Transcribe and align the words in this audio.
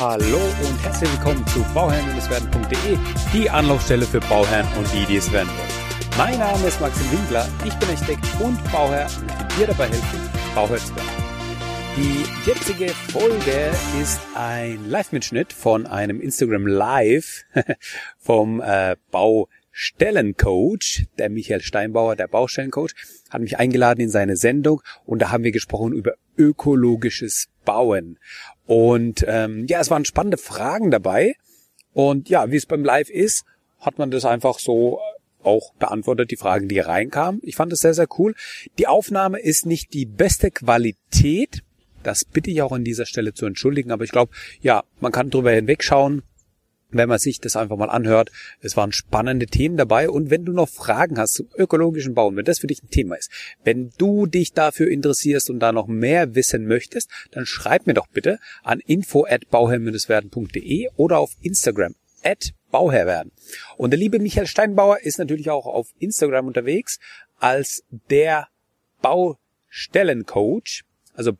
Hallo 0.00 0.38
und 0.38 0.84
herzlich 0.84 1.10
willkommen 1.10 1.44
zu 1.48 1.58
bauherren-werden.de, 1.74 2.96
die 3.32 3.50
Anlaufstelle 3.50 4.06
für 4.06 4.20
Bauherren 4.20 4.64
und 4.78 4.86
die, 4.92 5.04
die 5.06 5.16
es 5.16 5.32
werden 5.32 5.48
wollen. 5.48 6.08
Mein 6.16 6.38
Name 6.38 6.68
ist 6.68 6.80
Maxim 6.80 7.10
Winkler, 7.10 7.48
ich 7.64 7.74
bin 7.74 7.88
Architekt 7.88 8.24
und 8.40 8.62
Bauherr 8.70 9.08
und 9.18 9.26
möchte 9.26 9.56
dir 9.58 9.66
dabei 9.66 9.88
helfen, 9.88 10.20
Bauherr 10.54 10.78
zu 10.78 10.94
werden. 10.94 11.08
Die 11.96 12.48
jetzige 12.48 12.90
Folge 12.90 13.72
ist 14.00 14.20
ein 14.36 14.88
Live-Mitschnitt 14.88 15.52
von 15.52 15.84
einem 15.88 16.20
Instagram 16.20 16.68
Live 16.68 17.44
vom 18.18 18.60
äh, 18.60 18.94
Baustellencoach, 19.78 21.06
der 21.18 21.30
Michael 21.30 21.62
Steinbauer, 21.62 22.16
der 22.16 22.26
Baustellencoach, 22.26 22.94
hat 23.30 23.40
mich 23.40 23.58
eingeladen 23.58 24.00
in 24.00 24.10
seine 24.10 24.36
Sendung 24.36 24.82
und 25.06 25.20
da 25.20 25.30
haben 25.30 25.44
wir 25.44 25.52
gesprochen 25.52 25.92
über 25.92 26.14
ökologisches 26.36 27.46
Bauen. 27.64 28.18
Und 28.66 29.24
ähm, 29.28 29.66
ja, 29.68 29.80
es 29.80 29.90
waren 29.90 30.04
spannende 30.04 30.36
Fragen 30.36 30.90
dabei. 30.90 31.34
Und 31.92 32.28
ja, 32.28 32.50
wie 32.50 32.56
es 32.56 32.66
beim 32.66 32.84
Live 32.84 33.08
ist, 33.08 33.44
hat 33.78 33.98
man 33.98 34.10
das 34.10 34.24
einfach 34.24 34.58
so 34.58 34.98
auch 35.44 35.72
beantwortet, 35.74 36.32
die 36.32 36.36
Fragen, 36.36 36.68
die 36.68 36.80
reinkamen. 36.80 37.40
Ich 37.44 37.54
fand 37.54 37.72
es 37.72 37.80
sehr, 37.80 37.94
sehr 37.94 38.08
cool. 38.18 38.34
Die 38.78 38.88
Aufnahme 38.88 39.38
ist 39.38 39.64
nicht 39.64 39.94
die 39.94 40.06
beste 40.06 40.50
Qualität. 40.50 41.62
Das 42.02 42.24
bitte 42.24 42.50
ich 42.50 42.62
auch 42.62 42.72
an 42.72 42.82
dieser 42.82 43.06
Stelle 43.06 43.32
zu 43.32 43.46
entschuldigen. 43.46 43.92
Aber 43.92 44.02
ich 44.02 44.10
glaube, 44.10 44.32
ja, 44.60 44.82
man 45.00 45.12
kann 45.12 45.30
drüber 45.30 45.52
hinwegschauen 45.52 46.22
wenn 46.90 47.08
man 47.08 47.18
sich 47.18 47.40
das 47.40 47.56
einfach 47.56 47.76
mal 47.76 47.90
anhört. 47.90 48.30
Es 48.60 48.76
waren 48.76 48.92
spannende 48.92 49.46
Themen 49.46 49.76
dabei 49.76 50.08
und 50.08 50.30
wenn 50.30 50.44
du 50.44 50.52
noch 50.52 50.68
Fragen 50.68 51.18
hast 51.18 51.34
zum 51.34 51.48
ökologischen 51.56 52.14
Bauen, 52.14 52.36
wenn 52.36 52.44
das 52.44 52.60
für 52.60 52.66
dich 52.66 52.82
ein 52.82 52.90
Thema 52.90 53.16
ist, 53.16 53.30
wenn 53.64 53.90
du 53.98 54.26
dich 54.26 54.52
dafür 54.52 54.88
interessierst 54.88 55.50
und 55.50 55.60
da 55.60 55.72
noch 55.72 55.86
mehr 55.86 56.34
wissen 56.34 56.66
möchtest, 56.66 57.10
dann 57.30 57.46
schreib 57.46 57.86
mir 57.86 57.94
doch 57.94 58.08
bitte 58.08 58.38
an 58.62 58.80
info 58.80 59.26
at 59.26 59.48
bauherr-werden.de 59.50 60.88
oder 60.96 61.18
auf 61.18 61.32
Instagram 61.42 61.94
at 62.22 62.52
bauherrwerden. 62.70 63.32
Und 63.76 63.90
der 63.90 63.98
liebe 63.98 64.18
Michael 64.18 64.46
Steinbauer 64.46 65.00
ist 65.00 65.18
natürlich 65.18 65.50
auch 65.50 65.66
auf 65.66 65.88
Instagram 65.98 66.46
unterwegs 66.46 66.98
als 67.38 67.84
der 68.10 68.48
Baustellencoach, 69.00 70.82
also 71.14 71.32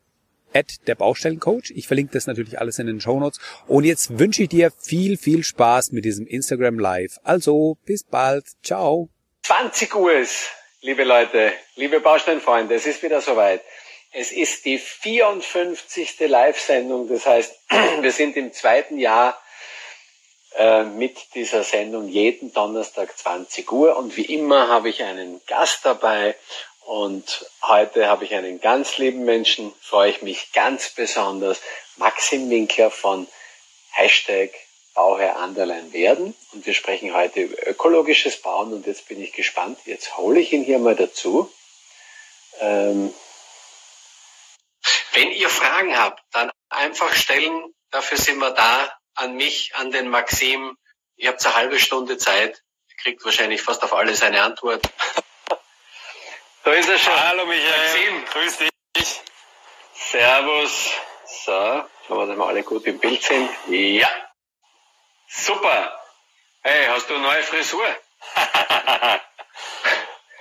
at 0.52 0.86
der 0.86 0.94
Baustellencoach. 0.94 1.72
Ich 1.74 1.86
verlinke 1.86 2.12
das 2.12 2.26
natürlich 2.26 2.58
alles 2.58 2.78
in 2.78 2.86
den 2.86 3.00
Show 3.00 3.18
Notes. 3.18 3.40
Und 3.66 3.84
jetzt 3.84 4.18
wünsche 4.18 4.42
ich 4.42 4.48
dir 4.48 4.70
viel, 4.70 5.16
viel 5.16 5.44
Spaß 5.44 5.92
mit 5.92 6.04
diesem 6.04 6.26
Instagram 6.26 6.78
Live. 6.78 7.18
Also, 7.22 7.76
bis 7.84 8.04
bald. 8.04 8.44
Ciao. 8.62 9.08
20 9.42 9.94
Uhr 9.94 10.12
ist, 10.12 10.50
liebe 10.80 11.04
Leute, 11.04 11.52
liebe 11.76 12.00
Baustellenfreunde, 12.00 12.74
es 12.74 12.86
ist 12.86 13.02
wieder 13.02 13.20
soweit. 13.20 13.62
Es 14.12 14.32
ist 14.32 14.64
die 14.64 14.78
54. 14.78 16.20
Live-Sendung. 16.20 17.08
Das 17.08 17.26
heißt, 17.26 17.54
wir 18.00 18.12
sind 18.12 18.36
im 18.36 18.52
zweiten 18.52 18.98
Jahr 18.98 19.38
äh, 20.56 20.84
mit 20.84 21.34
dieser 21.34 21.62
Sendung 21.62 22.08
jeden 22.08 22.52
Donnerstag 22.52 23.16
20 23.16 23.70
Uhr. 23.70 23.96
Und 23.96 24.16
wie 24.16 24.24
immer 24.24 24.68
habe 24.68 24.88
ich 24.88 25.02
einen 25.02 25.40
Gast 25.46 25.84
dabei 25.84 26.34
und 26.88 27.44
heute 27.60 28.08
habe 28.08 28.24
ich 28.24 28.34
einen 28.34 28.62
ganz 28.62 28.96
lieben 28.96 29.26
Menschen, 29.26 29.74
freue 29.78 30.10
ich 30.10 30.22
mich 30.22 30.52
ganz 30.52 30.88
besonders, 30.88 31.60
Maxim 31.96 32.48
Winkler 32.48 32.90
von 32.90 33.28
Hashtag 33.90 34.54
Bauherr 34.94 35.36
Anderlein 35.36 35.92
werden. 35.92 36.34
Und 36.52 36.64
wir 36.64 36.72
sprechen 36.72 37.12
heute 37.12 37.42
über 37.42 37.66
ökologisches 37.66 38.40
Bauen 38.40 38.72
und 38.72 38.86
jetzt 38.86 39.06
bin 39.06 39.20
ich 39.20 39.34
gespannt. 39.34 39.78
Jetzt 39.84 40.16
hole 40.16 40.40
ich 40.40 40.50
ihn 40.54 40.64
hier 40.64 40.78
mal 40.78 40.96
dazu. 40.96 41.52
Ähm 42.58 43.12
Wenn 45.12 45.30
ihr 45.32 45.50
Fragen 45.50 45.94
habt, 45.94 46.24
dann 46.32 46.50
einfach 46.70 47.12
stellen. 47.12 47.64
Dafür 47.90 48.16
sind 48.16 48.38
wir 48.38 48.52
da. 48.52 48.90
An 49.14 49.36
mich, 49.36 49.74
an 49.74 49.90
den 49.90 50.08
Maxim. 50.08 50.78
Ihr 51.16 51.28
habt 51.28 51.44
eine 51.44 51.54
halbe 51.54 51.78
Stunde 51.78 52.16
Zeit. 52.16 52.62
Ihr 52.88 52.96
kriegt 52.96 53.22
wahrscheinlich 53.26 53.60
fast 53.60 53.82
auf 53.82 53.92
alles 53.92 54.22
eine 54.22 54.40
Antwort. 54.40 54.88
Da 56.68 56.74
ist 56.74 56.86
er 56.90 56.98
schon. 56.98 57.18
Hallo 57.18 57.46
Michael. 57.46 57.78
Maxim. 57.80 58.24
Grüß 58.26 58.58
dich. 58.58 59.20
Servus. 59.94 60.90
So, 61.46 61.52
schauen 62.06 62.18
wir, 62.18 62.26
dass 62.26 62.36
wir 62.36 62.46
alle 62.46 62.62
gut 62.62 62.84
im 62.84 62.98
Bild 62.98 63.22
sind. 63.22 63.48
Ja. 63.68 64.10
Super. 65.28 65.98
Hey, 66.60 66.88
hast 66.88 67.08
du 67.08 67.14
eine 67.14 67.22
neue 67.22 67.42
Frisur? 67.42 67.86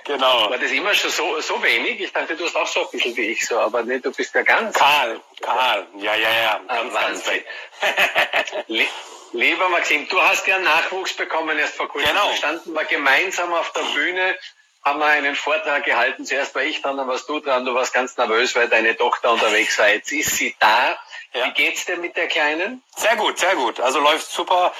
genau. 0.04 0.50
War 0.50 0.58
das 0.58 0.70
immer 0.70 0.92
schon 0.92 1.10
so, 1.10 1.40
so 1.40 1.62
wenig? 1.62 1.98
Ich 1.98 2.12
dachte, 2.12 2.36
du 2.36 2.44
hast 2.44 2.56
auch 2.56 2.66
so 2.66 2.84
ein 2.84 2.90
bisschen 2.90 3.16
wie 3.16 3.28
ich 3.28 3.46
so, 3.46 3.58
aber 3.60 3.82
nee, 3.84 3.98
du 3.98 4.12
bist 4.12 4.34
ja 4.34 4.42
ganz. 4.42 4.76
Karl, 4.76 5.22
Karl. 5.40 5.86
Ja, 5.96 6.14
ja, 6.14 6.30
ja. 6.30 6.60
Ah, 6.68 6.74
Ganz, 6.76 6.92
ganz 6.92 7.26
Wahnsinn. 7.26 7.44
Lie- 8.66 8.88
Lieber 9.32 9.70
Maxim, 9.70 10.06
du 10.08 10.20
hast 10.20 10.46
ja 10.46 10.58
Nachwuchs 10.58 11.14
bekommen 11.14 11.58
erst 11.58 11.76
vor 11.76 11.88
kurzem. 11.88 12.10
Genau. 12.10 12.28
Da 12.28 12.36
standen 12.36 12.74
wir 12.74 12.84
gemeinsam 12.84 13.54
auf 13.54 13.72
der 13.72 13.80
Bühne, 13.94 14.38
haben 14.82 15.00
wir 15.00 15.06
einen 15.06 15.34
Vortrag 15.34 15.84
gehalten. 15.84 16.24
Zuerst 16.24 16.54
war 16.54 16.62
ich 16.62 16.80
dran, 16.82 16.96
dann 16.96 17.08
warst 17.08 17.28
du 17.28 17.40
dran. 17.40 17.64
Du 17.64 17.74
warst 17.74 17.92
ganz 17.92 18.16
nervös, 18.16 18.54
weil 18.54 18.68
deine 18.68 18.96
Tochter 18.96 19.32
unterwegs 19.32 19.78
war. 19.78 19.88
Jetzt 19.88 20.12
ist 20.12 20.36
sie 20.36 20.54
da. 20.58 20.96
Ja. 21.34 21.46
Wie 21.46 21.50
geht's 21.52 21.84
dir 21.84 21.96
mit 21.96 22.16
der 22.16 22.26
Kleinen? 22.26 22.82
Sehr 22.96 23.16
gut, 23.16 23.38
sehr 23.38 23.54
gut. 23.54 23.80
Also 23.80 24.00
läuft 24.00 24.30
super. 24.30 24.72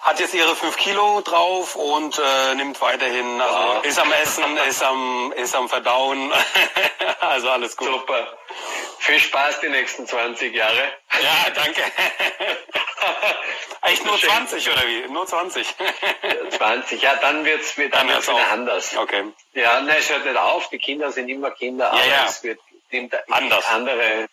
Hat 0.00 0.18
jetzt 0.18 0.32
ihre 0.32 0.56
fünf 0.56 0.78
Kilo 0.78 1.20
drauf 1.20 1.76
und 1.76 2.18
äh, 2.18 2.54
nimmt 2.54 2.80
weiterhin, 2.80 3.40
also 3.40 3.82
ist 3.82 3.98
am 3.98 4.10
Essen, 4.12 4.56
ist 4.68 4.82
am, 4.82 5.32
ist 5.36 5.54
am 5.54 5.68
Verdauen. 5.68 6.32
also 7.20 7.50
alles 7.50 7.76
gut. 7.76 7.88
Super. 7.88 8.38
Viel 8.98 9.18
Spaß 9.18 9.60
die 9.60 9.68
nächsten 9.68 10.06
20 10.06 10.54
Jahre. 10.54 10.92
Ja, 11.22 11.50
danke. 11.54 11.82
Echt 13.82 14.04
nur 14.04 14.16
Schön. 14.16 14.30
20 14.30 14.70
oder 14.70 14.86
wie? 14.86 15.08
Nur 15.08 15.26
20. 15.26 15.66
20, 16.50 17.02
ja, 17.02 17.16
dann 17.16 17.44
wird's 17.44 17.74
dann 17.74 17.90
Dann 17.90 18.08
wird's 18.08 18.28
wieder 18.28 18.52
anders. 18.52 18.96
Okay. 18.96 19.24
Ja, 19.52 19.80
nein, 19.80 19.96
es 19.98 20.08
hört 20.08 20.24
nicht 20.24 20.36
auf. 20.36 20.68
Die 20.70 20.78
Kinder 20.78 21.12
sind 21.12 21.28
immer 21.28 21.50
Kinder, 21.50 21.92
aber 21.92 22.06
ja. 22.06 22.24
es 22.26 22.42
wird 22.42 22.60
nimmt 22.90 23.14
Anders. 23.30 23.66
andere, 23.66 24.28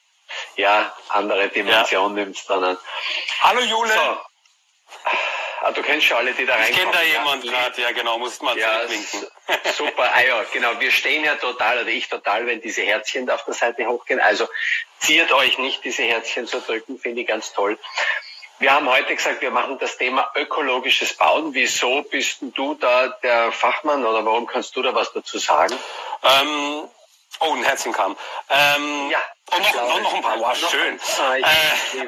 ja, 0.56 0.94
andere 1.10 1.50
Dimension 1.50 2.14
nimmt's 2.14 2.46
dann 2.46 2.64
an. 2.64 2.78
Hallo 3.42 3.62
Jule. 3.62 3.94
So. 3.94 4.18
Ah, 5.62 5.72
du 5.72 5.82
kennst 5.82 6.06
schon 6.06 6.18
alle, 6.18 6.34
die 6.34 6.46
da 6.46 6.54
Ich 6.60 6.66
reinkommen. 6.66 6.92
kenne 6.92 6.92
da 6.94 7.02
ja? 7.04 7.20
jemand 7.20 7.44
gerade, 7.44 7.82
ja 7.82 7.92
genau, 7.92 8.18
musst 8.20 8.42
mal 8.44 8.58
Ja, 8.58 8.74
zurückwinken. 8.88 9.28
super. 9.76 10.10
Ah 10.14 10.22
ja, 10.22 10.44
genau. 10.54 10.80
Wir 10.80 10.92
stehen 10.92 11.24
ja 11.24 11.36
total, 11.36 11.80
oder 11.82 11.90
ich 11.90 12.08
total, 12.10 12.46
wenn 12.46 12.62
diese 12.62 12.84
Herzchen 12.84 13.30
auf 13.30 13.44
der 13.46 13.54
Seite 13.56 13.86
hochgehen. 13.88 14.20
Also 14.20 14.48
ziert 15.00 15.32
euch 15.32 15.58
nicht, 15.58 15.84
diese 15.84 16.04
Herzchen 16.04 16.48
zu 16.48 16.62
drücken, 16.62 17.00
finde 17.00 17.22
ich 17.22 17.28
ganz 17.28 17.54
toll. 17.54 17.78
Wir 18.60 18.74
haben 18.74 18.90
heute 18.90 19.16
gesagt, 19.16 19.42
wir 19.42 19.52
machen 19.52 19.78
das 19.80 19.98
Thema 19.98 20.32
ökologisches 20.36 21.14
Bauen. 21.16 21.54
Wieso 21.54 22.02
bist 22.04 22.42
denn 22.42 22.54
du 22.54 22.74
da 22.74 23.08
der 23.22 23.52
Fachmann 23.52 24.04
oder 24.06 24.26
warum 24.26 24.48
kannst 24.48 24.76
du 24.76 24.82
da 24.82 24.96
was 24.96 25.14
dazu 25.14 25.38
sagen? 25.38 25.78
Ähm, 26.24 26.88
oh, 27.40 27.54
ein 27.54 27.64
Herzchen 27.64 27.94
kam. 27.94 28.18
Ähm, 28.50 29.10
Ja, 29.12 29.22
Und 29.50 29.60
noch, 29.60 29.66
ich 29.68 29.72
glaube, 29.74 29.88
noch, 29.90 30.02
noch 30.02 30.14
ein 30.14 30.22
paar. 30.22 30.40
Wow, 30.40 30.62
noch 30.62 30.70
schön. 30.70 31.00
äh, 31.42 32.02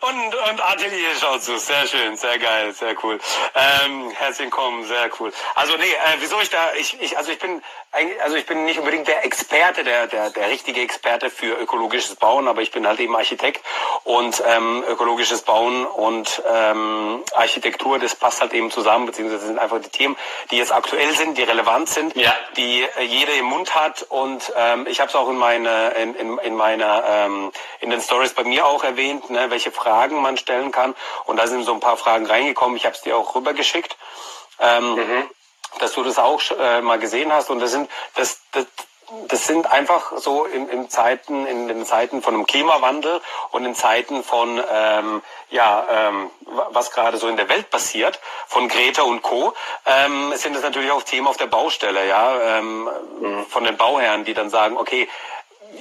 und, 0.00 0.34
und, 0.34 0.50
und 0.50 0.60
Atelier 0.60 1.14
schaut 1.18 1.42
zu. 1.42 1.58
Sehr 1.58 1.86
schön, 1.86 2.16
sehr 2.16 2.38
geil, 2.38 2.72
sehr 2.74 2.94
cool. 3.02 3.18
Ähm, 3.54 4.10
Herzchen 4.10 4.50
kommen, 4.50 4.84
sehr 4.86 5.08
cool. 5.18 5.32
Also 5.54 5.76
nee, 5.76 5.84
äh, 5.84 6.16
wieso 6.18 6.38
ich 6.40 6.50
da, 6.50 6.74
ich, 6.78 7.00
ich, 7.00 7.16
also 7.16 7.32
ich 7.32 7.38
bin 7.38 7.62
also 8.22 8.36
ich 8.36 8.44
bin 8.44 8.64
nicht 8.66 8.78
unbedingt 8.78 9.08
der 9.08 9.24
Experte, 9.24 9.82
der, 9.82 10.06
der, 10.06 10.28
der 10.30 10.50
richtige 10.50 10.82
Experte 10.82 11.30
für 11.30 11.54
ökologisches 11.58 12.16
Bauen, 12.16 12.46
aber 12.46 12.60
ich 12.60 12.70
bin 12.70 12.86
halt 12.86 13.00
eben 13.00 13.16
Architekt 13.16 13.64
und 14.04 14.42
ähm, 14.46 14.84
ökologisches 14.86 15.42
Bauen 15.42 15.86
und 15.86 16.42
ähm, 16.46 17.22
Architektur, 17.34 17.98
das 17.98 18.14
passt 18.14 18.42
halt 18.42 18.52
eben 18.52 18.70
zusammen, 18.70 19.06
beziehungsweise 19.06 19.46
sind 19.46 19.58
einfach 19.58 19.80
die 19.80 19.88
Themen, 19.88 20.16
die 20.50 20.58
jetzt 20.58 20.72
aktuell 20.72 21.10
sind, 21.16 21.38
die 21.38 21.42
relevant 21.42 21.88
sind, 21.88 22.14
Ja. 22.16 22.34
die 22.56 22.82
äh, 22.82 23.02
jeder 23.04 23.32
im 23.34 23.46
Mund 23.46 23.74
hat 23.74 24.02
und 24.02 24.52
ähm, 24.56 24.86
ich 24.86 25.00
habe 25.00 25.08
es 25.08 25.14
auch 25.16 25.30
in 25.30 25.36
meine 25.38 25.90
in, 25.92 26.14
in, 26.16 26.38
in 26.38 26.54
meiner 26.66 26.92
ähm, 27.06 27.52
in 27.80 27.90
den 27.90 28.00
Stories 28.00 28.34
bei 28.34 28.44
mir 28.44 28.66
auch 28.66 28.82
erwähnt, 28.82 29.30
ne, 29.30 29.50
welche 29.50 29.70
Fragen 29.70 30.20
man 30.26 30.36
stellen 30.36 30.70
kann 30.72 30.94
und 31.26 31.36
da 31.36 31.46
sind 31.46 31.62
so 31.64 31.72
ein 31.72 31.80
paar 31.80 31.96
Fragen 31.96 32.26
reingekommen. 32.26 32.76
Ich 32.76 32.84
habe 32.86 32.96
es 32.96 33.02
dir 33.02 33.16
auch 33.16 33.34
rübergeschickt, 33.36 33.96
ähm, 34.60 34.96
dass 35.80 35.92
du 35.92 36.02
das 36.02 36.18
auch 36.18 36.40
äh, 36.58 36.80
mal 36.80 36.98
gesehen 36.98 37.30
hast 37.32 37.50
und 37.50 37.60
das 37.60 37.70
sind 37.70 37.88
das, 38.14 38.40
das 38.52 38.66
das 39.28 39.46
sind 39.46 39.70
einfach 39.70 40.02
so 40.16 40.46
in, 40.46 40.68
in 40.68 40.90
Zeiten, 40.90 41.46
in 41.46 41.68
den 41.68 41.86
Zeiten 41.86 42.22
von 42.22 42.34
einem 42.34 42.44
Klimawandel 42.44 43.20
und 43.52 43.64
in 43.64 43.74
Zeiten 43.76 44.24
von 44.24 44.60
ähm, 44.68 45.22
ja, 45.50 45.86
ähm, 45.88 46.28
wa- 46.40 46.68
was 46.72 46.90
gerade 46.90 47.16
so 47.16 47.28
in 47.28 47.36
der 47.36 47.48
Welt 47.48 47.70
passiert, 47.70 48.18
von 48.48 48.66
Greta 48.66 49.02
und 49.02 49.22
Co. 49.22 49.54
Ähm, 49.86 50.32
sind 50.34 50.56
es 50.56 50.62
natürlich 50.62 50.90
auch 50.90 51.04
Themen 51.04 51.28
auf 51.28 51.36
der 51.36 51.46
Baustelle, 51.46 52.02
ja, 52.08 52.58
ähm, 52.58 52.90
von 53.48 53.62
den 53.62 53.76
Bauherren, 53.76 54.24
die 54.24 54.34
dann 54.34 54.50
sagen, 54.50 54.76
okay, 54.76 55.08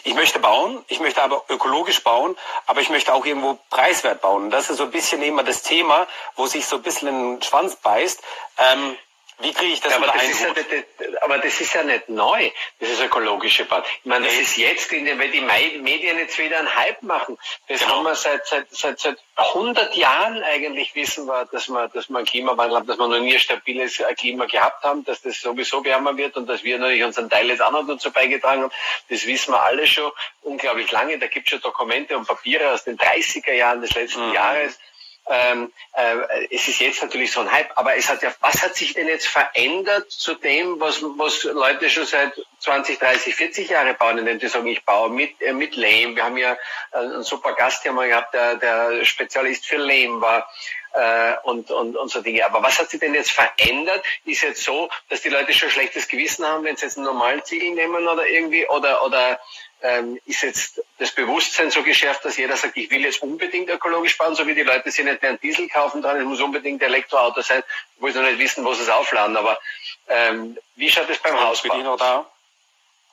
ich 0.04 0.14
möchte 0.14 0.40
bauen, 0.40 0.84
ich 0.88 1.00
möchte 1.00 1.22
aber 1.22 1.44
ökologisch 1.50 2.04
bauen, 2.04 2.38
aber 2.66 2.82
ich 2.82 2.90
möchte 2.90 3.14
auch 3.14 3.26
irgendwo 3.26 3.58
preiswert 3.70 4.22
bauen. 4.22 4.46
Und 4.46 4.50
das 4.52 4.70
ist 4.70 4.78
so 4.78 4.84
ein 4.84 4.92
bisschen 4.92 5.22
immer 5.22 5.44
das 5.44 5.62
Thema, 5.64 6.08
wo 6.36 6.46
sich 6.46 6.66
so 6.66 6.78
ein 6.78 6.82
bisschen 6.82 7.08
in 7.08 7.36
den 7.36 7.42
Schwanz 7.42 7.76
beißt. 7.76 8.22
Ähm, 8.58 8.98
Wie 9.40 9.52
kriege 9.54 9.74
ich 9.74 9.82
das 9.82 9.92
ja, 9.92 9.98
aber 9.98 10.06
unter 10.08 10.14
das 10.18 10.24
einen 10.24 10.32
ist 10.32 10.42
ja, 10.42 10.54
das, 10.54 11.22
aber 11.22 11.38
das 11.40 11.60
ist 11.62 11.74
ja 11.74 11.84
nicht 11.84 12.08
neu, 12.10 12.50
dieses 12.80 13.00
ökologische 13.02 13.66
Bad. 13.66 13.86
Ich 14.00 14.06
meine, 14.06 14.26
das 14.26 14.36
Nee. 14.36 14.42
ist 14.42 14.58
jetzt, 14.58 14.94
in 14.94 15.04
den, 15.06 15.20
weil 15.20 15.30
die 15.30 15.42
Medien 15.42 16.18
jetzt 16.18 16.38
wieder 16.40 16.58
einen 16.60 16.74
Hype 16.74 17.02
machen. 17.04 17.38
Das 17.68 17.82
Genau. 17.82 17.96
haben 17.98 18.04
wir 18.06 18.16
seit, 18.16 18.48
seit, 18.48 18.68
seit, 18.74 19.00
seit 19.00 19.18
100 19.36 19.94
Jahren 19.96 20.42
eigentlich 20.44 20.96
wissen 20.96 21.26
wir, 21.26 21.46
dass 21.52 21.68
wir, 21.68 21.90
dass 21.90 22.10
wir 22.10 22.18
einen 22.18 22.26
Klimawandel 22.26 22.78
haben, 22.78 22.88
dass 22.88 22.98
wir 22.98 23.08
noch 23.08 23.20
nie 23.20 23.34
ein 23.34 23.40
stabiles 23.40 24.00
äh, 24.00 24.14
Klima 24.16 24.46
gehabt 24.46 24.84
haben, 24.86 25.04
dass 25.04 25.22
das 25.22 25.42
sowieso 25.42 25.84
wärmer 25.84 26.16
wird 26.16 26.38
und 26.38 26.48
dass 26.48 26.64
wir 26.64 26.78
natürlich 26.80 27.04
unseren 27.04 27.30
Teil 27.30 27.50
jetzt 27.50 27.62
auch 27.62 27.72
noch 27.72 27.86
dazu 27.86 28.12
beigetragen 28.12 28.64
haben. 28.64 28.72
Das 29.10 29.26
wissen 29.26 29.52
wir 29.54 29.62
alle 29.62 29.86
schon 29.86 30.12
unglaublich 30.44 30.90
lange. 30.92 31.20
Da 31.20 31.28
gibt 31.28 31.48
es 31.48 31.52
schon 31.52 31.62
Dokumente 31.62 32.18
und 32.18 32.26
Papiere 32.26 32.72
aus 32.72 32.86
den 32.86 32.98
30er 32.98 33.52
Jahren 33.54 33.82
des 33.82 33.94
letzten 33.96 34.30
Mhm. 34.30 34.34
Jahres. 34.34 34.80
Ähm, 35.28 35.72
äh, 35.94 36.48
es 36.52 36.68
ist 36.68 36.80
jetzt 36.80 37.02
natürlich 37.02 37.32
so 37.32 37.42
ein 37.42 37.52
Hype, 37.52 37.72
aber 37.76 37.96
es 37.96 38.10
hat 38.10 38.22
ja, 38.22 38.34
was 38.42 38.62
hat 38.62 38.76
sich 38.76 38.94
denn 38.94 39.08
jetzt 39.08 39.28
verändert 39.28 40.12
zu 40.12 40.36
dem, 40.36 40.80
was, 40.80 41.02
was 41.02 41.44
Leute 41.44 41.90
schon 41.90 42.06
seit 42.06 42.34
20, 42.60 43.00
30, 43.00 43.36
40 43.36 43.70
Jahre 43.70 43.96
bauen, 43.96 44.20
indem 44.20 44.40
sie 44.40 44.48
sagen, 44.48 44.68
ich 44.68 44.86
baue 44.86 45.10
mit, 45.10 45.42
äh, 45.42 45.54
mit 45.54 45.76
Lehm. 45.76 46.16
Wir 46.16 46.26
haben 46.26 46.38
ja 46.38 46.54
äh, 46.92 46.98
einen 46.98 47.24
super 47.24 47.54
Gast 47.54 47.84
hier 47.84 47.92
mal 47.92 48.08
gehabt, 48.08 48.34
der, 48.34 48.56
der 48.56 49.04
Spezialist 49.04 49.66
für 49.66 49.78
Lehm 49.78 50.22
war 50.22 50.48
äh, 50.96 51.34
und, 51.44 51.72
und, 51.72 51.96
und 51.96 52.10
so 52.10 52.22
Dinge. 52.22 52.46
Aber 52.46 52.64
was 52.64 52.80
hat 52.80 52.90
sich 52.90 53.00
denn 53.00 53.14
jetzt 53.14 53.32
verändert? 53.32 54.04
Ist 54.26 54.42
jetzt 54.42 54.64
so, 54.64 54.90
dass 55.10 55.22
die 55.22 55.30
Leute 55.30 55.54
schon 55.54 55.70
schlechtes 55.70 56.08
Gewissen 56.08 56.46
haben, 56.46 56.64
wenn 56.64 56.76
sie 56.76 56.86
jetzt 56.86 56.98
einen 56.98 57.06
normalen 57.06 57.44
Ziegel 57.44 57.72
nehmen 57.72 58.08
oder 58.08 58.26
irgendwie, 58.28 58.68
oder, 58.68 59.04
oder 59.04 59.40
ähm, 59.82 60.20
ist 60.26 60.42
jetzt 60.42 60.82
das 60.98 61.12
Bewusstsein 61.12 61.72
so 61.72 61.84
geschärft, 61.84 62.26
dass 62.26 62.38
jeder 62.38 62.58
sagt, 62.58 62.78
ich 62.78 62.90
will 62.90 63.04
jetzt 63.04 63.22
unbedingt 63.22 63.70
ökologisch 63.70 64.18
bauen, 64.18 64.36
so 64.36 64.48
wie 64.48 64.56
die 64.56 64.64
Leute 64.64 64.90
sich 64.92 65.06
nicht 65.06 65.22
mehr 65.22 65.32
einen 65.32 65.40
Diesel 65.40 65.68
kaufen 65.70 66.02
dran, 66.02 66.18
es 66.18 66.26
muss 66.26 66.42
unbedingt 66.42 66.82
Elektroauto 66.82 67.42
sein, 67.42 67.64
wo 68.00 68.10
sie 68.10 68.20
noch 68.20 68.30
nicht 68.30 68.40
wissen, 68.40 68.66
wo 68.66 68.74
sie 68.74 68.84
es 68.84 68.90
aufladen. 68.90 69.38
Aber 69.38 69.60
ähm, 70.08 70.58
wie 70.76 70.90
schaut 70.90 71.10
es 71.10 71.20
beim 71.20 71.34
Bin 71.34 71.42
ich 71.42 71.48
Hausbau? 71.48 71.78
noch 71.78 71.98
da? 71.98 72.30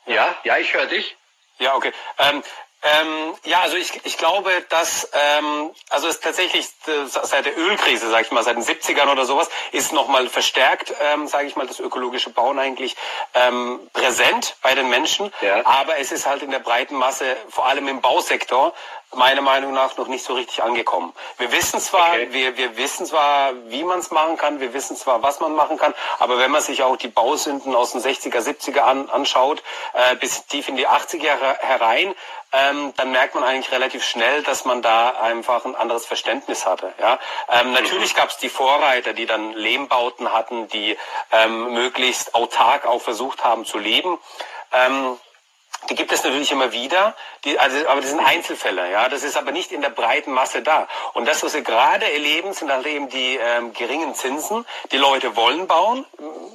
Ja, 0.07 0.35
ja, 0.45 0.59
ich 0.59 0.73
höre 0.73 0.87
dich. 0.87 1.17
Ja, 1.59 1.75
okay. 1.75 1.93
Ähm, 2.19 2.43
ähm, 2.83 3.35
ja, 3.45 3.61
also 3.61 3.77
ich, 3.77 4.05
ich 4.05 4.19
glaube, 4.19 4.51
dass 4.69 5.09
ähm, 5.13 5.71
also 5.89 6.09
es 6.09 6.19
tatsächlich 6.19 6.67
äh, 6.87 7.07
seit 7.07 7.47
der 7.47 7.57
Ölkrise, 7.57 8.11
sage 8.11 8.25
ich 8.27 8.33
mal, 8.33 8.43
seit 8.43 8.57
den 8.57 8.65
70ern 8.65 9.11
oder 9.11 9.25
sowas, 9.25 9.49
ist 9.71 9.93
nochmal 9.93 10.29
verstärkt, 10.29 10.93
ähm, 11.01 11.29
sage 11.29 11.47
ich 11.47 11.55
mal, 11.55 11.67
das 11.67 11.79
ökologische 11.79 12.31
Bauen 12.31 12.59
eigentlich 12.59 12.97
ähm, 13.35 13.79
präsent 13.93 14.57
bei 14.63 14.75
den 14.75 14.89
Menschen. 14.89 15.33
Ja. 15.43 15.65
Aber 15.65 15.99
es 15.99 16.11
ist 16.11 16.27
halt 16.27 16.43
in 16.43 16.51
der 16.51 16.59
breiten 16.59 16.97
Masse, 16.97 17.37
vor 17.51 17.67
allem 17.67 17.87
im 17.87 18.01
Bausektor, 18.01 18.75
meiner 19.15 19.43
Meinung 19.43 19.73
nach 19.73 19.97
noch 19.97 20.09
nicht 20.09 20.25
so 20.25 20.35
richtig 20.35 20.63
angekommen. 20.63 21.13
Wir 21.39 21.53
wissen 21.53 21.81
zwar, 21.81 22.13
Okay. 22.13 22.29
wir, 22.31 22.57
wir 22.57 22.77
wissen 22.77 23.07
zwar, 23.07 23.53
wie 23.69 23.85
man 23.85 23.99
es 23.99 24.11
machen 24.11 24.37
kann, 24.37 24.61
wir 24.61 24.73
wissen 24.75 24.97
zwar, 24.97 25.23
was 25.23 25.41
man 25.41 25.55
machen 25.55 25.77
kann, 25.79 25.95
aber 26.19 26.39
wenn 26.39 26.51
man 26.51 26.63
sich 26.63 26.83
auch 26.83 26.97
die 26.97 27.09
Bausünden 27.09 27.75
aus 27.75 27.93
den 27.93 28.01
60er, 28.01 28.41
70er 28.41 28.81
an, 28.81 29.11
anschaut, 29.11 29.63
äh, 29.93 30.17
bis 30.17 30.47
tief 30.47 30.69
in 30.69 30.77
die 30.77 30.89
80er 30.89 31.23
Jahre 31.23 31.57
herein, 31.61 32.15
ähm, 32.53 32.93
dann 32.97 33.13
merkt 33.13 33.35
man 33.35 33.45
eigentlich 33.45 33.73
relativ 33.73 34.05
schnell, 34.05 34.43
dass 34.43 34.65
man 34.65 34.83
da 34.83 35.11
einfach 35.11 35.65
ein 35.65 35.75
anderes 35.75 36.05
Verständnis 36.05 36.67
hatte. 36.67 36.93
Ja? 37.01 37.19
Ähm, 37.51 37.73
natürlich 37.73 38.15
gab 38.15 38.29
es 38.29 38.37
die 38.37 38.51
Vorreiter, 38.51 39.15
die 39.15 39.27
dann 39.27 39.55
Lehmbauten 39.55 40.33
hatten, 40.33 40.69
die 40.69 40.99
ähm, 41.31 41.73
möglichst 41.73 42.35
autark 42.35 42.87
auch 42.87 43.01
versucht 43.01 43.45
haben 43.45 43.65
zu 43.65 43.79
leben. 43.79 44.19
Ähm, 44.73 45.19
die 45.91 45.95
gibt 45.95 46.13
es 46.13 46.23
natürlich 46.23 46.53
immer 46.53 46.73
wieder, 46.73 47.15
die, 47.45 47.59
also, 47.59 47.77
aber 47.89 48.01
das 48.01 48.11
sind 48.11 48.21
Einzelfälle, 48.21 48.91
ja. 48.91 49.09
Das 49.09 49.25
ist 49.25 49.37
aber 49.37 49.51
nicht 49.51 49.73
in 49.73 49.83
der 49.83 49.91
breiten 49.91 50.31
Masse 50.33 50.63
da. 50.63 50.87
Und 51.13 51.27
das, 51.27 51.43
was 51.43 51.55
wir 51.55 51.63
gerade 51.63 52.11
erleben, 52.13 52.53
sind 52.53 52.71
halt 52.71 52.87
eben 52.87 53.09
die 53.09 53.37
ähm, 53.37 53.73
geringen 53.73 54.15
Zinsen. 54.15 54.65
Die 54.93 54.97
Leute 54.97 55.35
wollen 55.35 55.67
bauen. 55.67 56.07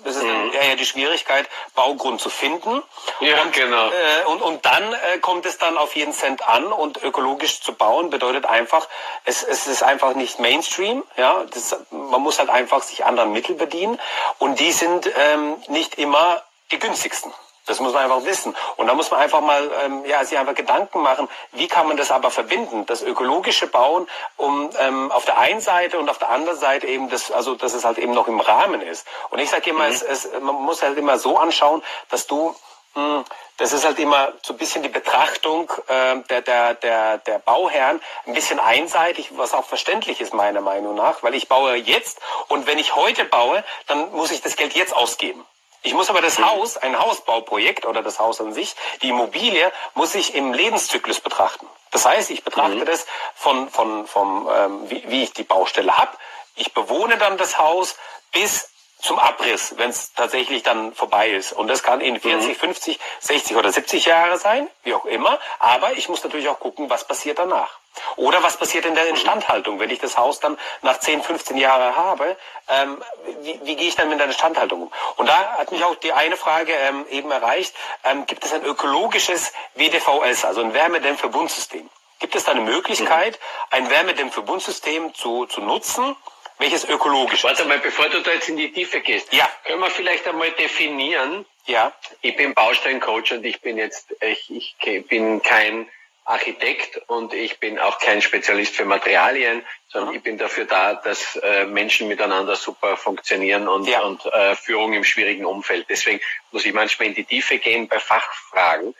Das 0.05 0.15
ist 0.15 0.23
eher 0.23 0.77
die 0.77 0.85
Schwierigkeit, 0.85 1.47
Baugrund 1.75 2.21
zu 2.21 2.29
finden. 2.29 2.81
Ja, 3.19 3.41
und, 3.41 3.51
genau. 3.51 3.87
Äh, 3.87 4.25
und, 4.27 4.41
und 4.41 4.65
dann 4.65 4.93
äh, 4.93 5.17
kommt 5.19 5.45
es 5.45 5.57
dann 5.57 5.77
auf 5.77 5.95
jeden 5.95 6.13
Cent 6.13 6.47
an 6.47 6.67
und 6.67 7.03
ökologisch 7.03 7.61
zu 7.61 7.73
bauen 7.73 8.09
bedeutet 8.09 8.45
einfach, 8.45 8.87
es, 9.25 9.43
es 9.43 9.67
ist 9.67 9.83
einfach 9.83 10.13
nicht 10.15 10.39
Mainstream, 10.39 11.03
ja. 11.17 11.43
Das, 11.53 11.75
man 11.91 12.21
muss 12.21 12.39
halt 12.39 12.49
einfach 12.49 12.81
sich 12.83 13.03
anderen 13.03 13.33
Mittel 13.33 13.55
bedienen 13.55 13.99
und 14.39 14.59
die 14.59 14.71
sind 14.71 15.09
ähm, 15.17 15.57
nicht 15.67 15.95
immer 15.95 16.41
die 16.71 16.79
günstigsten. 16.79 17.33
Das 17.67 17.79
muss 17.79 17.93
man 17.93 18.03
einfach 18.03 18.25
wissen. 18.25 18.55
Und 18.77 18.87
da 18.87 18.93
muss 18.93 19.11
man 19.11 19.19
einfach 19.19 19.41
mal 19.41 19.69
ähm, 19.83 20.05
ja, 20.05 20.23
sich 20.25 20.37
einfach 20.37 20.55
Gedanken 20.55 21.01
machen, 21.01 21.27
wie 21.51 21.67
kann 21.67 21.87
man 21.87 21.97
das 21.97 22.11
aber 22.11 22.31
verbinden? 22.31 22.85
Das 22.85 23.01
ökologische 23.01 23.67
Bauen, 23.67 24.07
um 24.37 24.69
ähm, 24.79 25.11
auf 25.11 25.25
der 25.25 25.37
einen 25.37 25.61
Seite 25.61 25.99
und 25.99 26.09
auf 26.09 26.17
der 26.17 26.29
anderen 26.29 26.57
Seite 26.57 26.87
eben 26.87 27.09
das, 27.09 27.31
also 27.31 27.55
dass 27.55 27.73
es 27.73 27.85
halt 27.85 27.97
eben 27.97 28.13
noch 28.13 28.27
im 28.27 28.39
Rahmen 28.39 28.81
ist. 28.81 29.05
Und 29.29 29.39
ich 29.39 29.49
sage 29.49 29.69
immer, 29.69 29.87
es, 29.87 30.01
es, 30.01 30.29
man 30.41 30.55
muss 30.55 30.81
halt 30.81 30.97
immer 30.97 31.19
so 31.19 31.37
anschauen, 31.37 31.83
dass 32.09 32.25
du 32.27 32.55
mh, 32.95 33.23
das 33.57 33.73
ist 33.73 33.85
halt 33.85 33.97
immer 33.99 34.33
so 34.43 34.53
ein 34.53 34.57
bisschen 34.57 34.83
die 34.83 34.89
Betrachtung 34.89 35.71
äh, 35.87 36.17
der, 36.29 36.41
der, 36.41 36.75
der, 36.75 37.17
der 37.17 37.39
Bauherren, 37.39 38.01
ein 38.25 38.33
bisschen 38.33 38.59
einseitig, 38.59 39.35
was 39.35 39.53
auch 39.53 39.65
verständlich 39.65 40.21
ist 40.21 40.33
meiner 40.33 40.61
Meinung 40.61 40.95
nach, 40.95 41.23
weil 41.23 41.33
ich 41.33 41.47
baue 41.47 41.75
jetzt 41.75 42.19
und 42.47 42.67
wenn 42.67 42.77
ich 42.77 42.95
heute 42.95 43.25
baue, 43.25 43.63
dann 43.87 44.11
muss 44.11 44.31
ich 44.31 44.41
das 44.41 44.55
Geld 44.55 44.73
jetzt 44.73 44.95
ausgeben. 44.95 45.45
Ich 45.87 45.93
muss 45.93 46.09
aber 46.09 46.21
das 46.21 46.37
Haus, 46.37 46.75
ein 46.75 46.99
Hausbauprojekt 46.99 47.85
oder 47.85 48.03
das 48.03 48.19
Haus 48.19 48.41
an 48.41 48.51
sich, 48.51 48.75
die 49.01 49.07
Immobilie, 49.07 49.71
muss 49.93 50.15
ich 50.15 50.35
im 50.35 50.51
Lebenszyklus 50.51 51.21
betrachten. 51.21 51.65
Das 51.91 52.05
heißt, 52.05 52.29
ich 52.29 52.43
betrachte 52.43 52.83
das 52.83 53.07
von, 53.35 53.69
von, 53.69 54.05
vom, 54.05 54.49
ähm, 54.53 54.89
wie, 54.89 55.01
wie 55.07 55.23
ich 55.23 55.31
die 55.31 55.45
Baustelle 55.45 55.95
habe. 55.97 56.11
Ich 56.55 56.73
bewohne 56.73 57.17
dann 57.17 57.37
das 57.37 57.57
Haus 57.57 57.95
bis 58.33 58.69
zum 58.99 59.17
Abriss, 59.17 59.75
wenn 59.77 59.89
es 59.89 60.11
tatsächlich 60.11 60.61
dann 60.61 60.93
vorbei 60.93 61.29
ist. 61.29 61.53
Und 61.53 61.69
das 61.69 61.83
kann 61.83 62.01
in 62.01 62.19
40, 62.19 62.57
50, 62.57 62.99
60 63.21 63.55
oder 63.55 63.71
70 63.71 64.03
Jahre 64.07 64.37
sein, 64.37 64.67
wie 64.83 64.93
auch 64.93 65.05
immer. 65.05 65.39
Aber 65.59 65.93
ich 65.93 66.09
muss 66.09 66.21
natürlich 66.21 66.49
auch 66.49 66.59
gucken, 66.59 66.89
was 66.89 67.07
passiert 67.07 67.39
danach. 67.39 67.79
Oder 68.15 68.43
was 68.43 68.57
passiert 68.57 68.85
in 68.85 68.95
der 68.95 69.07
Instandhaltung, 69.07 69.79
wenn 69.79 69.89
ich 69.89 69.99
das 69.99 70.17
Haus 70.17 70.39
dann 70.39 70.57
nach 70.81 70.99
10, 70.99 71.23
15 71.23 71.57
Jahren 71.57 71.95
habe, 71.95 72.35
ähm, 72.69 73.03
wie, 73.41 73.59
wie 73.63 73.75
gehe 73.75 73.87
ich 73.87 73.95
dann 73.95 74.09
mit 74.09 74.19
der 74.19 74.27
Instandhaltung 74.27 74.83
um? 74.83 74.91
Und 75.17 75.27
da 75.27 75.57
hat 75.57 75.71
mich 75.71 75.83
auch 75.83 75.95
die 75.95 76.13
eine 76.13 76.37
Frage 76.37 76.73
ähm, 76.73 77.05
eben 77.09 77.31
erreicht, 77.31 77.73
ähm, 78.03 78.25
gibt 78.25 78.43
es 78.45 78.53
ein 78.53 78.63
ökologisches 78.63 79.53
WDVS, 79.75 80.45
also 80.45 80.61
ein 80.61 80.73
Wärmedämmverbundsystem? 80.73 81.89
Gibt 82.19 82.35
es 82.35 82.45
da 82.45 82.51
eine 82.53 82.61
Möglichkeit, 82.61 83.39
ein 83.69 83.89
Wärmedämmverbundsystem 83.89 85.13
zu, 85.13 85.45
zu 85.45 85.61
nutzen, 85.61 86.15
welches 86.57 86.83
ökologisch? 86.85 87.43
Warte 87.43 87.65
mal, 87.65 87.77
bevor 87.79 88.09
du 88.09 88.21
da 88.21 88.31
jetzt 88.31 88.49
in 88.49 88.57
die 88.57 88.71
Tiefe 88.71 89.01
gehst, 89.01 89.31
Ja. 89.31 89.47
können 89.65 89.79
wir 89.79 89.91
vielleicht 89.91 90.27
einmal 90.27 90.51
definieren, 90.51 91.45
Ja, 91.67 91.91
ich 92.21 92.35
bin 92.35 92.53
Baustellencoach 92.53 93.31
und 93.33 93.45
ich 93.45 93.61
bin 93.61 93.77
jetzt, 93.77 94.15
ich, 94.21 94.49
ich 94.79 95.07
bin 95.07 95.41
kein 95.41 95.87
Architekt 96.27 96.97
und 97.07 97.33
ich 97.33 97.59
bin 97.59 97.79
auch 97.79 97.99
kein 97.99 98.21
Spezialist 98.21 98.75
für 98.75 98.83
Materialien, 98.85 99.65
sondern 99.87 100.13
ich 100.13 100.21
bin 100.21 100.37
dafür 100.37 100.65
da, 100.65 100.93
dass 100.95 101.37
äh, 101.37 101.65
Menschen 101.65 102.09
miteinander 102.09 102.55
super 102.57 102.97
funktionieren 102.97 103.67
und, 103.69 103.87
Ja. 103.87 104.01
und 104.01 104.25
äh, 104.25 104.55
Führung 104.55 104.91
im 104.93 105.05
schwierigen 105.05 105.45
Umfeld. 105.45 105.85
Deswegen 105.89 106.19
muss 106.51 106.65
ich 106.65 106.73
manchmal 106.73 107.07
in 107.07 107.15
die 107.15 107.23
Tiefe 107.23 107.57
gehen 107.59 107.87
bei 107.87 107.99
Fachfragen, 107.99 108.93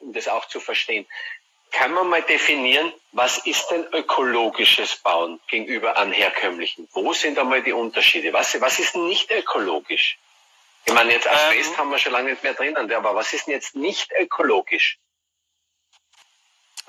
um 0.00 0.12
das 0.12 0.26
auch 0.26 0.46
zu 0.46 0.58
verstehen. 0.58 1.06
Kann 1.70 1.92
man 1.92 2.08
mal 2.08 2.22
definieren, 2.22 2.92
was 3.12 3.38
ist 3.46 3.68
denn 3.70 3.84
ökologisches 3.92 4.96
Bauen 4.96 5.40
gegenüber 5.48 5.96
an 5.96 6.10
herkömmlichen? 6.12 6.88
Wo 6.92 7.12
sind 7.12 7.38
einmal 7.38 7.62
die 7.62 7.72
Unterschiede? 7.72 8.32
Was, 8.32 8.60
was 8.60 8.78
ist 8.80 8.96
nicht 8.96 9.30
ökologisch? 9.30 10.18
Ich 10.84 10.92
meine, 10.92 11.12
jetzt 11.12 11.28
Asbest 11.28 11.70
Ähm. 11.72 11.78
haben 11.78 11.90
wir 11.90 11.98
schon 11.98 12.12
lange 12.12 12.30
nicht 12.30 12.42
mehr 12.42 12.54
drinnen, 12.54 12.92
aber 12.92 13.14
was 13.14 13.32
ist 13.32 13.46
denn 13.46 13.54
jetzt 13.54 13.74
nicht 13.76 14.10
ökologisch? 14.18 14.98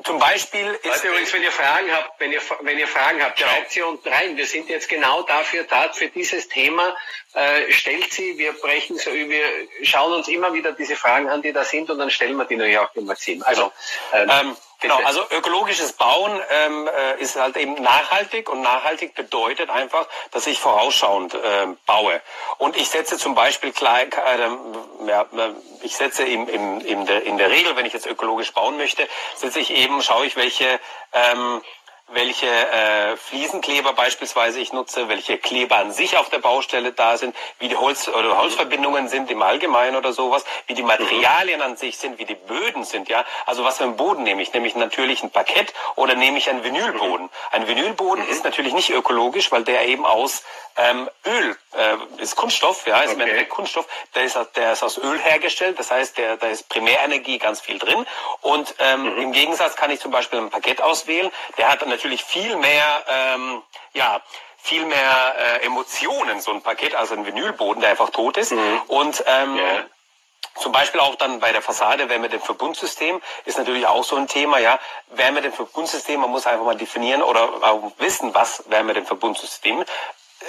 Zum 0.04 0.20
Beispiel 0.20 0.68
ist... 0.84 0.86
Leute, 0.86 1.08
übrigens, 1.08 1.34
wenn 1.34 1.44
ihr 1.44 1.52
Fragen 1.52 1.92
habt, 1.92 2.20
wenn 2.20 2.32
ihr, 2.32 2.42
wenn 2.62 2.78
ihr 2.78 2.88
Fragen 2.88 3.24
habt, 3.24 3.40
schreibt 3.40 3.72
sie 3.72 3.82
unten 3.82 4.08
rein. 4.10 4.36
Wir 4.38 4.46
sind 4.46 4.70
jetzt 4.70 4.90
genau 4.90 5.24
dafür 5.24 5.64
da, 5.64 5.92
für 5.94 6.10
dieses 6.10 6.48
Thema. 6.48 6.96
Äh, 7.34 7.72
stellt 7.72 8.12
sie, 8.14 8.38
wir 8.38 8.54
brechen 8.54 8.98
so, 8.98 9.12
wir 9.12 9.44
schauen 9.84 10.14
uns 10.14 10.28
immer 10.28 10.54
wieder 10.54 10.74
diese 10.74 10.96
Fragen 10.96 11.30
an, 11.30 11.42
die 11.42 11.54
da 11.54 11.64
sind, 11.64 11.90
und 11.90 11.98
dann 12.00 12.10
stellen 12.10 12.36
wir 12.38 12.46
die 12.46 12.56
natürlich 12.56 12.78
auch 12.78 12.94
im 12.96 13.06
Magazin. 13.06 13.44
Also, 13.44 13.72
ähm, 14.14 14.30
Ähm, 14.30 14.58
genau, 14.88 15.08
also 15.08 15.22
ökologisches 15.32 15.94
Bauen 15.94 16.40
ähm, 16.50 16.88
äh, 16.88 17.22
ist 17.22 17.36
halt 17.36 17.58
eben 17.58 17.82
nachhaltig 17.82 18.50
und 18.50 18.62
nachhaltig 18.62 19.16
bedeutet 19.16 19.70
einfach, 19.70 20.08
dass 20.32 20.48
ich 20.48 20.60
vorausschauend 20.60 21.34
äh, 21.34 21.68
baue. 21.86 22.22
Und 22.58 22.76
ich 22.78 22.90
setze 22.90 23.18
zum 23.18 23.36
Beispiel 23.36 23.72
klein, 23.72 24.10
äh, 24.12 25.08
ja, 25.08 25.22
äh, 25.22 25.54
ich 25.82 25.96
setze 25.96 26.24
im, 26.24 26.48
im, 26.48 26.80
in, 26.82 27.06
der, 27.06 27.24
in 27.24 27.38
der 27.38 27.50
Regel, 27.50 27.76
wenn 27.76 27.86
ich 27.86 27.94
jetzt 27.94 28.08
ökologisch 28.08 28.54
bauen 28.54 28.78
möchte, 28.78 29.08
setze 29.36 29.60
ich 29.60 29.72
eben, 29.72 30.02
schaue 30.02 30.26
ich, 30.26 30.36
welche 30.36 30.80
ähm, 31.14 31.62
welche 32.08 32.48
äh, 32.48 33.18
Fliesenkleber 33.18 33.94
beispielsweise 33.94 34.60
ich 34.60 34.72
nutze, 34.72 35.10
welche 35.10 35.38
Kleber 35.38 35.78
an 35.78 35.92
sich 35.92 36.18
auf 36.18 36.30
der 36.30 36.38
Baustelle 36.38 36.92
da 36.92 37.18
sind, 37.18 37.36
wie 37.58 37.68
die 37.68 37.76
Holz 37.76 38.08
oder 38.08 38.38
Holzverbindungen 38.38 39.10
sind 39.10 39.32
im 39.32 39.42
Allgemeinen 39.42 39.96
oder 39.96 40.14
sowas, 40.14 40.46
wie 40.68 40.76
die 40.76 40.84
Materialien 40.84 41.62
an 41.62 41.78
sich 41.78 41.98
sind, 41.98 42.20
wie 42.20 42.26
die 42.26 42.36
Böden 42.36 42.84
sind, 42.84 43.10
ja. 43.10 43.26
Also 43.48 43.64
was 43.64 43.78
für 43.78 43.86
einen 43.86 43.98
Boden 43.98 44.24
nehme 44.24 44.42
ich? 44.42 44.54
Nehme 44.54 44.68
ich 44.68 44.76
natürlich 44.76 45.24
ein 45.24 45.32
Parkett 45.32 45.74
oder 45.96 46.16
nehme 46.16 46.38
ich 46.38 46.50
einen 46.50 46.64
Vinylboden? 46.64 47.30
Ein 47.52 47.68
Vinylboden 47.68 48.28
ist 48.28 48.44
natürlich 48.44 48.74
nicht 48.74 48.92
ökologisch, 48.92 49.52
weil 49.52 49.64
der 49.64 49.88
eben 49.88 50.06
aus 50.06 50.44
ähm, 50.78 51.10
Öl 51.26 51.56
äh, 51.74 52.22
ist 52.22 52.36
Kunststoff, 52.36 52.86
ja, 52.86 53.00
ist 53.00 53.06
okay. 53.06 53.14
im 53.14 53.22
Endeffekt 53.22 53.50
Kunststoff, 53.50 53.88
der 54.14 54.24
ist, 54.26 54.38
der 54.56 54.74
ist 54.74 54.84
aus 54.84 54.98
Öl 54.98 55.18
hergestellt, 55.18 55.80
das 55.80 55.90
heißt, 55.90 56.18
der, 56.18 56.38
da 56.38 56.48
ist 56.48 56.68
Primärenergie 56.70 57.38
ganz 57.38 57.62
viel 57.62 57.80
drin. 57.80 58.06
Und 58.42 58.76
ähm, 58.80 59.04
mhm. 59.04 59.22
im 59.22 59.32
Gegensatz 59.32 59.76
kann 59.76 59.90
ich 59.90 60.00
zum 60.00 60.12
Beispiel 60.12 60.40
ein 60.40 60.50
Parkett 60.50 60.82
auswählen, 60.82 61.32
der 61.58 61.72
hat 61.72 61.82
natürlich 61.96 62.24
viel 62.24 62.56
mehr, 62.58 63.04
ähm, 63.08 63.62
ja, 63.94 64.22
viel 64.58 64.86
mehr 64.86 65.36
äh, 65.38 65.66
Emotionen, 65.66 66.42
so 66.42 66.52
ein 66.52 66.62
Paket, 66.62 66.96
also 66.96 67.14
ein 67.14 67.26
Vinylboden, 67.26 67.82
der 67.82 67.92
einfach 67.92 68.10
tot 68.10 68.38
ist. 68.38 68.52
Mhm. 68.52 68.82
Und 68.88 69.24
ähm, 69.28 69.56
yeah. 69.56 69.86
Zum 70.58 70.72
Beispiel 70.72 71.02
auch 71.02 71.16
dann 71.16 71.42
bei 71.42 71.52
der 71.52 71.62
Fassade 71.62 72.08
Wärme 72.08 72.30
dem 72.30 72.40
Verbundsystem 72.40 73.22
ist 73.44 73.58
natürlich 73.58 73.86
auch 73.88 74.06
so 74.06 74.16
ein 74.16 74.28
Thema, 74.28 74.58
ja. 74.58 74.80
Wärme 75.10 75.42
dem 75.42 75.52
Verbundsystem, 75.52 76.22
man 76.22 76.30
muss 76.30 76.48
einfach 76.48 76.64
mal 76.64 76.78
definieren 76.78 77.22
oder 77.22 77.62
wissen, 77.98 78.34
was 78.34 78.64
Wärme 78.70 78.94
dem 78.94 79.06
Verbundsystem 79.06 79.84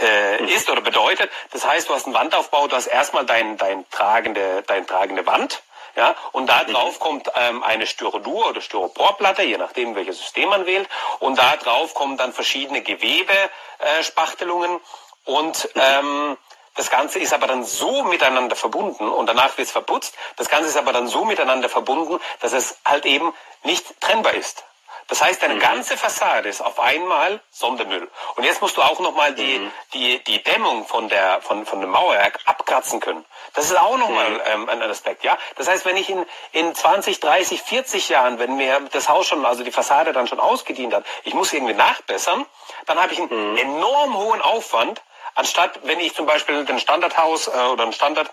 äh, 0.00 0.42
mhm. 0.42 0.48
ist 0.48 0.70
oder 0.70 0.80
bedeutet. 0.80 1.30
Das 1.52 1.66
heißt, 1.66 1.88
du 1.88 1.94
hast 1.94 2.06
einen 2.06 2.14
Wandaufbau, 2.14 2.68
du 2.68 2.76
hast 2.76 2.86
erstmal 2.86 3.26
dein, 3.26 3.56
dein 3.56 3.84
tragende, 3.90 4.62
dein 4.68 4.86
tragende 4.86 5.26
Wand, 5.26 5.62
ja, 5.96 6.14
und 6.32 6.46
da 6.46 6.64
drauf 6.64 6.98
kommt 7.00 7.30
ähm, 7.34 7.62
eine 7.62 7.86
Styrodur 7.86 8.50
oder 8.50 8.60
Styroporplatte, 8.60 9.42
je 9.42 9.56
nachdem 9.56 9.94
welches 9.94 10.18
System 10.18 10.50
man 10.50 10.66
wählt. 10.66 10.88
Und 11.18 11.38
da 11.38 11.56
drauf 11.56 11.94
kommen 11.94 12.16
dann 12.16 12.32
verschiedene 12.32 12.82
Gewebespachtelungen 12.82 14.76
äh, 14.76 15.30
und 15.30 15.68
ähm, 15.74 16.36
das 16.74 16.90
Ganze 16.90 17.18
ist 17.18 17.32
aber 17.32 17.46
dann 17.46 17.64
so 17.64 18.04
miteinander 18.04 18.54
verbunden 18.54 19.08
und 19.08 19.26
danach 19.26 19.56
wird 19.56 19.66
es 19.66 19.72
verputzt. 19.72 20.14
Das 20.36 20.50
Ganze 20.50 20.68
ist 20.68 20.76
aber 20.76 20.92
dann 20.92 21.08
so 21.08 21.24
miteinander 21.24 21.70
verbunden, 21.70 22.20
dass 22.40 22.52
es 22.52 22.78
halt 22.84 23.06
eben 23.06 23.32
nicht 23.64 23.98
trennbar 24.00 24.34
ist. 24.34 24.64
Das 25.08 25.22
heißt, 25.22 25.42
deine 25.42 25.54
mhm. 25.54 25.60
ganze 25.60 25.96
Fassade 25.96 26.48
ist 26.48 26.60
auf 26.60 26.80
einmal 26.80 27.40
Sondermüll. 27.50 28.10
Und 28.34 28.44
jetzt 28.44 28.60
musst 28.60 28.76
du 28.76 28.82
auch 28.82 28.98
nochmal 28.98 29.34
die, 29.34 29.58
mhm. 29.58 29.72
die, 29.94 30.24
die 30.24 30.42
Dämmung 30.42 30.86
von, 30.86 31.08
der, 31.08 31.40
von, 31.42 31.64
von 31.64 31.80
dem 31.80 31.90
Mauerwerk 31.90 32.40
abkratzen 32.44 33.00
können. 33.00 33.24
Das 33.54 33.66
ist 33.66 33.78
auch 33.78 33.96
nochmal 33.96 34.30
mhm. 34.30 34.40
ähm, 34.46 34.68
ein 34.68 34.82
Aspekt, 34.82 35.22
ja. 35.22 35.38
Das 35.56 35.68
heißt, 35.68 35.84
wenn 35.84 35.96
ich 35.96 36.10
in, 36.10 36.26
in 36.52 36.74
20, 36.74 37.20
30, 37.20 37.62
40 37.62 38.08
Jahren, 38.08 38.38
wenn 38.38 38.56
mir 38.56 38.80
das 38.92 39.08
Haus 39.08 39.26
schon, 39.26 39.44
also 39.46 39.62
die 39.62 39.70
Fassade 39.70 40.12
dann 40.12 40.26
schon 40.26 40.40
ausgedient 40.40 40.92
hat, 40.92 41.04
ich 41.24 41.34
muss 41.34 41.52
irgendwie 41.52 41.74
nachbessern, 41.74 42.44
dann 42.86 43.00
habe 43.00 43.12
ich 43.12 43.20
einen 43.20 43.52
mhm. 43.52 43.56
enorm 43.56 44.16
hohen 44.16 44.42
Aufwand, 44.42 45.02
anstatt 45.34 45.80
wenn 45.84 46.00
ich 46.00 46.14
zum 46.14 46.26
Beispiel 46.26 46.66
ein 46.68 46.78
Standardhaus 46.80 47.46
äh, 47.46 47.50
oder 47.70 47.84
ein 47.84 47.92
Standard 47.92 48.30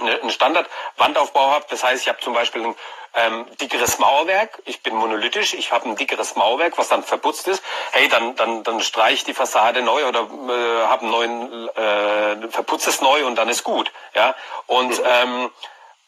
einen 0.00 0.30
Standardwandaufbau 0.30 1.50
habe. 1.50 1.66
Das 1.70 1.84
heißt, 1.84 2.02
ich 2.02 2.08
habe 2.08 2.20
zum 2.20 2.34
Beispiel 2.34 2.64
ein 2.64 2.74
ähm, 3.14 3.46
dickeres 3.60 3.98
Mauerwerk, 3.98 4.62
ich 4.66 4.82
bin 4.82 4.94
monolithisch, 4.94 5.54
ich 5.54 5.72
habe 5.72 5.88
ein 5.88 5.96
dickeres 5.96 6.36
Mauerwerk, 6.36 6.78
was 6.78 6.88
dann 6.88 7.02
verputzt 7.02 7.48
ist, 7.48 7.62
hey, 7.92 8.08
dann, 8.08 8.36
dann, 8.36 8.62
dann 8.62 8.80
streich 8.80 9.14
ich 9.14 9.24
die 9.24 9.34
Fassade 9.34 9.82
neu 9.82 10.06
oder 10.06 10.20
äh, 10.20 10.86
habe 10.86 11.02
einen 11.02 11.10
neuen, 11.10 11.68
äh, 11.70 12.48
verputze 12.50 12.90
es 12.90 13.00
neu 13.00 13.26
und 13.26 13.36
dann 13.36 13.48
ist 13.48 13.64
gut. 13.64 13.90
Ja. 14.14 14.34
Und 14.66 14.98
mhm. 14.98 15.04
ähm, 15.04 15.50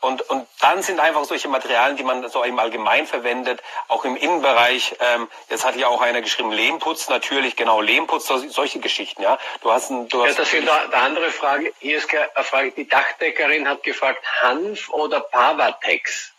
und, 0.03 0.29
und 0.29 0.49
dann 0.61 0.83
sind 0.83 0.99
einfach 0.99 1.25
solche 1.25 1.47
Materialien, 1.47 1.97
die 1.97 2.03
man 2.03 2.29
so 2.29 2.43
im 2.43 2.59
Allgemein 2.59 3.07
verwendet, 3.07 3.63
auch 3.87 4.05
im 4.05 4.17
Innenbereich. 4.17 4.97
Ähm, 4.99 5.29
jetzt 5.49 5.65
hat 5.65 5.77
ja 5.77 5.87
auch 5.87 6.03
einer 6.03 6.21
geschrieben, 6.21 6.51
Lehmputz, 6.51 7.09
natürlich, 7.09 7.55
genau, 7.55 7.81
Lehmputz, 7.81 8.27
so, 8.27 8.37
solche 8.49 8.81
Geschichten, 8.81 9.23
ja. 9.23 9.39
Du 9.61 9.71
hast 9.71 9.91
ein, 9.91 10.09
du 10.09 10.23
hast 10.23 10.39
ja, 10.39 10.45
das 10.45 10.53
ist 10.53 10.69
eine 10.69 10.95
andere 10.95 11.31
Frage. 11.31 11.73
Hier 11.79 11.99
ist 11.99 12.13
eine 12.13 12.45
Frage, 12.45 12.73
die 12.73 12.89
Dachdeckerin 12.89 13.69
hat 13.69 13.85
gefragt, 13.85 14.25
Hanf 14.43 14.89
oder 14.91 15.21
Pavatex? 15.21 16.33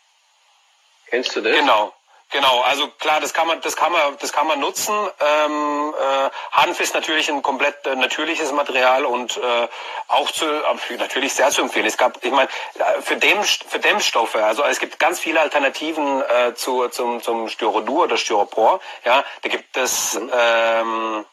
Kennst 1.07 1.33
du 1.37 1.41
das? 1.41 1.57
Genau. 1.57 1.93
Genau, 2.33 2.61
also 2.61 2.87
klar, 2.87 3.21
das 3.21 3.31
kann 3.31 3.45
man, 3.45 3.61
das 3.61 3.75
kann 3.75 3.91
man, 3.91 4.17
das 4.17 4.33
kann 4.33 4.47
man 4.47 4.59
nutzen. 4.59 4.91
Ähm, 5.19 5.93
äh, 5.93 6.29
Hanf 6.51 6.79
ist 6.79 6.95
natürlich 6.95 7.29
ein 7.29 7.43
komplett 7.43 7.85
äh, 7.85 7.95
natürliches 7.95 8.51
Material 8.51 9.05
und 9.05 9.37
äh, 9.37 9.67
auch 10.07 10.31
zu, 10.31 10.43
natürlich 10.97 11.33
sehr 11.33 11.51
zu 11.51 11.61
empfehlen. 11.61 11.85
Es 11.85 11.95
gab, 11.95 12.25
ich 12.25 12.31
meine, 12.31 12.49
äh, 12.79 13.01
für, 13.03 13.17
Dämm, 13.17 13.43
für 13.43 13.77
Dämmstoffe, 13.77 14.35
also 14.35 14.63
es 14.63 14.79
gibt 14.79 14.97
ganz 14.97 15.19
viele 15.19 15.41
Alternativen 15.41 16.23
äh, 16.23 16.55
zu, 16.55 16.87
zum, 16.87 17.21
zum 17.21 17.49
Styrodur 17.49 18.05
oder 18.05 18.17
Styropor. 18.17 18.79
Ja, 19.05 19.23
da 19.43 19.49
gibt 19.49 19.77
es 19.77 20.15
mhm. 20.15 20.31
ähm, 20.33 21.25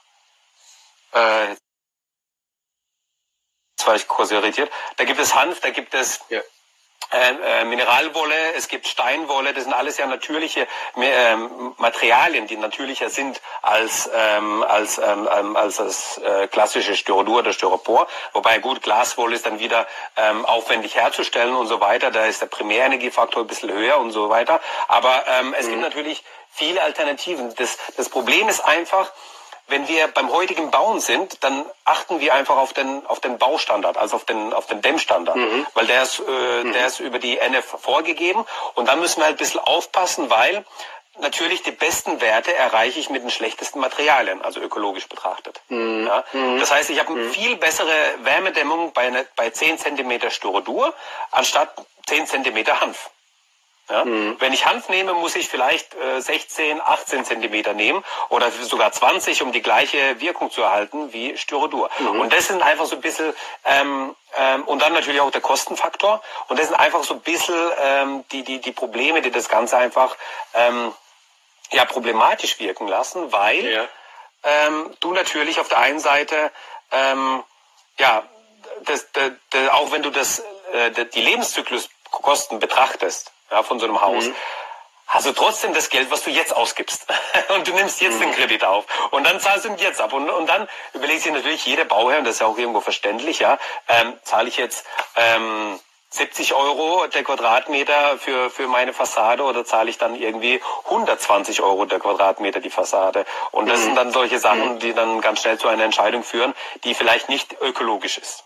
äh, 1.15 1.49
jetzt 1.49 1.63
war 3.87 3.97
ich 3.97 4.07
kurz 4.07 4.33
irritiert. 4.33 4.71
Da 4.99 5.05
gibt 5.05 5.19
es 5.19 5.35
Hanf, 5.35 5.61
da 5.61 5.71
gibt 5.71 5.95
es 5.95 6.21
ja 6.29 6.43
äh, 7.11 7.61
äh, 7.61 7.65
Mineralwolle, 7.65 8.55
es 8.57 8.69
gibt 8.69 8.87
Steinwolle, 8.87 9.53
das 9.53 9.65
sind 9.65 9.73
alles 9.73 9.99
ja 9.99 10.07
natürliche 10.07 10.67
äh, 10.97 11.37
Materialien, 11.77 12.47
die 12.47 12.57
natürlicher 12.57 13.11
sind 13.11 13.41
als, 13.63 14.09
ähm, 14.15 14.63
als, 14.63 14.99
ähm, 14.99 15.29
ähm, 15.37 15.57
als 15.57 15.77
das 15.77 16.19
äh, 16.19 16.47
klassische 16.49 16.95
Styrodur 16.95 17.39
oder 17.41 17.53
Styropor. 17.53 18.07
Wobei 18.33 18.59
gut, 18.59 18.83
Glaswolle 18.83 19.35
ist 19.35 19.47
dann 19.47 19.59
wieder 19.59 19.87
ähm, 20.17 20.45
aufwendig 20.45 20.95
herzustellen 20.95 21.55
und 21.57 21.67
so 21.67 21.81
weiter. 21.81 22.11
Da 22.11 22.27
ist 22.27 22.43
der 22.43 22.47
Primärenergiefaktor 22.47 23.43
ein 23.43 23.49
bisschen 23.49 23.73
höher 23.73 23.99
und 23.99 24.13
so 24.13 24.29
weiter. 24.31 24.61
Aber 24.89 25.25
ähm, 25.27 25.55
es 25.59 25.67
mhm. 25.67 25.71
gibt 25.71 25.83
natürlich 25.83 26.25
viele 26.51 26.83
Alternativen. 26.83 27.55
Das, 27.57 27.77
das 27.97 28.09
Problem 28.09 28.49
ist 28.49 28.61
einfach, 28.61 29.13
wenn 29.71 29.89
wir 29.89 30.09
beim 30.09 30.31
heutigen 30.31 30.71
Bauen 30.71 31.01
sind, 31.01 31.43
dann 31.43 31.65
achten 31.85 32.21
wir 32.21 32.35
einfach 32.35 32.57
auf 32.57 32.73
den, 32.73 33.07
auf 33.07 33.21
den 33.21 33.39
Baustandard, 33.39 33.97
also 33.97 34.17
auf 34.17 34.25
den, 34.25 34.53
auf 34.53 34.67
den 34.67 34.83
Dämmstandard, 34.83 35.37
mhm. 35.37 35.67
weil 35.75 35.87
der 35.87 36.03
ist, 36.03 36.21
äh, 36.21 36.65
mhm. 36.65 36.73
der 36.73 36.87
ist 36.87 37.01
über 37.01 37.19
die 37.19 37.39
NF 37.39 37.65
vorgegeben 37.65 38.45
und 38.75 38.89
dann 38.89 39.01
müssen 39.01 39.21
wir 39.21 39.25
halt 39.25 39.37
ein 39.37 39.39
bisschen 39.39 39.61
aufpassen, 39.61 40.31
weil 40.31 40.65
natürlich 41.21 41.63
die 41.63 41.71
besten 41.71 42.21
Werte 42.21 42.55
erreiche 42.55 42.99
ich 42.99 43.11
mit 43.11 43.23
den 43.23 43.31
schlechtesten 43.31 43.81
Materialien, 43.81 44.43
also 44.43 44.61
ökologisch 44.61 45.09
betrachtet. 45.09 45.61
Mhm. 45.69 46.07
Ja? 46.07 46.25
Mhm. 46.33 46.59
Das 46.59 46.71
heißt, 46.71 46.91
ich 46.91 46.99
habe 46.99 47.13
eine 47.13 47.23
mhm. 47.23 47.31
viel 47.31 47.57
bessere 47.57 47.95
Wärmedämmung 48.23 48.93
bei, 48.93 49.03
eine, 49.03 49.27
bei 49.37 49.51
10 49.51 49.79
cm 49.79 50.31
Styrodur 50.31 50.95
anstatt 51.31 51.75
10 52.07 52.27
cm 52.27 52.81
Hanf. 52.81 53.11
Ja? 53.91 54.05
Mhm. 54.05 54.37
Wenn 54.39 54.53
ich 54.53 54.67
Hanf 54.67 54.89
nehme, 54.89 55.15
muss 55.15 55.37
ich 55.37 55.49
vielleicht 55.49 55.95
äh, 55.95 56.21
16, 56.21 56.81
18 56.81 57.25
Zentimeter 57.25 57.75
nehmen 57.75 58.05
oder 58.29 58.51
sogar 58.51 58.93
20, 58.93 59.43
um 59.43 59.53
die 59.53 59.63
gleiche 59.63 60.21
Wirkung 60.21 60.51
zu 60.51 60.63
erhalten 60.63 61.13
wie 61.13 61.37
Styrodur. 61.37 61.91
Mhm. 61.99 62.21
Und 62.21 62.33
das 62.33 62.47
sind 62.47 62.63
einfach 62.63 62.87
so 62.87 62.97
ein 62.97 63.03
bisschen, 63.03 63.35
ähm, 63.65 64.15
ähm, 64.37 64.65
und 64.65 64.81
dann 64.81 64.93
natürlich 64.93 65.21
auch 65.21 65.31
der 65.31 65.41
Kostenfaktor. 65.41 66.23
Und 66.49 66.59
das 66.59 66.69
sind 66.69 66.77
einfach 66.77 67.05
so 67.05 67.15
ein 67.15 67.21
bisschen 67.21 67.55
ähm, 67.81 68.25
die, 68.33 68.45
die, 68.45 68.61
die 68.61 68.73
Probleme, 68.73 69.23
die 69.23 69.31
das 69.31 69.49
Ganze 69.49 69.77
einfach 69.77 70.17
ähm, 70.55 70.95
ja, 71.73 71.85
problematisch 71.85 72.59
wirken 72.59 72.89
lassen, 72.89 73.33
weil 73.33 73.65
ja. 73.65 73.89
ähm, 74.45 74.95
du 75.01 75.13
natürlich 75.13 75.61
auf 75.61 75.69
der 75.69 75.79
einen 75.79 76.01
Seite, 76.01 76.51
ähm, 76.91 77.43
ja, 77.99 78.25
das, 78.85 79.11
das, 79.13 79.33
das, 79.51 79.69
auch 79.71 79.93
wenn 79.93 80.03
du 80.03 80.11
das, 80.11 80.43
äh, 80.73 80.91
die 80.91 81.21
Lebenszykluskosten 81.21 82.59
betrachtest, 82.59 83.33
ja, 83.51 83.63
von 83.63 83.79
so 83.79 83.87
einem 83.87 84.01
Haus. 84.01 84.27
Mhm. 84.27 84.35
Hast 85.07 85.27
du 85.27 85.33
trotzdem 85.33 85.75
das 85.75 85.89
Geld, 85.91 86.09
was 86.13 86.23
du 86.23 86.31
jetzt 86.31 86.55
ausgibst. 86.55 87.05
und 87.55 87.67
du 87.67 87.73
nimmst 87.73 88.01
jetzt 88.01 88.17
mhm. 88.17 88.21
den 88.21 88.33
Kredit 88.33 88.65
auf. 88.65 88.85
Und 89.11 89.27
dann 89.27 89.41
zahlst 89.41 89.65
du 89.65 89.71
ihn 89.71 89.79
jetzt 89.79 90.01
ab. 90.01 90.13
Und, 90.13 90.31
und 90.31 90.47
dann 90.47 90.69
überlegt 90.95 91.23
sich 91.23 91.33
natürlich 91.33 91.67
jeder 91.67 91.85
Bauherr, 91.85 92.19
und 92.19 92.25
das 92.25 92.35
ist 92.35 92.41
ja 92.41 92.47
auch 92.47 92.57
irgendwo 92.57 92.81
verständlich, 92.81 93.41
ja, 93.41 93.59
ähm, 93.89 94.15
zahle 94.23 94.49
ich 94.49 94.57
jetzt 94.57 94.87
ähm, 95.17 95.81
70 96.11 96.55
Euro 96.55 97.07
der 97.07 97.25
Quadratmeter 97.25 98.19
für, 98.19 98.51
für 98.51 98.69
meine 98.69 98.93
Fassade 98.93 99.45
oder 99.45 99.65
zahle 99.65 99.91
ich 99.91 99.99
dann 99.99 100.15
irgendwie 100.15 100.61
120 100.85 101.61
Euro 101.63 101.87
der 101.87 101.99
Quadratmeter 101.99 102.61
die 102.61 102.71
Fassade? 102.71 103.27
Und 103.51 103.69
das 103.69 103.81
mhm. 103.81 103.85
sind 103.85 103.95
dann 103.97 104.13
solche 104.13 104.39
Sachen, 104.39 104.75
mhm. 104.75 104.79
die 104.79 104.93
dann 104.93 105.21
ganz 105.21 105.41
schnell 105.41 105.59
zu 105.59 105.67
einer 105.67 105.85
Entscheidung 105.85 106.23
führen, 106.23 106.55
die 106.85 106.95
vielleicht 106.95 107.29
nicht 107.29 107.61
ökologisch 107.61 108.19
ist. 108.19 108.45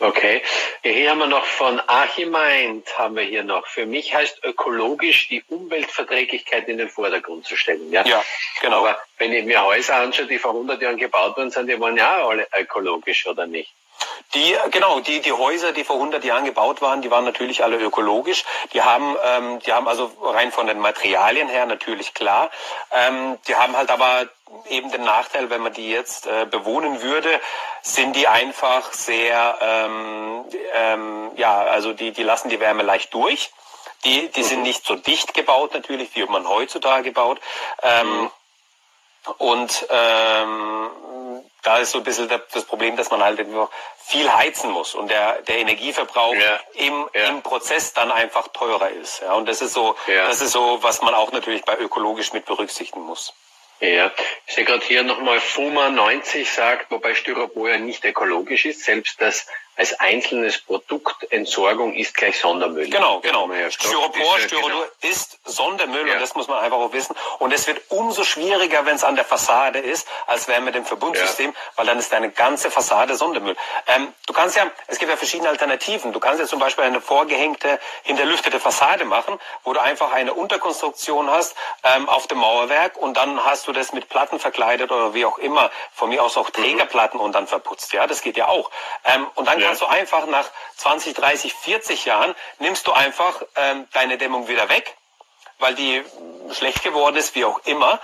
Okay. 0.00 0.42
Hier 0.82 1.10
haben 1.10 1.18
wir 1.18 1.26
noch 1.26 1.44
von 1.44 1.78
Archimeint 1.80 2.98
haben 2.98 3.16
wir 3.16 3.22
hier 3.22 3.44
noch. 3.44 3.66
Für 3.66 3.86
mich 3.86 4.14
heißt 4.14 4.44
ökologisch 4.44 5.28
die 5.28 5.44
Umweltverträglichkeit 5.48 6.68
in 6.68 6.78
den 6.78 6.88
Vordergrund 6.88 7.46
zu 7.46 7.56
stellen. 7.56 7.92
Ja, 7.92 8.04
ja 8.04 8.22
genau. 8.60 8.80
Aber 8.80 8.98
wenn 9.18 9.32
ich 9.32 9.44
mir 9.44 9.64
Häuser 9.64 9.96
anschaue, 9.96 10.26
die 10.26 10.38
vor 10.38 10.50
100 10.50 10.82
Jahren 10.82 10.96
gebaut 10.96 11.36
worden 11.36 11.50
sind, 11.50 11.68
die 11.68 11.80
waren 11.80 11.96
ja 11.96 12.26
alle 12.26 12.46
ökologisch, 12.58 13.26
oder 13.26 13.46
nicht? 13.46 13.72
Die, 14.34 14.56
genau, 14.72 14.98
die, 14.98 15.20
die 15.20 15.32
Häuser, 15.32 15.70
die 15.70 15.84
vor 15.84 15.96
100 15.96 16.24
Jahren 16.24 16.44
gebaut 16.44 16.82
waren, 16.82 17.02
die 17.02 17.10
waren 17.10 17.24
natürlich 17.24 17.62
alle 17.62 17.76
ökologisch. 17.76 18.44
Die 18.72 18.82
haben, 18.82 19.16
ähm, 19.24 19.60
die 19.60 19.72
haben 19.72 19.86
also 19.86 20.10
rein 20.20 20.50
von 20.50 20.66
den 20.66 20.80
Materialien 20.80 21.48
her 21.48 21.66
natürlich 21.66 22.14
klar. 22.14 22.50
Ähm, 22.90 23.38
die 23.46 23.54
haben 23.54 23.76
halt 23.76 23.90
aber 23.90 24.28
eben 24.68 24.90
den 24.90 25.04
Nachteil, 25.04 25.50
wenn 25.50 25.62
man 25.62 25.72
die 25.72 25.90
jetzt 25.90 26.26
äh, 26.26 26.46
bewohnen 26.46 27.02
würde, 27.02 27.40
sind 27.82 28.14
die 28.14 28.28
einfach 28.28 28.92
sehr, 28.92 29.58
ähm, 29.60 30.44
ähm, 30.74 31.30
ja, 31.36 31.62
also 31.62 31.92
die, 31.92 32.12
die 32.12 32.22
lassen 32.22 32.48
die 32.48 32.60
Wärme 32.60 32.82
leicht 32.82 33.12
durch. 33.14 33.50
Die, 34.04 34.28
die 34.28 34.42
sind 34.42 34.58
mhm. 34.58 34.64
nicht 34.64 34.86
so 34.86 34.96
dicht 34.96 35.34
gebaut 35.34 35.72
natürlich, 35.72 36.14
wie 36.14 36.24
man 36.26 36.48
heutzutage 36.48 37.12
baut. 37.12 37.40
Ähm, 37.82 38.22
mhm. 38.22 38.30
Und 39.38 39.86
ähm, 39.88 40.90
da 41.62 41.78
ist 41.78 41.92
so 41.92 41.98
ein 41.98 42.04
bisschen 42.04 42.28
das 42.28 42.64
Problem, 42.64 42.96
dass 42.96 43.10
man 43.10 43.22
halt 43.24 43.40
einfach 43.40 43.70
viel 43.96 44.30
heizen 44.30 44.70
muss 44.70 44.94
und 44.94 45.08
der, 45.08 45.40
der 45.42 45.58
Energieverbrauch 45.58 46.34
ja. 46.34 46.60
Im, 46.74 47.08
ja. 47.14 47.28
im 47.28 47.40
Prozess 47.40 47.94
dann 47.94 48.12
einfach 48.12 48.48
teurer 48.48 48.90
ist. 48.90 49.22
Ja, 49.22 49.32
und 49.32 49.48
das 49.48 49.62
ist 49.62 49.72
so, 49.72 49.96
ja. 50.06 50.26
das 50.26 50.42
ist 50.42 50.52
so, 50.52 50.82
was 50.82 51.00
man 51.00 51.14
auch 51.14 51.32
natürlich 51.32 51.64
bei 51.64 51.78
ökologisch 51.78 52.34
mit 52.34 52.44
berücksichtigen 52.44 53.00
muss. 53.00 53.32
Ja, 53.80 54.12
ich 54.46 54.54
sehe 54.54 54.64
gerade 54.64 54.84
hier 54.84 55.02
nochmal 55.02 55.40
FUMA 55.40 55.90
90 55.90 56.48
sagt, 56.48 56.90
wobei 56.90 57.14
Styropor 57.14 57.70
ja 57.70 57.78
nicht 57.78 58.04
ökologisch 58.04 58.64
ist, 58.64 58.84
selbst 58.84 59.20
das 59.20 59.46
als 59.76 59.98
einzelnes 59.98 60.58
Produkt 60.58 61.30
Entsorgung 61.30 61.94
ist 61.94 62.14
gleich 62.14 62.38
Sondermüll. 62.38 62.88
Genau, 62.88 63.20
genau. 63.20 63.50
Ja 63.52 63.70
Styropor, 63.70 64.38
Styropor 64.38 64.70
genau. 64.70 64.84
ist 65.02 65.38
Sondermüll 65.44 66.06
ja. 66.06 66.14
und 66.14 66.20
das 66.20 66.34
muss 66.34 66.48
man 66.48 66.58
einfach 66.58 66.78
auch 66.78 66.92
wissen. 66.92 67.16
Und 67.38 67.52
es 67.52 67.66
wird 67.66 67.82
umso 67.88 68.24
schwieriger, 68.24 68.86
wenn 68.86 68.96
es 68.96 69.04
an 69.04 69.16
der 69.16 69.24
Fassade 69.24 69.78
ist, 69.78 70.06
als 70.26 70.48
wäre 70.48 70.60
mit 70.60 70.74
dem 70.74 70.84
Verbundsystem, 70.84 71.50
ja. 71.50 71.56
weil 71.76 71.86
dann 71.86 71.98
ist 71.98 72.12
deine 72.12 72.30
ganze 72.30 72.70
Fassade 72.70 73.16
Sondermüll. 73.16 73.56
Ähm, 73.86 74.12
du 74.26 74.32
kannst 74.32 74.56
ja, 74.56 74.70
es 74.86 74.98
gibt 74.98 75.10
ja 75.10 75.16
verschiedene 75.16 75.48
Alternativen. 75.48 76.12
Du 76.12 76.20
kannst 76.20 76.40
ja 76.40 76.46
zum 76.46 76.58
Beispiel 76.58 76.84
eine 76.84 77.00
vorgehängte, 77.00 77.80
hinterlüftete 78.02 78.60
Fassade 78.60 79.04
machen, 79.04 79.38
wo 79.64 79.72
du 79.72 79.80
einfach 79.80 80.12
eine 80.12 80.34
Unterkonstruktion 80.34 81.30
hast 81.30 81.56
ähm, 81.82 82.08
auf 82.08 82.26
dem 82.26 82.38
Mauerwerk 82.38 82.96
und 82.96 83.16
dann 83.16 83.44
hast 83.44 83.66
du 83.66 83.72
das 83.72 83.92
mit 83.92 84.08
Platten 84.08 84.38
verkleidet 84.38 84.92
oder 84.92 85.14
wie 85.14 85.24
auch 85.24 85.38
immer. 85.38 85.70
Von 85.92 86.10
mir 86.10 86.22
aus 86.22 86.36
auch 86.36 86.48
mhm. 86.48 86.52
Trägerplatten 86.52 87.18
mhm. 87.18 87.24
und 87.24 87.32
dann 87.32 87.46
verputzt. 87.46 87.92
Ja, 87.92 88.06
das 88.06 88.22
geht 88.22 88.36
ja 88.36 88.48
auch. 88.48 88.70
Ähm, 89.04 89.26
und 89.34 89.48
dann 89.48 89.63
kannst 89.64 89.82
du 89.82 89.86
einfach 89.86 90.26
nach 90.26 90.48
20, 90.76 91.14
30, 91.14 91.54
40 91.54 92.04
Jahren, 92.04 92.34
nimmst 92.58 92.86
du 92.86 92.92
einfach 92.92 93.42
ähm, 93.56 93.88
deine 93.92 94.18
Dämmung 94.18 94.48
wieder 94.48 94.68
weg, 94.68 94.96
weil 95.58 95.74
die 95.74 96.02
schlecht 96.52 96.82
geworden 96.82 97.16
ist, 97.16 97.34
wie 97.34 97.44
auch 97.44 97.60
immer, 97.64 98.00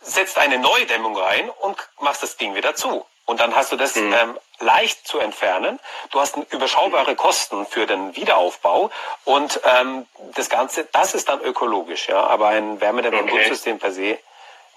setzt 0.00 0.38
eine 0.38 0.58
neue 0.58 0.86
Dämmung 0.86 1.16
rein 1.16 1.50
und 1.50 1.76
machst 2.00 2.22
das 2.22 2.36
Ding 2.36 2.54
wieder 2.54 2.74
zu. 2.74 3.06
Und 3.26 3.40
dann 3.40 3.56
hast 3.56 3.72
du 3.72 3.76
das 3.76 3.96
mhm. 3.96 4.12
ähm, 4.12 4.38
leicht 4.58 5.06
zu 5.08 5.18
entfernen. 5.18 5.80
Du 6.10 6.20
hast 6.20 6.36
überschaubare 6.50 7.16
Kosten 7.16 7.66
für 7.66 7.86
den 7.86 8.14
Wiederaufbau 8.16 8.90
und 9.24 9.60
ähm, 9.64 10.06
das 10.34 10.50
Ganze, 10.50 10.84
das 10.84 11.14
ist 11.14 11.28
dann 11.30 11.40
ökologisch, 11.40 12.08
ja. 12.08 12.22
Aber 12.22 12.48
ein 12.48 12.80
Wärmedämmungssystem 12.80 13.76
okay. 13.76 13.80
per 13.80 13.92
se 13.92 14.18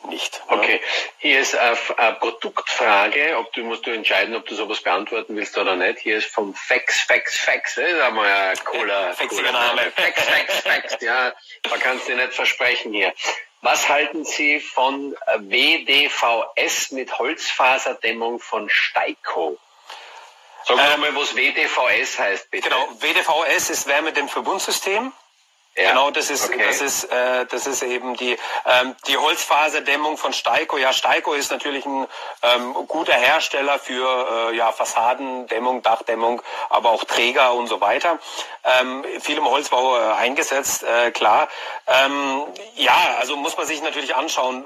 nicht. 0.06 0.42
Okay, 0.48 0.80
hier 1.20 1.40
ist 1.40 1.56
eine, 1.56 1.78
eine 1.98 2.16
Produktfrage, 2.16 3.38
ob 3.38 3.52
du 3.54 3.64
musst 3.64 3.86
du 3.86 3.92
entscheiden, 3.92 4.36
ob 4.36 4.46
du 4.46 4.56
sowas 4.56 4.82
beantworten 4.82 5.36
willst 5.36 5.58
oder 5.58 5.76
nicht. 5.76 6.00
Hier 6.00 6.18
ist 6.18 6.28
vom 6.28 6.54
Fax, 6.54 7.02
Fax, 7.02 7.38
Fax, 7.40 7.76
das 7.76 7.86
ist 7.90 8.00
einmal 8.00 8.32
ein 8.32 8.58
cooler, 8.64 9.16
cooler 9.28 9.52
Name. 9.52 9.92
Fax, 9.96 10.22
Fax, 10.24 10.60
Fax, 10.62 10.98
ja, 11.02 11.34
man 11.70 11.80
kann 11.80 11.98
es 11.98 12.06
dir 12.06 12.16
nicht 12.16 12.34
versprechen 12.34 12.94
hier. 12.94 13.14
Was 13.62 13.90
halten 13.90 14.24
Sie 14.24 14.60
von 14.60 15.16
WDVS 15.38 16.92
mit 16.92 17.18
Holzfaserdämmung 17.18 18.40
von 18.40 18.70
Steiko? 18.70 19.58
Sag 20.66 20.78
ähm, 20.78 21.02
mal, 21.02 21.16
was 21.16 21.36
WDVS 21.36 22.20
heißt, 22.20 22.52
bitte. 22.52 22.70
Genau, 22.70 22.88
WDVS 23.00 23.70
ist 23.70 23.88
Wärmedämmverbundsystem. 23.88 25.14
Ja. 25.78 25.90
Genau, 25.90 26.10
das 26.10 26.32
ist 26.32 26.50
okay. 26.50 26.66
das 26.66 26.82
ist 26.82 27.04
äh, 27.04 27.46
das 27.46 27.68
ist 27.68 27.84
eben 27.84 28.16
die 28.16 28.36
ähm, 28.66 28.96
die 29.06 29.16
Holzfaserdämmung 29.16 30.18
von 30.18 30.34
Steiko. 30.34 30.78
Ja, 30.78 30.92
Steiko 30.92 31.34
ist 31.34 31.52
natürlich 31.52 31.86
ein 31.86 32.08
ähm, 32.42 32.74
guter 32.88 33.14
Hersteller 33.14 33.78
für 33.78 34.50
äh, 34.52 34.56
ja 34.56 34.72
Fassadendämmung, 34.72 35.84
Dachdämmung, 35.84 36.42
aber 36.70 36.90
auch 36.90 37.04
Träger 37.04 37.54
und 37.54 37.68
so 37.68 37.80
weiter. 37.80 38.18
Ähm, 38.64 39.06
viel 39.22 39.38
im 39.38 39.46
Holzbau 39.46 39.98
äh, 39.98 40.14
eingesetzt, 40.14 40.84
äh, 40.84 41.12
klar. 41.12 41.48
Ähm, 41.86 42.44
ja, 42.74 43.16
also 43.20 43.36
muss 43.38 43.56
man 43.56 43.68
sich 43.68 43.84
natürlich 43.84 44.16
anschauen 44.16 44.66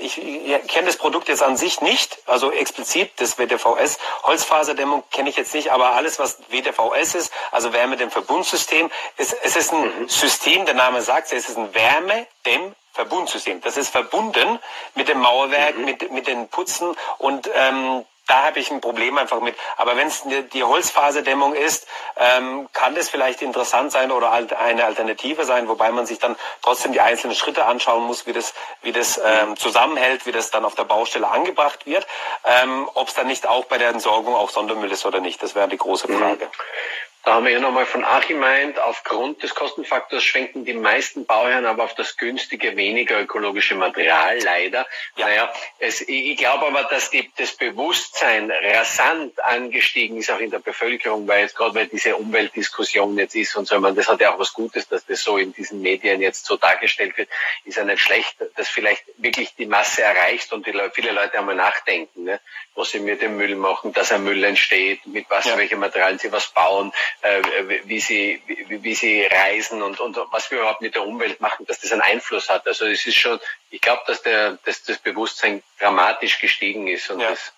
ich, 0.00 0.18
ich 0.18 0.66
kenne 0.68 0.86
das 0.86 0.96
Produkt 0.96 1.28
jetzt 1.28 1.42
an 1.42 1.56
sich 1.56 1.80
nicht, 1.80 2.18
also 2.26 2.50
explizit 2.50 3.12
das 3.16 3.38
WDVS. 3.38 3.98
Holzfaserdämmung 4.24 5.04
kenne 5.10 5.30
ich 5.30 5.36
jetzt 5.36 5.54
nicht, 5.54 5.70
aber 5.70 5.92
alles, 5.92 6.18
was 6.18 6.38
WDVS 6.48 7.14
ist, 7.14 7.32
also 7.50 7.72
Wärmedämmverbundsystem, 7.72 8.90
ist, 9.16 9.36
es 9.42 9.56
ist 9.56 9.72
ein 9.72 10.02
mhm. 10.02 10.08
System, 10.08 10.64
der 10.66 10.74
Name 10.74 11.02
sagt 11.02 11.32
es, 11.32 11.48
ist 11.48 11.58
ein 11.58 11.74
Wärmedämmverbundsystem. 11.74 13.60
Das 13.60 13.76
ist 13.76 13.90
verbunden 13.90 14.58
mit 14.94 15.08
dem 15.08 15.20
Mauerwerk, 15.20 15.76
mhm. 15.76 15.84
mit, 15.84 16.10
mit 16.10 16.26
den 16.26 16.48
Putzen 16.48 16.96
und 17.18 17.50
ähm, 17.54 18.04
da 18.30 18.44
habe 18.44 18.60
ich 18.60 18.70
ein 18.70 18.80
Problem 18.80 19.18
einfach 19.18 19.40
mit. 19.40 19.56
Aber 19.76 19.96
wenn 19.96 20.06
es 20.06 20.22
die 20.52 20.62
Holzfaserdämmung 20.62 21.54
ist, 21.54 21.88
ähm, 22.16 22.68
kann 22.72 22.94
das 22.94 23.08
vielleicht 23.08 23.42
interessant 23.42 23.90
sein 23.90 24.12
oder 24.12 24.30
eine 24.30 24.84
Alternative 24.84 25.44
sein, 25.44 25.68
wobei 25.68 25.90
man 25.90 26.06
sich 26.06 26.20
dann 26.20 26.36
trotzdem 26.62 26.92
die 26.92 27.00
einzelnen 27.00 27.34
Schritte 27.34 27.66
anschauen 27.66 28.04
muss, 28.04 28.26
wie 28.26 28.32
das, 28.32 28.54
wie 28.82 28.92
das 28.92 29.20
ähm, 29.24 29.56
zusammenhält, 29.56 30.26
wie 30.26 30.32
das 30.32 30.50
dann 30.50 30.64
auf 30.64 30.76
der 30.76 30.84
Baustelle 30.84 31.28
angebracht 31.28 31.86
wird. 31.86 32.06
Ähm, 32.44 32.88
Ob 32.94 33.08
es 33.08 33.14
dann 33.14 33.26
nicht 33.26 33.48
auch 33.48 33.64
bei 33.64 33.78
der 33.78 33.88
Entsorgung 33.88 34.36
auch 34.36 34.50
Sondermüll 34.50 34.92
ist 34.92 35.04
oder 35.04 35.20
nicht, 35.20 35.42
das 35.42 35.56
wäre 35.56 35.68
die 35.68 35.78
große 35.78 36.10
mhm. 36.10 36.18
Frage. 36.18 36.44
Mhm. 36.44 37.09
Da 37.22 37.34
haben 37.34 37.44
wir 37.44 37.52
ja 37.52 37.60
nochmal 37.60 37.84
von 37.84 38.02
Achim 38.02 38.38
meint, 38.38 38.78
aufgrund 38.78 39.42
des 39.42 39.54
Kostenfaktors 39.54 40.24
schwenken 40.24 40.64
die 40.64 40.72
meisten 40.72 41.26
Bauherren 41.26 41.66
aber 41.66 41.84
auf 41.84 41.94
das 41.94 42.16
günstige, 42.16 42.76
weniger 42.76 43.20
ökologische 43.20 43.74
Material, 43.74 44.38
leider. 44.38 44.86
Ja. 45.16 45.26
Naja, 45.26 45.52
es, 45.78 46.00
ich 46.00 46.36
glaube 46.38 46.66
aber, 46.66 46.84
dass 46.84 47.10
die, 47.10 47.30
das 47.36 47.52
Bewusstsein 47.52 48.50
rasant 48.50 49.38
angestiegen 49.44 50.16
ist, 50.16 50.30
auch 50.30 50.40
in 50.40 50.50
der 50.50 50.60
Bevölkerung, 50.60 51.28
weil 51.28 51.42
jetzt 51.42 51.56
gerade 51.56 51.74
weil 51.74 51.88
diese 51.88 52.16
Umweltdiskussion 52.16 53.18
jetzt 53.18 53.34
ist 53.34 53.54
und 53.54 53.66
so, 53.66 53.74
ich 53.74 53.80
meine, 53.82 53.96
das 53.96 54.08
hat 54.08 54.20
ja 54.22 54.32
auch 54.32 54.38
was 54.38 54.54
Gutes, 54.54 54.88
dass 54.88 55.04
das 55.04 55.22
so 55.22 55.36
in 55.36 55.52
diesen 55.52 55.82
Medien 55.82 56.22
jetzt 56.22 56.46
so 56.46 56.56
dargestellt 56.56 57.18
wird, 57.18 57.28
ist 57.66 57.76
ja 57.76 57.84
nicht 57.84 58.00
schlecht, 58.00 58.36
dass 58.56 58.68
vielleicht 58.70 59.04
wirklich 59.18 59.54
die 59.56 59.66
Masse 59.66 60.02
erreicht 60.02 60.54
und 60.54 60.66
die 60.66 60.72
Leute, 60.72 60.92
viele 60.94 61.12
Leute 61.12 61.38
einmal 61.38 61.54
nachdenken, 61.54 62.24
ne, 62.24 62.40
was 62.74 62.92
sie 62.92 63.00
mit 63.00 63.20
dem 63.20 63.36
Müll 63.36 63.56
machen, 63.56 63.92
dass 63.92 64.10
ein 64.10 64.24
Müll 64.24 64.42
entsteht, 64.42 65.06
mit 65.06 65.26
was, 65.28 65.44
ja. 65.44 65.58
welche 65.58 65.76
Materialien 65.76 66.18
sie 66.18 66.32
was 66.32 66.48
bauen, 66.48 66.92
äh, 67.22 67.42
wie 67.84 68.00
sie, 68.00 68.42
wie, 68.46 68.82
wie 68.82 68.94
sie 68.94 69.24
reisen 69.24 69.82
und, 69.82 70.00
und 70.00 70.16
was 70.30 70.50
wir 70.50 70.58
überhaupt 70.58 70.80
mit 70.80 70.94
der 70.94 71.06
Umwelt 71.06 71.40
machen, 71.40 71.66
dass 71.66 71.80
das 71.80 71.92
einen 71.92 72.02
Einfluss 72.02 72.48
hat. 72.48 72.66
Also 72.66 72.86
es 72.86 73.06
ist 73.06 73.16
schon, 73.16 73.40
ich 73.70 73.80
glaube, 73.80 74.02
dass 74.06 74.22
der, 74.22 74.58
dass 74.64 74.82
das 74.84 74.98
Bewusstsein 74.98 75.62
dramatisch 75.78 76.38
gestiegen 76.40 76.86
ist 76.88 77.10
und 77.10 77.20
ja. 77.20 77.30
das 77.30 77.52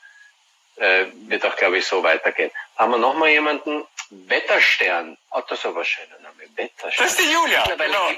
äh, 0.77 1.07
wird 1.29 1.45
auch, 1.45 1.57
glaube 1.57 1.79
ich, 1.79 1.87
so 1.87 2.03
weitergehen. 2.03 2.51
Haben 2.77 2.93
wir 2.93 2.99
noch 2.99 3.15
mal 3.15 3.29
jemanden? 3.29 3.85
Wetterstern. 4.11 5.17
Oh, 5.31 5.41
das 5.49 5.59
ist 5.59 5.67
aber 5.67 5.81
ein 5.81 5.87
schöner 5.87 6.19
Name. 6.19 6.43
Wetterstern. 6.55 7.07
Das 7.07 7.19
ist 7.19 7.21
die 7.21 7.33
Julia. 7.33 7.65
Genau. 7.65 8.11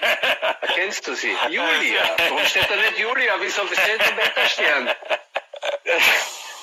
Kennst 0.75 1.07
du 1.07 1.15
sie? 1.15 1.31
Julia. 1.51 2.17
Warum 2.17 2.45
steht 2.47 2.69
da 2.69 2.77
nicht 2.77 2.99
Julia? 2.99 3.35
Wieso 3.41 3.67
steht 3.67 4.01
da 4.01 4.17
Wetterstern? 4.17 4.91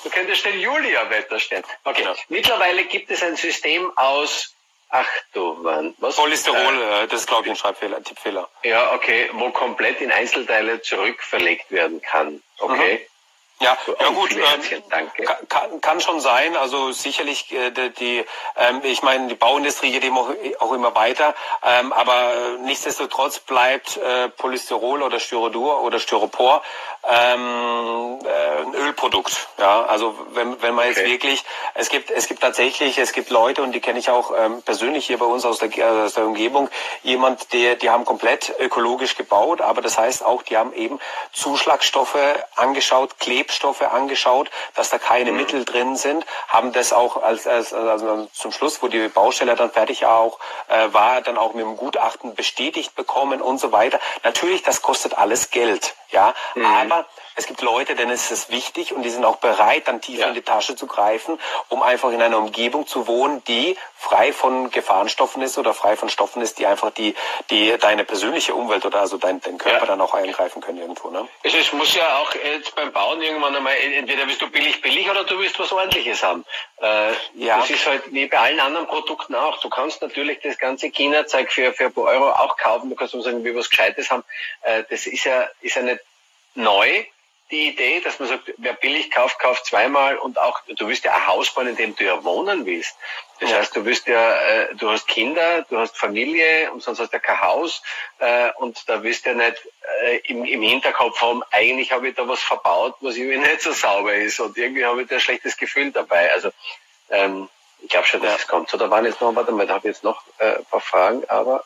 Du 0.02 0.10
könntest 0.10 0.44
den 0.44 0.58
Julia 0.58 1.08
Wetterstern. 1.10 1.62
Okay. 1.84 2.02
Genau. 2.02 2.16
Mittlerweile 2.28 2.84
gibt 2.86 3.10
es 3.12 3.22
ein 3.22 3.36
System 3.36 3.96
aus 3.96 4.52
Ach 4.94 5.08
du 5.32 5.54
Mann. 5.54 5.94
Was? 5.98 6.16
Polysterol, 6.16 6.82
äh, 6.82 7.06
das 7.08 7.20
ist 7.20 7.26
glaube 7.26 7.44
ich 7.44 7.50
ein 7.50 7.56
Schreibfehler, 7.56 7.96
ein 7.96 8.04
Tippfehler. 8.04 8.48
Ja, 8.62 8.92
okay, 8.92 9.30
wo 9.32 9.50
komplett 9.50 10.02
in 10.02 10.12
Einzelteile 10.12 10.82
zurückverlegt 10.82 11.70
werden 11.70 12.02
kann. 12.02 12.42
Okay. 12.58 13.00
Mhm. 13.00 13.11
Ja, 13.60 13.76
ja 14.00 14.08
gut, 14.08 14.32
ähm, 14.32 15.12
kann, 15.48 15.80
kann 15.80 16.00
schon 16.00 16.20
sein. 16.20 16.56
Also 16.56 16.90
sicherlich 16.90 17.52
äh, 17.52 17.70
die, 17.70 18.24
ähm, 18.56 18.80
ich 18.82 19.02
meine, 19.02 19.28
die 19.28 19.34
Bauindustrie 19.36 19.92
geht 19.92 20.02
eben 20.02 20.18
auch, 20.18 20.30
auch 20.58 20.72
immer 20.72 20.94
weiter, 20.96 21.34
ähm, 21.62 21.92
aber 21.92 22.56
nichtsdestotrotz 22.64 23.38
bleibt 23.38 23.98
äh, 23.98 24.28
Polystyrol 24.30 25.02
oder 25.02 25.20
Styrodur 25.20 25.82
oder 25.82 26.00
Styropor 26.00 26.62
ähm, 27.08 28.18
äh, 28.24 28.62
ein 28.62 28.74
Ölprodukt. 28.74 29.48
Ja, 29.58 29.84
also 29.84 30.16
wenn, 30.32 30.60
wenn 30.60 30.74
man 30.74 30.88
okay. 30.88 31.00
jetzt 31.00 31.10
wirklich, 31.10 31.44
es 31.74 31.88
gibt 31.88 32.10
es 32.10 32.26
gibt 32.26 32.40
tatsächlich, 32.40 32.98
es 32.98 33.12
gibt 33.12 33.30
Leute 33.30 33.62
und 33.62 33.72
die 33.72 33.80
kenne 33.80 34.00
ich 34.00 34.10
auch 34.10 34.32
ähm, 34.36 34.62
persönlich 34.62 35.06
hier 35.06 35.18
bei 35.18 35.26
uns 35.26 35.44
aus 35.44 35.58
der, 35.58 35.70
aus 36.04 36.14
der 36.14 36.26
Umgebung, 36.26 36.68
jemand, 37.02 37.52
der 37.52 37.76
die 37.76 37.90
haben 37.90 38.04
komplett 38.04 38.52
ökologisch 38.58 39.16
gebaut, 39.16 39.60
aber 39.60 39.82
das 39.82 39.98
heißt 39.98 40.24
auch, 40.24 40.42
die 40.42 40.56
haben 40.56 40.72
eben 40.72 40.98
Zuschlagstoffe 41.32 42.18
angeschaut, 42.56 43.18
Kleb 43.20 43.51
Klebstoffe 43.52 43.82
angeschaut, 43.82 44.50
dass 44.74 44.88
da 44.88 44.98
keine 44.98 45.30
mhm. 45.30 45.36
Mittel 45.36 45.64
drin 45.64 45.96
sind, 45.96 46.24
haben 46.48 46.72
das 46.72 46.92
auch 46.92 47.22
als, 47.22 47.46
als 47.46 47.74
also 47.74 48.28
zum 48.32 48.50
Schluss, 48.50 48.82
wo 48.82 48.88
die 48.88 49.08
Baustelle 49.08 49.54
dann 49.56 49.70
fertig 49.70 50.06
auch 50.06 50.38
äh, 50.68 50.92
war, 50.92 51.20
dann 51.20 51.36
auch 51.36 51.52
mit 51.52 51.64
dem 51.64 51.76
Gutachten 51.76 52.34
bestätigt 52.34 52.94
bekommen 52.94 53.42
und 53.42 53.58
so 53.58 53.70
weiter. 53.70 54.00
Natürlich, 54.24 54.62
das 54.62 54.80
kostet 54.80 55.18
alles 55.18 55.50
Geld, 55.50 55.94
ja, 56.10 56.34
mhm. 56.54 56.64
aber 56.64 57.06
es 57.34 57.46
gibt 57.46 57.62
Leute, 57.62 57.94
denen 57.94 58.10
ist 58.10 58.30
es 58.30 58.50
wichtig 58.50 58.92
und 58.92 59.02
die 59.02 59.10
sind 59.10 59.24
auch 59.24 59.36
bereit, 59.36 59.88
dann 59.88 60.00
tief 60.00 60.20
ja. 60.20 60.28
in 60.28 60.34
die 60.34 60.42
Tasche 60.42 60.76
zu 60.76 60.86
greifen, 60.86 61.38
um 61.68 61.82
einfach 61.82 62.10
in 62.10 62.20
einer 62.20 62.36
Umgebung 62.38 62.86
zu 62.86 63.06
wohnen, 63.06 63.42
die 63.44 63.76
frei 63.96 64.32
von 64.32 64.70
Gefahrenstoffen 64.70 65.42
ist 65.42 65.56
oder 65.56 65.72
frei 65.72 65.96
von 65.96 66.10
Stoffen 66.10 66.42
ist, 66.42 66.58
die 66.58 66.66
einfach 66.66 66.90
die, 66.90 67.14
die 67.50 67.76
deine 67.78 68.04
persönliche 68.04 68.54
Umwelt 68.54 68.84
oder 68.84 69.00
also 69.00 69.16
dein, 69.16 69.40
dein 69.40 69.56
Körper 69.56 69.80
ja. 69.80 69.86
dann 69.86 70.00
auch 70.00 70.12
eingreifen 70.12 70.60
können 70.60 70.78
irgendwo. 70.78 71.08
Ne? 71.08 71.26
Es, 71.42 71.54
es 71.54 71.72
muss 71.72 71.94
ja 71.94 72.18
auch 72.18 72.34
jetzt 72.34 72.74
beim 72.74 72.92
Bauen 72.92 73.22
irgendwann 73.32 73.56
einmal, 73.56 73.74
entweder 73.76 74.26
willst 74.26 74.40
du 74.40 74.50
billig 74.50 74.80
billig 74.80 75.10
oder 75.10 75.24
du 75.24 75.38
willst 75.38 75.58
was 75.58 75.72
ordentliches 75.72 76.22
haben. 76.22 76.44
Äh, 76.80 77.12
ja. 77.34 77.58
Das 77.58 77.70
ist 77.70 77.86
halt 77.86 78.12
wie 78.12 78.26
bei 78.26 78.38
allen 78.38 78.60
anderen 78.60 78.86
Produkten 78.86 79.34
auch. 79.34 79.60
Du 79.60 79.68
kannst 79.68 80.02
natürlich 80.02 80.40
das 80.40 80.58
ganze 80.58 80.90
China-Zeug 80.90 81.50
für, 81.50 81.72
für 81.72 81.86
ein 81.86 81.92
paar 81.92 82.04
Euro 82.04 82.30
auch 82.30 82.56
kaufen. 82.56 82.90
Du 82.90 82.96
kannst 82.96 83.14
sagen, 83.20 83.44
wir 83.44 83.54
was 83.54 83.70
Gescheites 83.70 84.10
haben. 84.10 84.24
Äh, 84.62 84.84
das 84.88 85.06
ist 85.06 85.24
ja, 85.24 85.48
ist 85.60 85.76
ja 85.76 85.82
nicht 85.82 86.00
neu 86.54 87.04
die 87.52 87.68
Idee, 87.68 88.00
dass 88.00 88.18
man 88.18 88.28
sagt, 88.28 88.52
wer 88.56 88.72
billig 88.72 89.10
kauft, 89.10 89.38
kauft 89.38 89.66
zweimal 89.66 90.16
und 90.16 90.38
auch, 90.38 90.60
du 90.66 90.88
willst 90.88 91.04
ja 91.04 91.14
ein 91.14 91.26
Haus 91.26 91.52
bauen, 91.54 91.68
in 91.68 91.76
dem 91.76 91.94
du 91.94 92.04
ja 92.04 92.24
wohnen 92.24 92.66
willst. 92.66 92.96
Das 93.38 93.50
ja. 93.50 93.58
heißt, 93.58 93.76
du 93.76 93.84
wirst 93.84 94.08
ja, 94.08 94.34
äh, 94.36 94.74
du 94.74 94.90
hast 94.90 95.06
Kinder, 95.06 95.62
du 95.68 95.78
hast 95.78 95.96
Familie 95.96 96.72
und 96.72 96.82
sonst 96.82 96.98
hast 96.98 97.12
du 97.12 97.16
ja 97.16 97.20
kein 97.20 97.40
Haus 97.40 97.82
äh, 98.18 98.50
und 98.56 98.88
da 98.88 99.02
wirst 99.02 99.26
du 99.26 99.30
ja 99.30 99.36
nicht 99.36 99.68
äh, 100.02 100.16
im, 100.24 100.44
im 100.44 100.62
Hinterkopf 100.62 101.20
haben, 101.20 101.42
eigentlich 101.50 101.92
habe 101.92 102.08
ich 102.08 102.14
da 102.14 102.26
was 102.26 102.40
verbaut, 102.40 102.96
was 103.00 103.16
irgendwie 103.16 103.38
nicht 103.38 103.60
so 103.60 103.72
sauber 103.72 104.14
ist 104.14 104.40
und 104.40 104.56
irgendwie 104.56 104.84
habe 104.84 105.02
ich 105.02 105.08
da 105.08 105.16
ein 105.16 105.20
schlechtes 105.20 105.56
Gefühl 105.56 105.92
dabei. 105.92 106.32
Also 106.32 106.50
ähm, 107.10 107.48
ich 107.80 107.88
glaube 107.90 108.06
schon, 108.06 108.22
dass 108.22 108.30
ja. 108.30 108.36
es 108.38 108.46
kommt. 108.46 108.70
So, 108.70 108.78
da 108.78 108.88
waren 108.88 109.04
jetzt 109.04 109.20
noch, 109.20 109.34
warte 109.36 109.52
mal, 109.52 109.66
da 109.66 109.74
habe 109.74 109.88
ich 109.88 109.94
jetzt 109.94 110.04
noch 110.04 110.22
äh, 110.38 110.56
ein 110.56 110.64
paar 110.64 110.80
Fragen, 110.80 111.22
aber 111.28 111.64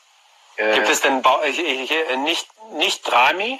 äh, 0.57 0.73
Gibt 0.73 0.89
es 0.89 1.01
denn 1.01 1.21
ba 1.21 1.43
ich, 1.45 1.59
ich, 1.59 1.91
nicht, 2.17 2.47
nicht 2.73 3.11
Rami? 3.11 3.59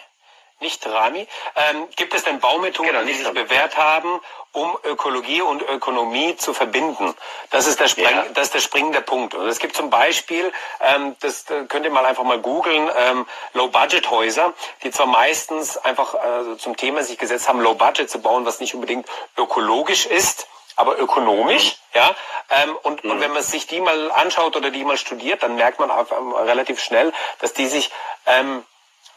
Nicht 0.60 0.86
Rami. 0.88 1.28
Ähm, 1.56 1.88
gibt 1.96 2.14
es 2.14 2.24
denn 2.24 2.40
Baumethoden, 2.40 2.92
genau, 2.92 3.06
die 3.06 3.14
sich 3.14 3.30
bewährt 3.32 3.78
haben, 3.78 4.20
um 4.52 4.78
Ökologie 4.84 5.42
und 5.42 5.62
Ökonomie 5.62 6.36
zu 6.36 6.54
verbinden? 6.54 7.14
Das 7.52 7.68
ist 7.68 7.80
der, 7.80 7.88
Spreng, 7.88 8.16
ja. 8.16 8.26
das 8.34 8.48
ist 8.48 8.54
der 8.56 8.60
springende 8.60 9.02
Punkt. 9.02 9.36
Und 9.36 9.48
es 9.48 9.60
gibt 9.60 9.76
zum 9.76 9.90
Beispiel, 9.90 10.52
ähm, 10.82 11.16
das 11.20 11.46
könnt 11.68 11.86
ihr 11.86 11.92
mal 11.92 12.06
einfach 12.06 12.24
mal 12.24 12.40
googeln, 12.40 12.90
ähm, 12.96 13.28
Low-Budget-Häuser, 13.54 14.54
die 14.84 14.92
zwar 14.92 15.08
meistens 15.08 15.78
einfach 15.78 16.16
äh, 16.16 16.58
zum 16.58 16.76
Thema 16.76 17.04
sich 17.04 17.18
gesetzt 17.18 17.48
haben, 17.48 17.62
Low-Budget 17.62 18.10
zu 18.10 18.20
bauen, 18.20 18.46
was 18.46 18.60
nicht 18.60 18.74
unbedingt 18.74 19.08
ökologisch 19.38 20.06
ist, 20.06 20.48
aber 20.76 21.00
ökonomisch, 21.00 21.78
mhm. 21.94 22.00
ja. 22.00 22.16
Ähm, 22.50 22.78
und, 22.84 23.04
mhm. 23.04 23.12
und 23.12 23.20
wenn 23.22 23.32
man 23.32 23.44
sich 23.44 23.68
die 23.68 23.82
mal 23.82 24.12
anschaut 24.12 24.56
oder 24.56 24.72
die 24.72 24.86
mal 24.86 24.98
studiert, 24.98 25.44
dann 25.44 25.56
merkt 25.56 25.80
man 25.80 25.92
auch, 25.92 26.12
ähm, 26.12 26.32
relativ 26.32 26.82
schnell, 26.82 27.14
dass 27.40 27.54
die 27.54 27.68
sich 27.68 27.92
ähm, 28.26 28.64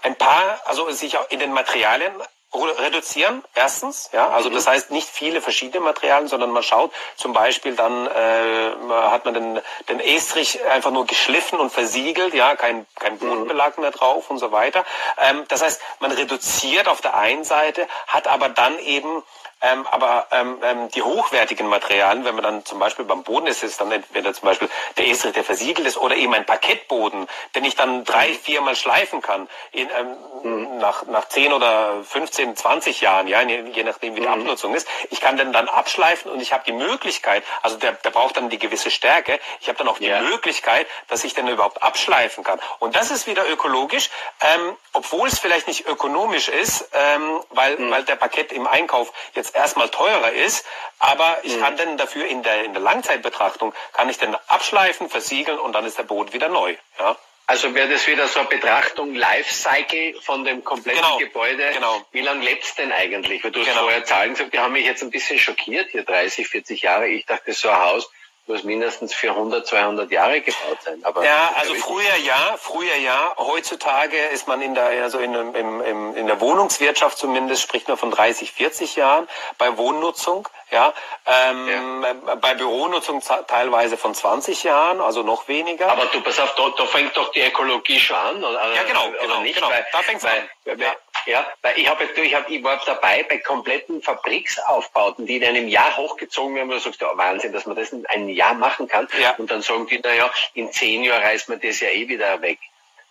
ein 0.02 0.16
paar, 0.16 0.60
also 0.64 0.90
sich 0.90 1.16
auch 1.18 1.28
in 1.30 1.38
den 1.38 1.52
Materialien 1.52 2.12
reduzieren, 2.52 3.44
erstens, 3.54 4.10
ja, 4.12 4.28
also 4.30 4.50
mhm. 4.50 4.54
das 4.54 4.66
heißt 4.66 4.90
nicht 4.90 5.08
viele 5.08 5.40
verschiedene 5.40 5.84
Materialien, 5.84 6.26
sondern 6.26 6.50
man 6.50 6.64
schaut 6.64 6.90
zum 7.16 7.32
Beispiel 7.32 7.76
dann 7.76 8.08
äh, 8.08 8.72
hat 8.90 9.24
man 9.24 9.34
den, 9.34 9.60
den 9.88 10.00
Estrich 10.00 10.64
einfach 10.64 10.90
nur 10.90 11.06
geschliffen 11.06 11.60
und 11.60 11.70
versiegelt, 11.70 12.34
ja, 12.34 12.56
kein, 12.56 12.86
kein 12.98 13.14
mhm. 13.14 13.18
Bodenbelag 13.18 13.78
mehr 13.78 13.92
drauf 13.92 14.30
und 14.30 14.38
so 14.38 14.50
weiter. 14.50 14.84
Ähm, 15.18 15.44
das 15.46 15.62
heißt, 15.62 15.80
man 16.00 16.10
reduziert 16.10 16.88
auf 16.88 17.00
der 17.00 17.16
einen 17.16 17.44
Seite, 17.44 17.86
hat 18.08 18.26
aber 18.26 18.48
dann 18.48 18.80
eben 18.80 19.22
ähm, 19.62 19.86
aber 19.86 20.26
ähm, 20.30 20.58
ähm, 20.62 20.88
die 20.90 21.02
hochwertigen 21.02 21.66
Materialien, 21.68 22.24
wenn 22.24 22.34
man 22.34 22.44
dann 22.44 22.64
zum 22.64 22.78
Beispiel 22.78 23.04
beim 23.04 23.22
Boden 23.22 23.46
ist, 23.46 23.62
ist 23.62 23.80
dann 23.80 23.92
entweder 23.92 24.32
zum 24.32 24.46
Beispiel 24.46 24.68
der 24.96 25.06
Estrich, 25.08 25.34
der 25.34 25.44
versiegelt 25.44 25.86
ist, 25.86 25.98
oder 25.98 26.16
eben 26.16 26.32
ein 26.34 26.46
Parkettboden, 26.46 27.28
den 27.54 27.64
ich 27.64 27.76
dann 27.76 28.04
drei, 28.04 28.28
mhm. 28.28 28.34
viermal 28.36 28.76
schleifen 28.76 29.20
kann, 29.20 29.48
in, 29.72 29.88
ähm, 29.90 30.16
mhm. 30.42 30.78
nach, 30.78 31.04
nach 31.06 31.28
zehn 31.28 31.52
oder 31.52 32.02
15, 32.04 32.56
20 32.56 33.00
Jahren, 33.02 33.28
ja, 33.28 33.42
je, 33.42 33.64
je 33.72 33.84
nachdem 33.84 34.16
wie 34.16 34.20
die 34.20 34.26
mhm. 34.26 34.32
Abnutzung 34.32 34.74
ist. 34.74 34.88
Ich 35.10 35.20
kann 35.20 35.36
den 35.36 35.52
dann 35.52 35.68
abschleifen 35.68 36.30
und 36.30 36.40
ich 36.40 36.52
habe 36.52 36.64
die 36.66 36.72
Möglichkeit, 36.72 37.44
also 37.62 37.76
der, 37.76 37.92
der 37.92 38.10
braucht 38.10 38.36
dann 38.36 38.48
die 38.48 38.58
gewisse 38.58 38.90
Stärke, 38.90 39.38
ich 39.60 39.68
habe 39.68 39.76
dann 39.76 39.88
auch 39.88 39.98
die 39.98 40.06
yeah. 40.06 40.22
Möglichkeit, 40.22 40.86
dass 41.08 41.24
ich 41.24 41.34
den 41.34 41.48
überhaupt 41.48 41.82
abschleifen 41.82 42.44
kann. 42.44 42.60
Und 42.78 42.96
das 42.96 43.10
ist 43.10 43.26
wieder 43.26 43.48
ökologisch, 43.48 44.10
ähm, 44.40 44.76
obwohl 44.92 45.28
es 45.28 45.38
vielleicht 45.38 45.68
nicht 45.68 45.86
ökonomisch 45.86 46.48
ist, 46.48 46.88
ähm, 46.92 47.40
weil, 47.50 47.76
mhm. 47.76 47.90
weil 47.90 48.04
der 48.04 48.16
Parkett 48.16 48.52
im 48.52 48.66
Einkauf 48.66 49.12
jetzt 49.34 49.49
jetzt 49.50 49.56
erstmal 49.56 49.88
teurer 49.88 50.32
ist, 50.32 50.64
aber 50.98 51.38
ich 51.42 51.56
mhm. 51.56 51.60
kann 51.60 51.76
dann 51.76 51.96
dafür 51.96 52.26
in 52.26 52.42
der, 52.42 52.64
in 52.64 52.72
der 52.72 52.82
Langzeitbetrachtung, 52.82 53.74
kann 53.92 54.08
ich 54.08 54.18
dann 54.18 54.36
abschleifen, 54.46 55.08
versiegeln 55.08 55.58
und 55.58 55.72
dann 55.72 55.84
ist 55.84 55.98
der 55.98 56.04
Boden 56.04 56.32
wieder 56.32 56.48
neu. 56.48 56.76
Ja. 56.98 57.16
Also 57.46 57.74
wäre 57.74 57.88
das 57.88 58.06
wieder 58.06 58.28
so 58.28 58.38
eine 58.38 58.48
Betrachtung 58.48 59.12
Lifecycle 59.12 60.20
von 60.22 60.44
dem 60.44 60.62
kompletten 60.62 61.02
genau, 61.02 61.18
Gebäude. 61.18 61.70
Genau. 61.74 62.00
Wie 62.12 62.20
lange 62.20 62.44
lebt 62.44 62.62
es 62.62 62.76
denn 62.76 62.92
eigentlich? 62.92 63.42
Weil 63.42 63.50
du 63.50 63.60
hast 63.60 63.66
genau. 63.66 63.82
vorher 63.82 64.04
Zahlen 64.04 64.34
gesagt, 64.34 64.54
die 64.54 64.60
haben 64.60 64.72
mich 64.72 64.84
jetzt 64.84 65.02
ein 65.02 65.10
bisschen 65.10 65.36
schockiert, 65.40 65.90
hier 65.90 66.04
30, 66.04 66.46
40 66.46 66.82
Jahre. 66.82 67.08
Ich 67.08 67.26
dachte, 67.26 67.52
so 67.52 67.68
ein 67.68 67.76
Haus 67.76 68.08
muss 68.46 68.64
mindestens 68.64 69.14
für 69.14 69.30
100, 69.30 69.66
200 69.66 70.10
Jahre 70.10 70.40
gebaut 70.40 70.78
sein. 70.84 71.00
Aber 71.04 71.24
ja, 71.24 71.52
also 71.54 71.74
früher 71.74 72.16
ja, 72.24 72.56
früher 72.58 72.96
ja. 72.96 73.34
Heutzutage 73.36 74.16
ist 74.32 74.48
man 74.48 74.60
in 74.60 74.74
der, 74.74 74.86
also 75.02 75.18
in, 75.18 75.34
im, 75.34 75.80
im, 75.80 76.16
in 76.16 76.26
der 76.26 76.40
Wohnungswirtschaft 76.40 77.18
zumindest, 77.18 77.62
spricht 77.62 77.88
man 77.88 77.96
von 77.96 78.10
30, 78.10 78.52
40 78.52 78.96
Jahren. 78.96 79.28
Bei 79.58 79.76
Wohnnutzung 79.76 80.48
ja, 80.70 80.94
ähm, 81.26 82.02
ja. 82.02 82.34
bei 82.36 82.54
Büronutzung 82.54 83.22
teilweise 83.46 83.96
von 83.96 84.14
20 84.14 84.62
Jahren, 84.64 85.00
also 85.00 85.22
noch 85.22 85.48
weniger. 85.48 85.90
Aber 85.90 86.06
du, 86.06 86.20
pass 86.20 86.38
auf, 86.38 86.54
da, 86.54 86.70
da 86.76 86.86
fängt 86.86 87.16
doch 87.16 87.30
die 87.32 87.40
Ökologie 87.40 87.98
schon 87.98 88.16
an, 88.16 88.44
oder? 88.44 88.74
Ja, 88.74 88.82
genau, 88.84 89.08
oder 89.08 89.18
genau, 89.18 89.40
nicht? 89.40 89.56
Genau, 89.56 89.70
weil, 89.70 89.86
da 89.92 89.98
fängt's 89.98 90.24
weil, 90.24 90.48
an. 90.66 90.80
Ja. 90.80 90.94
ja, 91.26 91.46
weil 91.62 91.78
ich 91.78 91.88
habe 91.88 92.04
ich, 92.04 92.34
hab, 92.34 92.48
ich 92.48 92.62
war 92.62 92.80
dabei 92.84 93.24
bei 93.28 93.38
kompletten 93.38 94.02
Fabriksaufbauten, 94.02 95.26
die 95.26 95.36
in 95.36 95.44
einem 95.44 95.68
Jahr 95.68 95.96
hochgezogen 95.96 96.54
werden, 96.54 96.68
wo 96.68 96.74
du 96.74 96.80
sagst, 96.80 97.02
oh, 97.02 97.16
Wahnsinn, 97.16 97.52
dass 97.52 97.66
man 97.66 97.76
das 97.76 97.90
in 97.90 98.06
einem 98.06 98.28
Jahr 98.28 98.54
machen 98.54 98.88
kann. 98.88 99.08
Ja. 99.20 99.34
Und 99.36 99.50
dann 99.50 99.62
sagen 99.62 99.86
die, 99.86 99.98
naja, 99.98 100.30
in 100.54 100.72
zehn 100.72 101.02
Jahren 101.02 101.22
reißt 101.22 101.48
man 101.48 101.60
das 101.60 101.80
ja 101.80 101.88
eh 101.88 102.08
wieder 102.08 102.40
weg 102.42 102.58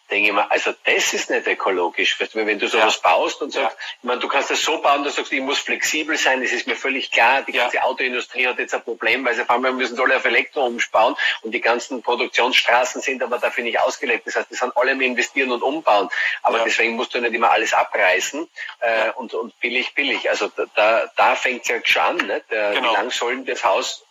denke 0.10 0.30
ich 0.30 0.34
mir, 0.34 0.50
also 0.52 0.74
das 0.84 1.13
ist 1.13 1.30
nicht 1.30 1.48
ökologisch. 1.48 2.19
Weißt 2.19 2.36
du, 2.36 2.45
wenn 2.45 2.60
du 2.60 2.67
sowas 2.67 3.00
ja. 3.04 3.10
baust 3.10 3.41
und 3.41 3.52
sagst, 3.52 3.78
ja. 3.78 3.84
ich 3.98 4.04
meine, 4.04 4.19
du 4.19 4.28
kannst 4.28 4.52
das 4.52 4.62
so 4.62 4.82
bauen, 4.82 5.04
dass 5.04 5.15
du 5.15 5.22
sagst, 5.22 5.34
ich 5.34 5.41
muss 5.41 5.60
flexibel 5.60 6.17
sein, 6.17 6.41
das 6.41 6.52
ist 6.52 6.67
mir 6.67 6.76
völlig 6.76 7.12
klar. 7.12 7.43
Die 7.43 7.52
ganze 7.52 7.78
ja. 7.78 7.84
Autoindustrie 7.84 8.48
hat 8.48 8.60
jetzt 8.60 8.74
ein 8.74 8.84
Problem, 8.84 9.26
weil 9.26 9.36
sie 9.36 9.41
auf 9.41 9.50
einmal 9.50 9.72
müssen 9.74 10.00
alle 10.00 10.17
auf 10.17 10.26
Elektro 10.26 10.65
umbauen 10.65 11.15
und 11.41 11.52
die 11.52 11.62
ganzen 11.62 12.02
Produktionsstraßen 12.02 13.02
sind 13.02 13.24
aber 13.24 13.39
dafür 13.39 13.63
nicht 13.63 13.80
ausgelegt. 13.80 14.28
Das 14.28 14.36
heißt, 14.36 14.50
die 14.50 14.56
sind 14.56 14.76
alle 14.76 14.91
im 14.91 15.02
Investieren 15.02 15.52
und 15.52 15.62
Umbauen. 15.62 16.10
Aber 16.41 16.60
deswegen 16.60 16.95
musst 16.95 17.13
du 17.13 17.22
nicht 17.22 17.34
immer 17.34 17.52
alles 17.52 17.74
abreißen 17.74 18.48
äh, 18.80 19.12
und, 19.12 19.34
und 19.34 19.60
billig, 19.60 19.93
billig. 19.93 20.30
Also 20.30 20.52
da, 20.76 21.10
da 21.15 21.36
fängt 21.36 21.63
es 21.63 21.67
ja 21.67 21.80
schon 21.84 22.02
an. 22.02 22.17
Ne? 22.28 22.41
Der, 22.50 22.72
genau. 22.72 22.91
Wie 22.91 22.93
lang 22.95 23.12
soll 23.12 23.43
das 23.45 23.63
Haus 23.63 24.06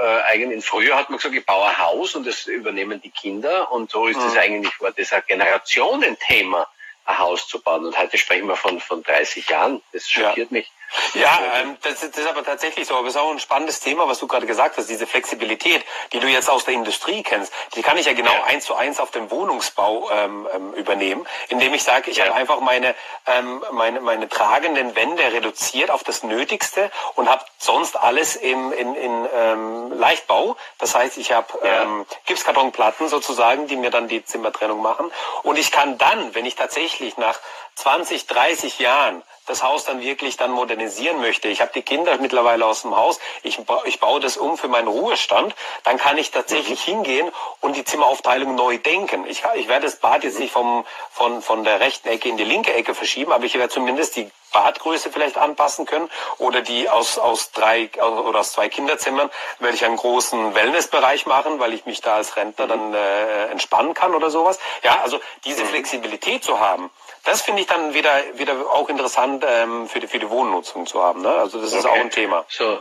äh, 0.00 0.22
eigentlich 0.22 0.64
früher 0.64 0.96
hat 0.96 1.10
man 1.10 1.18
gesagt, 1.18 1.34
ich 1.34 1.44
baue 1.44 1.66
ein 1.66 1.78
Haus 1.78 2.14
und 2.14 2.26
das 2.26 2.46
übernehmen 2.46 3.00
die 3.00 3.10
Kinder 3.10 3.70
und 3.72 3.90
so 3.90 4.06
ist 4.06 4.16
mhm. 4.16 4.24
das 4.24 4.36
eigentlich, 4.36 4.80
war 4.80 4.92
das 4.92 5.12
ein 5.12 5.22
Generationenthema, 5.26 6.66
ein 7.04 7.18
Haus 7.18 7.48
zu 7.48 7.60
bauen. 7.60 7.84
Und 7.86 7.98
heute 7.98 8.16
sprechen 8.18 8.46
wir 8.46 8.56
von, 8.56 8.80
von 8.80 9.02
30 9.02 9.48
Jahren. 9.48 9.82
Das 9.92 10.08
schockiert 10.08 10.50
ja. 10.50 10.58
mich. 10.58 10.70
Ja, 11.14 11.38
ähm, 11.56 11.76
das, 11.82 12.00
das, 12.00 12.10
ist 12.10 12.26
aber 12.26 12.44
tatsächlich 12.44 12.86
so. 12.86 12.94
Aber 12.96 13.08
es 13.08 13.14
ist 13.14 13.20
auch 13.20 13.30
ein 13.30 13.40
spannendes 13.40 13.80
Thema, 13.80 14.08
was 14.08 14.18
du 14.18 14.26
gerade 14.26 14.46
gesagt 14.46 14.76
hast. 14.76 14.88
Diese 14.88 15.06
Flexibilität, 15.06 15.84
die 16.12 16.20
du 16.20 16.26
jetzt 16.26 16.48
aus 16.48 16.64
der 16.64 16.74
Industrie 16.74 17.22
kennst, 17.22 17.52
die 17.74 17.82
kann 17.82 17.98
ich 17.98 18.06
ja 18.06 18.12
genau 18.14 18.32
ja. 18.32 18.44
eins 18.44 18.64
zu 18.64 18.74
eins 18.74 19.00
auf 19.00 19.10
den 19.10 19.30
Wohnungsbau 19.30 20.10
ähm, 20.10 20.48
ähm 20.54 20.72
übernehmen, 20.74 21.26
indem 21.48 21.74
ich 21.74 21.82
sage, 21.82 22.10
ich 22.10 22.18
ja. 22.18 22.26
habe 22.26 22.34
einfach 22.34 22.60
meine, 22.60 22.94
ähm, 23.26 23.64
meine, 23.72 24.00
meine 24.00 24.28
tragenden 24.28 24.94
Wände 24.96 25.22
reduziert 25.22 25.90
auf 25.90 26.04
das 26.04 26.22
Nötigste 26.22 26.90
und 27.14 27.28
habe 27.28 27.44
sonst 27.58 27.96
alles 27.96 28.36
im, 28.36 28.72
in, 28.72 28.94
in 28.94 29.28
ähm, 29.34 29.92
Leichtbau. 29.92 30.56
Das 30.78 30.94
heißt, 30.94 31.18
ich 31.18 31.32
habe 31.32 31.46
ja. 31.64 31.82
ähm, 31.82 32.06
Gipskartonplatten 32.26 33.08
sozusagen, 33.08 33.66
die 33.66 33.76
mir 33.76 33.90
dann 33.90 34.08
die 34.08 34.24
Zimmertrennung 34.24 34.80
machen. 34.80 35.10
Und 35.42 35.58
ich 35.58 35.72
kann 35.72 35.98
dann, 35.98 36.34
wenn 36.34 36.46
ich 36.46 36.54
tatsächlich 36.54 37.16
nach 37.16 37.38
20, 37.74 38.26
30 38.26 38.78
Jahren 38.78 39.22
das 39.48 39.62
Haus 39.62 39.84
dann 39.84 40.00
wirklich 40.00 40.36
dann 40.36 40.50
modernisieren 40.50 41.20
möchte, 41.20 41.48
ich 41.48 41.60
habe 41.60 41.72
die 41.74 41.82
Kinder 41.82 42.16
mittlerweile 42.18 42.66
aus 42.66 42.82
dem 42.82 42.96
Haus, 42.96 43.18
ich, 43.42 43.58
ich 43.84 44.00
baue 44.00 44.20
das 44.20 44.36
um 44.36 44.56
für 44.56 44.68
meinen 44.68 44.88
Ruhestand, 44.88 45.54
dann 45.84 45.98
kann 45.98 46.18
ich 46.18 46.30
tatsächlich 46.30 46.86
mhm. 46.86 46.92
hingehen 46.92 47.32
und 47.60 47.76
die 47.76 47.84
Zimmeraufteilung 47.84 48.54
neu 48.54 48.78
denken. 48.78 49.26
Ich, 49.26 49.42
ich 49.54 49.68
werde 49.68 49.86
das 49.86 49.96
Bad 49.96 50.24
jetzt 50.24 50.38
nicht 50.38 50.52
vom, 50.52 50.84
von, 51.10 51.42
von 51.42 51.64
der 51.64 51.80
rechten 51.80 52.08
Ecke 52.08 52.28
in 52.28 52.36
die 52.36 52.44
linke 52.44 52.72
Ecke 52.74 52.94
verschieben, 52.94 53.32
aber 53.32 53.44
ich 53.44 53.54
werde 53.54 53.72
zumindest 53.72 54.16
die 54.16 54.30
Badgröße 54.52 55.10
vielleicht 55.10 55.36
anpassen 55.36 55.86
können 55.86 56.10
oder 56.38 56.62
die 56.62 56.88
aus, 56.88 57.18
aus 57.18 57.52
drei 57.52 57.90
oder 58.00 58.40
aus 58.40 58.52
zwei 58.52 58.68
Kinderzimmern 58.68 59.30
werde 59.58 59.74
ich 59.74 59.84
einen 59.84 59.96
großen 59.96 60.54
Wellnessbereich 60.54 61.26
machen, 61.26 61.60
weil 61.60 61.74
ich 61.74 61.86
mich 61.86 62.00
da 62.00 62.16
als 62.16 62.36
Rentner 62.36 62.64
mhm. 62.66 62.70
dann 62.70 62.94
äh, 62.94 63.46
entspannen 63.46 63.94
kann 63.94 64.14
oder 64.14 64.30
sowas. 64.30 64.58
Ja, 64.82 65.00
also 65.02 65.20
diese 65.44 65.64
mhm. 65.64 65.68
Flexibilität 65.68 66.44
zu 66.44 66.60
haben, 66.60 66.90
das 67.24 67.42
finde 67.42 67.62
ich 67.62 67.66
dann 67.66 67.94
wieder, 67.94 68.38
wieder 68.38 68.54
auch 68.70 68.88
interessant 68.88 69.44
ähm, 69.46 69.88
für, 69.88 70.00
die, 70.00 70.06
für 70.06 70.18
die 70.18 70.28
Wohnnutzung 70.30 70.86
zu 70.86 71.02
haben. 71.02 71.22
Ne? 71.22 71.30
Also 71.30 71.60
das 71.60 71.70
okay. 71.70 71.78
ist 71.78 71.86
auch 71.86 71.94
ein 71.94 72.10
Thema. 72.10 72.44
So, 72.48 72.80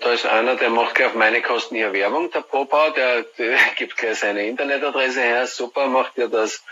da 0.00 0.12
ist 0.12 0.26
einer, 0.26 0.56
der 0.56 0.70
macht 0.70 0.94
gleich 0.94 1.08
auf 1.08 1.14
meine 1.14 1.42
Kosten 1.42 1.74
hier 1.74 1.92
Werbung, 1.92 2.30
der 2.30 2.40
Popau, 2.40 2.90
der, 2.90 3.22
der 3.38 3.58
gibt 3.76 3.96
gleich 3.96 4.18
seine 4.18 4.46
Internetadresse 4.46 5.20
her. 5.20 5.46
Super, 5.46 5.86
macht 5.86 6.16
ihr 6.16 6.28
das 6.28 6.62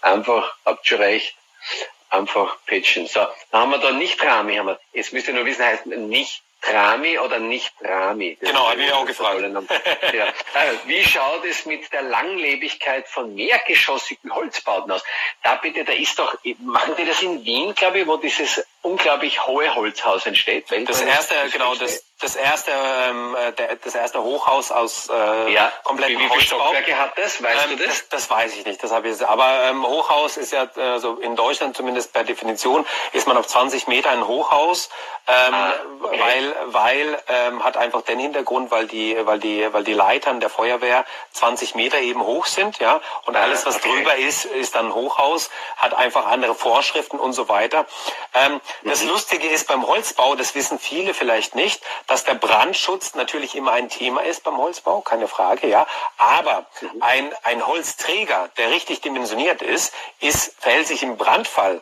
einfach, 0.00 0.54
habt 0.64 0.86
schon 0.86 0.98
recht. 0.98 1.36
Einfach 2.10 2.58
pitchen. 2.66 3.06
So, 3.06 3.26
dann 3.50 3.62
haben 3.62 3.70
wir 3.70 3.78
da 3.78 3.92
nicht 3.92 4.22
Rami, 4.22 4.56
haben 4.56 4.66
wir. 4.66 4.80
Jetzt 4.92 5.14
müsst 5.14 5.28
ihr 5.28 5.34
nur 5.34 5.46
wissen, 5.46 5.64
heißt 5.64 5.86
nicht 5.86 6.42
Rami 6.62 7.18
oder 7.18 7.38
nicht 7.38 7.72
Rami? 7.80 8.36
Das 8.40 8.50
genau, 8.50 8.70
habe 8.70 8.82
ich 8.82 8.92
auch 8.92 9.04
gefragt. 9.04 9.40
ja. 10.12 10.26
Äh, 10.26 10.32
wie 10.86 11.04
schaut 11.04 11.44
es 11.44 11.66
mit 11.66 11.92
der 11.92 12.02
Langlebigkeit 12.02 13.08
von 13.08 13.34
mehrgeschossigen 13.34 14.34
Holzbauten 14.34 14.90
aus? 14.92 15.02
Da 15.42 15.56
bitte, 15.56 15.84
da 15.84 15.92
ist 15.92 16.18
doch, 16.18 16.36
machen 16.60 16.94
die 16.96 17.04
das 17.04 17.22
in 17.22 17.44
Wien, 17.44 17.74
glaube 17.74 18.00
ich, 18.00 18.06
wo 18.06 18.16
dieses 18.16 18.64
unglaublich 18.82 19.46
hohe 19.46 19.74
Holzhaus 19.74 20.26
entsteht? 20.26 20.66
Das 20.86 21.00
erste, 21.00 21.34
genau, 21.50 21.74
das, 21.74 22.04
das 22.22 22.36
erste, 22.36 22.70
ähm, 22.70 23.34
äh, 23.34 23.52
der, 23.52 23.76
das 23.76 23.94
erste 23.94 24.22
Hochhaus 24.22 24.70
aus 24.70 25.08
äh, 25.08 25.52
ja. 25.52 25.72
kompletten 25.82 26.18
Wie, 26.18 26.24
wie 26.24 26.28
viele 26.28 26.40
Stockwerke 26.42 26.96
hat 26.96 27.18
das? 27.18 27.42
Weißt 27.42 27.64
ähm, 27.64 27.76
du 27.76 27.84
das? 27.84 28.08
das? 28.08 28.08
das? 28.08 28.30
weiß 28.30 28.56
ich 28.56 28.64
nicht. 28.64 28.82
Das 28.82 28.92
habe 28.92 29.08
ich. 29.08 29.18
Jetzt. 29.18 29.28
Aber 29.28 29.64
ähm, 29.64 29.84
Hochhaus 29.84 30.36
ist 30.36 30.52
ja 30.52 30.64
äh, 30.76 30.98
so 30.98 31.16
in 31.16 31.36
Deutschland 31.36 31.76
zumindest 31.76 32.12
per 32.12 32.24
Definition 32.24 32.86
ist 33.12 33.26
man 33.26 33.36
auf 33.36 33.46
20 33.46 33.88
Meter 33.88 34.10
ein 34.10 34.26
Hochhaus, 34.26 34.88
ähm, 35.26 35.54
ah, 35.54 35.72
okay. 36.02 36.20
weil 36.20 36.56
weil 36.66 37.22
ähm, 37.28 37.64
hat 37.64 37.76
einfach 37.76 38.02
den 38.02 38.18
Hintergrund, 38.18 38.70
weil 38.70 38.86
die 38.86 39.16
weil 39.26 39.38
die 39.38 39.72
weil 39.72 39.84
die 39.84 39.92
Leitern 39.92 40.40
der 40.40 40.50
Feuerwehr 40.50 41.04
20 41.32 41.74
Meter 41.74 41.98
eben 41.98 42.22
hoch 42.22 42.46
sind, 42.46 42.78
ja, 42.78 43.00
und 43.26 43.36
ah, 43.36 43.42
alles 43.42 43.66
was 43.66 43.76
okay. 43.76 43.88
drüber 43.90 44.16
ist 44.16 44.44
ist 44.44 44.74
dann 44.74 44.94
Hochhaus, 44.94 45.50
hat 45.76 45.94
einfach 45.94 46.26
andere 46.26 46.54
Vorschriften 46.54 47.18
und 47.18 47.32
so 47.32 47.48
weiter. 47.48 47.86
Ähm, 48.34 48.60
mhm. 48.82 48.88
Das 48.88 49.02
Lustige 49.04 49.48
ist 49.48 49.66
beim 49.66 49.86
Holzbau, 49.86 50.36
das 50.36 50.54
wissen 50.54 50.78
viele 50.78 51.14
vielleicht 51.14 51.54
nicht 51.54 51.82
dass 52.12 52.24
der 52.24 52.34
Brandschutz 52.34 53.14
natürlich 53.14 53.56
immer 53.56 53.72
ein 53.72 53.88
Thema 53.88 54.20
ist 54.20 54.44
beim 54.44 54.58
Holzbau, 54.58 55.00
keine 55.00 55.28
Frage, 55.28 55.66
ja. 55.66 55.86
Aber 56.18 56.66
mhm. 56.82 57.02
ein, 57.02 57.34
ein 57.42 57.66
Holzträger, 57.66 58.50
der 58.58 58.70
richtig 58.70 59.00
dimensioniert 59.00 59.62
ist, 59.62 59.94
ist, 60.20 60.54
verhält 60.60 60.88
sich 60.88 61.02
im 61.02 61.16
Brandfall 61.16 61.80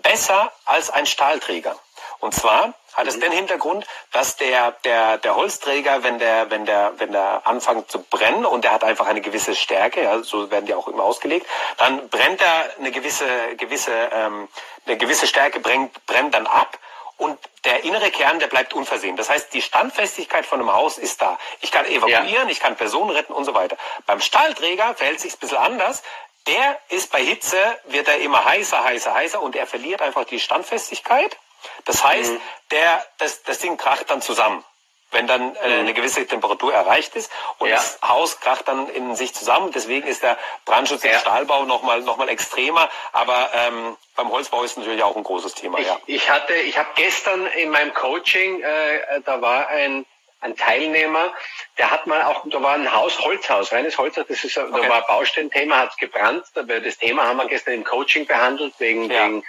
besser 0.00 0.50
als 0.64 0.88
ein 0.88 1.04
Stahlträger. 1.04 1.76
Und 2.20 2.34
zwar 2.34 2.72
hat 2.94 3.06
es 3.06 3.16
mhm. 3.16 3.20
den 3.20 3.32
Hintergrund, 3.32 3.86
dass 4.12 4.36
der, 4.36 4.70
der, 4.84 5.18
der 5.18 5.36
Holzträger, 5.36 6.02
wenn 6.02 6.18
der, 6.18 6.50
wenn 6.50 6.64
der, 6.64 6.94
wenn 6.96 7.12
der 7.12 7.42
anfängt 7.44 7.90
zu 7.90 8.02
brennen 8.02 8.46
und 8.46 8.64
der 8.64 8.72
hat 8.72 8.82
einfach 8.82 9.06
eine 9.06 9.20
gewisse 9.20 9.54
Stärke, 9.54 10.04
ja, 10.04 10.22
so 10.22 10.50
werden 10.50 10.64
die 10.64 10.74
auch 10.74 10.88
immer 10.88 11.04
ausgelegt, 11.04 11.46
dann 11.76 12.08
brennt 12.08 12.40
er 12.40 12.70
eine 12.78 12.92
gewisse, 12.92 13.26
gewisse, 13.58 13.92
ähm, 14.10 14.48
eine 14.86 14.96
gewisse 14.96 15.26
Stärke 15.26 15.60
brennt, 15.60 16.06
brennt 16.06 16.32
dann 16.32 16.46
ab 16.46 16.78
und 17.16 17.38
der 17.64 17.84
innere 17.84 18.10
Kern, 18.10 18.38
der 18.38 18.46
bleibt 18.46 18.74
unversehen. 18.74 19.16
Das 19.16 19.30
heißt, 19.30 19.52
die 19.54 19.62
Standfestigkeit 19.62 20.44
von 20.44 20.60
einem 20.60 20.72
Haus 20.72 20.98
ist 20.98 21.22
da. 21.22 21.38
Ich 21.60 21.70
kann 21.70 21.86
evakuieren, 21.86 22.46
ja. 22.46 22.48
ich 22.48 22.60
kann 22.60 22.76
Personen 22.76 23.10
retten 23.10 23.32
und 23.32 23.44
so 23.44 23.54
weiter. 23.54 23.76
Beim 24.04 24.20
Stahlträger 24.20 24.94
verhält 24.94 25.20
sich 25.20 25.34
ein 25.34 25.38
bisschen 25.38 25.58
anders. 25.58 26.02
Der 26.46 26.78
ist 26.90 27.10
bei 27.10 27.22
Hitze, 27.22 27.58
wird 27.86 28.06
er 28.08 28.18
immer 28.18 28.44
heißer, 28.44 28.84
heißer, 28.84 29.14
heißer 29.14 29.40
und 29.40 29.56
er 29.56 29.66
verliert 29.66 30.02
einfach 30.02 30.24
die 30.24 30.38
Standfestigkeit. 30.38 31.36
Das 31.86 32.04
heißt, 32.04 32.32
mhm. 32.32 32.40
der, 32.70 33.04
das, 33.18 33.42
das 33.42 33.58
Ding 33.58 33.76
kracht 33.76 34.10
dann 34.10 34.22
zusammen 34.22 34.64
wenn 35.16 35.26
dann 35.26 35.56
äh, 35.56 35.80
eine 35.80 35.94
gewisse 35.94 36.26
Temperatur 36.26 36.74
erreicht 36.74 37.16
ist 37.16 37.30
und 37.58 37.68
ja. 37.68 37.76
das 37.76 37.98
Haus 38.06 38.40
kracht 38.40 38.68
dann 38.68 38.88
in 38.90 39.16
sich 39.16 39.34
zusammen. 39.34 39.72
Deswegen 39.72 40.06
ist 40.06 40.22
der 40.22 40.36
Brandschutz 40.66 41.04
im 41.04 41.10
ja. 41.10 41.18
Stahlbau 41.18 41.64
nochmal 41.64 42.02
noch 42.02 42.18
mal 42.18 42.28
extremer, 42.28 42.88
aber 43.12 43.50
ähm, 43.54 43.96
beim 44.14 44.30
Holzbau 44.30 44.62
ist 44.62 44.76
natürlich 44.76 45.02
auch 45.02 45.16
ein 45.16 45.24
großes 45.24 45.54
Thema. 45.54 45.78
Ich, 45.78 45.86
ja. 45.86 45.98
ich 46.06 46.30
hatte, 46.30 46.54
ich 46.54 46.78
habe 46.78 46.88
gestern 46.96 47.46
in 47.46 47.70
meinem 47.70 47.94
Coaching, 47.94 48.60
äh, 48.60 49.20
da 49.24 49.40
war 49.40 49.68
ein 49.68 50.04
ein 50.40 50.56
Teilnehmer, 50.56 51.32
der 51.78 51.90
hat 51.90 52.06
mal 52.06 52.22
auch, 52.22 52.44
da 52.46 52.62
war 52.62 52.74
ein 52.74 52.92
Haus, 52.94 53.18
Holzhaus, 53.20 53.72
reines 53.72 53.98
Holzhaus, 53.98 54.26
das 54.28 54.44
ist, 54.44 54.56
okay. 54.56 54.70
da 54.82 54.88
war 54.88 55.06
Baustellenthema, 55.06 55.78
hat 55.78 55.98
gebrannt, 55.98 56.44
das 56.54 56.98
Thema 56.98 57.24
haben 57.24 57.38
wir 57.38 57.46
gestern 57.48 57.74
im 57.74 57.84
Coaching 57.84 58.26
behandelt, 58.26 58.74
wegen, 58.78 59.10
ja. 59.10 59.24
wegen 59.24 59.44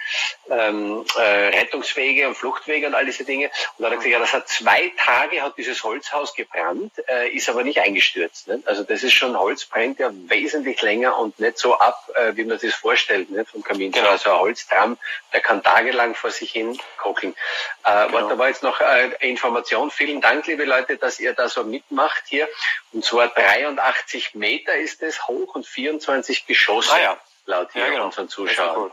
ähm, 0.50 1.04
äh, 1.16 1.20
Rettungswege 1.20 2.28
und 2.28 2.34
Fluchtwege 2.34 2.86
und 2.86 2.94
all 2.94 3.04
diese 3.04 3.24
Dinge. 3.24 3.50
Und 3.76 3.82
da 3.82 3.86
hat 3.86 3.92
er 3.92 3.96
gesagt, 3.96 4.12
ja, 4.12 4.18
das 4.18 4.32
hat 4.32 4.48
zwei 4.48 4.92
Tage 4.96 5.42
hat 5.42 5.56
dieses 5.56 5.82
Holzhaus 5.84 6.34
gebrannt, 6.34 6.92
äh, 7.08 7.30
ist 7.30 7.48
aber 7.48 7.64
nicht 7.64 7.80
eingestürzt. 7.80 8.48
Ne? 8.48 8.62
Also 8.64 8.82
das 8.82 9.02
ist 9.02 9.12
schon, 9.12 9.38
Holz 9.38 9.66
brennt 9.66 9.98
ja 9.98 10.10
wesentlich 10.12 10.80
länger 10.82 11.18
und 11.18 11.38
nicht 11.38 11.58
so 11.58 11.78
ab, 11.78 12.08
äh, 12.14 12.32
wie 12.36 12.44
man 12.44 12.58
sich 12.58 12.70
das 12.70 12.80
vorstellt, 12.80 13.30
ne? 13.30 13.44
vom 13.44 13.62
Kamin. 13.62 13.92
Genau. 13.92 14.08
Also 14.08 14.30
ein 14.30 14.38
Holztram, 14.38 14.98
der 15.32 15.40
kann 15.40 15.62
tagelang 15.62 16.14
vor 16.14 16.30
sich 16.30 16.50
hin 16.50 16.78
kokeln. 16.96 17.34
Äh, 17.84 18.06
genau. 18.06 18.28
Da 18.28 18.38
war 18.38 18.48
jetzt 18.48 18.62
noch 18.62 18.80
äh, 18.80 19.10
Information. 19.20 19.90
Vielen 19.90 20.20
Dank, 20.20 20.46
liebe 20.46 20.64
Leute 20.64 20.87
Leute, 20.88 21.00
dass 21.00 21.20
ihr 21.20 21.34
da 21.34 21.48
so 21.48 21.64
mitmacht 21.64 22.24
hier. 22.28 22.48
Und 22.92 23.04
zwar 23.04 23.28
83 23.28 24.34
Meter 24.34 24.76
ist 24.76 25.02
es 25.02 25.26
hoch 25.26 25.54
und 25.54 25.66
24 25.66 26.46
Geschosse, 26.46 26.92
ah, 26.92 27.00
ja. 27.00 27.20
laut 27.46 27.72
hier 27.72 27.82
ja, 27.82 27.90
genau. 27.90 28.06
unseren 28.06 28.28
Zuschauern. 28.28 28.76
Cool. 28.76 28.92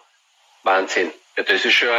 Wahnsinn. 0.63 1.13
Ja, 1.37 1.43
das 1.43 1.63
ist 1.63 1.73
schon, 1.73 1.89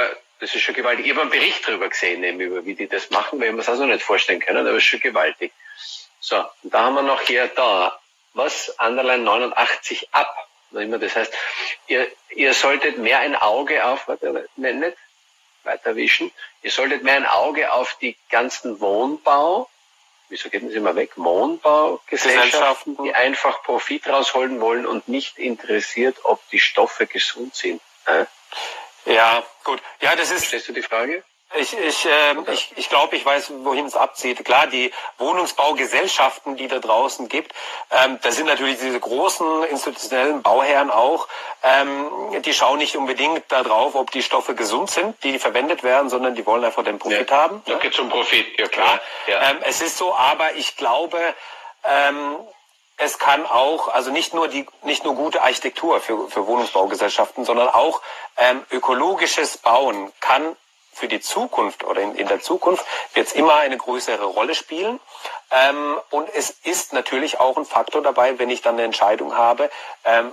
das 0.41 0.55
ist 0.55 0.63
schon 0.63 0.75
gewaltig. 0.75 1.07
Ich 1.07 1.13
habe 1.13 1.23
einen 1.23 1.31
Bericht 1.31 1.67
darüber 1.67 1.89
gesehen, 1.89 2.23
eben 2.25 2.41
über 2.41 2.65
wie 2.65 2.75
die 2.75 2.89
das 2.89 3.11
machen, 3.11 3.41
weil 3.41 3.53
wir 3.53 3.61
es 3.61 3.69
also 3.69 3.87
nicht 3.87 4.03
vorstellen 4.03 4.41
können, 4.41 4.67
aber 4.67 4.77
es 4.77 4.85
ist 4.85 4.91
schon 4.91 5.01
gewaltig. 5.01 5.53
So, 6.21 6.45
und 6.63 6.75
da 6.75 6.85
haben 6.85 6.95
wir 6.95 7.03
noch 7.03 7.23
hier 7.23 7.49
da, 7.49 7.99
was? 8.35 8.75
Underline 8.79 9.23
89 9.23 10.09
ab. 10.13 10.35
Das 10.73 11.17
heißt, 11.17 11.33
ihr, 11.87 12.07
ihr 12.31 12.53
solltet 12.53 12.99
mehr 12.99 13.21
ein 13.21 13.37
Auge 13.37 13.85
auf, 13.85 14.09
warte, 14.09 14.49
nicht, 14.57 14.75
nicht 14.75 14.97
weiterwischen, 15.63 16.33
ihr 16.63 16.71
solltet 16.71 17.03
mehr 17.03 17.15
ein 17.15 17.27
Auge 17.27 17.73
auf 17.73 17.97
die 18.01 18.17
ganzen 18.29 18.81
Wohnbau, 18.81 19.71
wieso 20.29 20.49
geht 20.51 20.65
das 20.65 20.73
immer 20.73 20.95
weg, 20.97 21.13
Wohnbaugesellschaften, 21.17 22.97
die 23.05 23.15
einfach 23.15 23.63
Profit 23.63 24.09
rausholen 24.09 24.61
wollen 24.61 24.87
und 24.87 25.09
nicht 25.09 25.39
interessiert, 25.39 26.19
ob 26.25 26.41
die 26.51 26.61
Stoffe 26.61 27.07
gesund 27.07 27.55
sind. 27.55 27.81
Ja, 29.05 29.45
gut. 29.65 29.81
Ja, 30.01 30.17
das 30.17 30.31
ist. 30.31 30.41
Verstehst 30.41 30.69
du 30.69 30.73
die 30.73 30.83
Frage? 30.83 31.23
Ich, 31.55 31.79
ich, 31.79 32.07
äh, 32.07 32.53
ich, 32.53 32.73
ich 32.77 32.89
glaube, 32.89 33.17
ich 33.17 33.25
weiß, 33.25 33.53
wohin 33.63 33.87
es 33.87 33.97
abzieht. 33.97 34.45
Klar, 34.45 34.67
die 34.67 34.93
Wohnungsbaugesellschaften, 35.19 36.57
die 36.57 36.67
da 36.67 36.81
draußen 36.81 37.29
gibt, 37.29 37.53
ähm, 37.91 38.19
da 38.21 38.33
sind 38.33 38.47
natürlich 38.47 38.79
diese 38.79 38.99
großen 38.99 39.63
institutionellen 39.65 40.43
Bauherren 40.43 40.91
auch, 40.91 41.29
ähm, 41.63 42.43
die 42.43 42.53
schauen 42.53 42.79
nicht 42.79 42.97
unbedingt 42.97 43.45
darauf, 43.51 43.95
ob 43.95 44.11
die 44.11 44.23
Stoffe 44.23 44.57
gesund 44.57 44.91
sind, 44.91 45.23
die 45.23 45.39
verwendet 45.39 45.85
werden, 45.85 46.11
sondern 46.11 46.35
die 46.35 46.45
wollen 46.47 46.65
einfach 46.65 46.85
den 46.85 46.99
Profit 46.99 47.31
ja, 47.31 47.37
haben. 47.37 47.63
Da 47.65 47.73
ja? 47.73 47.79
geht 47.79 47.95
zum 47.95 48.09
Profit, 48.09 48.59
ja 48.59 48.67
klar. 48.67 49.01
Ja. 49.29 49.51
Ähm, 49.51 49.59
es 49.63 49.81
ist 49.81 49.99
so, 49.99 50.15
aber 50.15 50.57
ich 50.57 50.77
glaube, 50.77 51.19
ähm, 51.85 52.37
es 52.99 53.19
kann 53.19 53.47
auch, 53.47 53.89
also 53.89 54.11
nicht 54.11 54.35
nur 54.35 54.49
die, 54.49 54.67
nicht 54.83 55.05
nur 55.05 55.15
gute 55.15 55.43
Architektur 55.43 56.01
für, 56.01 56.29
für 56.29 56.47
Wohnungsbaugesellschaften, 56.47 57.45
sondern 57.45 57.69
auch 57.69 58.03
ähm, 58.37 58.65
ökologisches 58.71 59.59
Bauen 59.59 60.13
kann 60.21 60.57
für 60.97 61.09
die 61.09 61.21
Zukunft 61.21 61.85
oder 61.85 62.01
in, 62.01 62.15
in 62.15 62.27
der 62.27 62.41
Zukunft 62.41 62.85
wird 63.13 63.27
es 63.27 63.35
immer 63.35 63.57
eine 63.57 63.77
größere 63.77 64.25
Rolle 64.25 64.55
spielen. 64.55 64.99
Ähm, 65.51 66.01
und 66.11 66.29
es 66.35 66.51
ist 66.51 66.95
natürlich 66.95 67.39
auch 67.39 67.57
ein 67.57 67.67
Faktor 67.67 68.03
dabei, 68.03 68.39
wenn 68.39 68.49
ich 68.49 68.63
dann 68.63 68.77
eine 68.77 68.85
Entscheidung 68.85 69.37
habe, 69.37 69.71
ähm, 70.05 70.33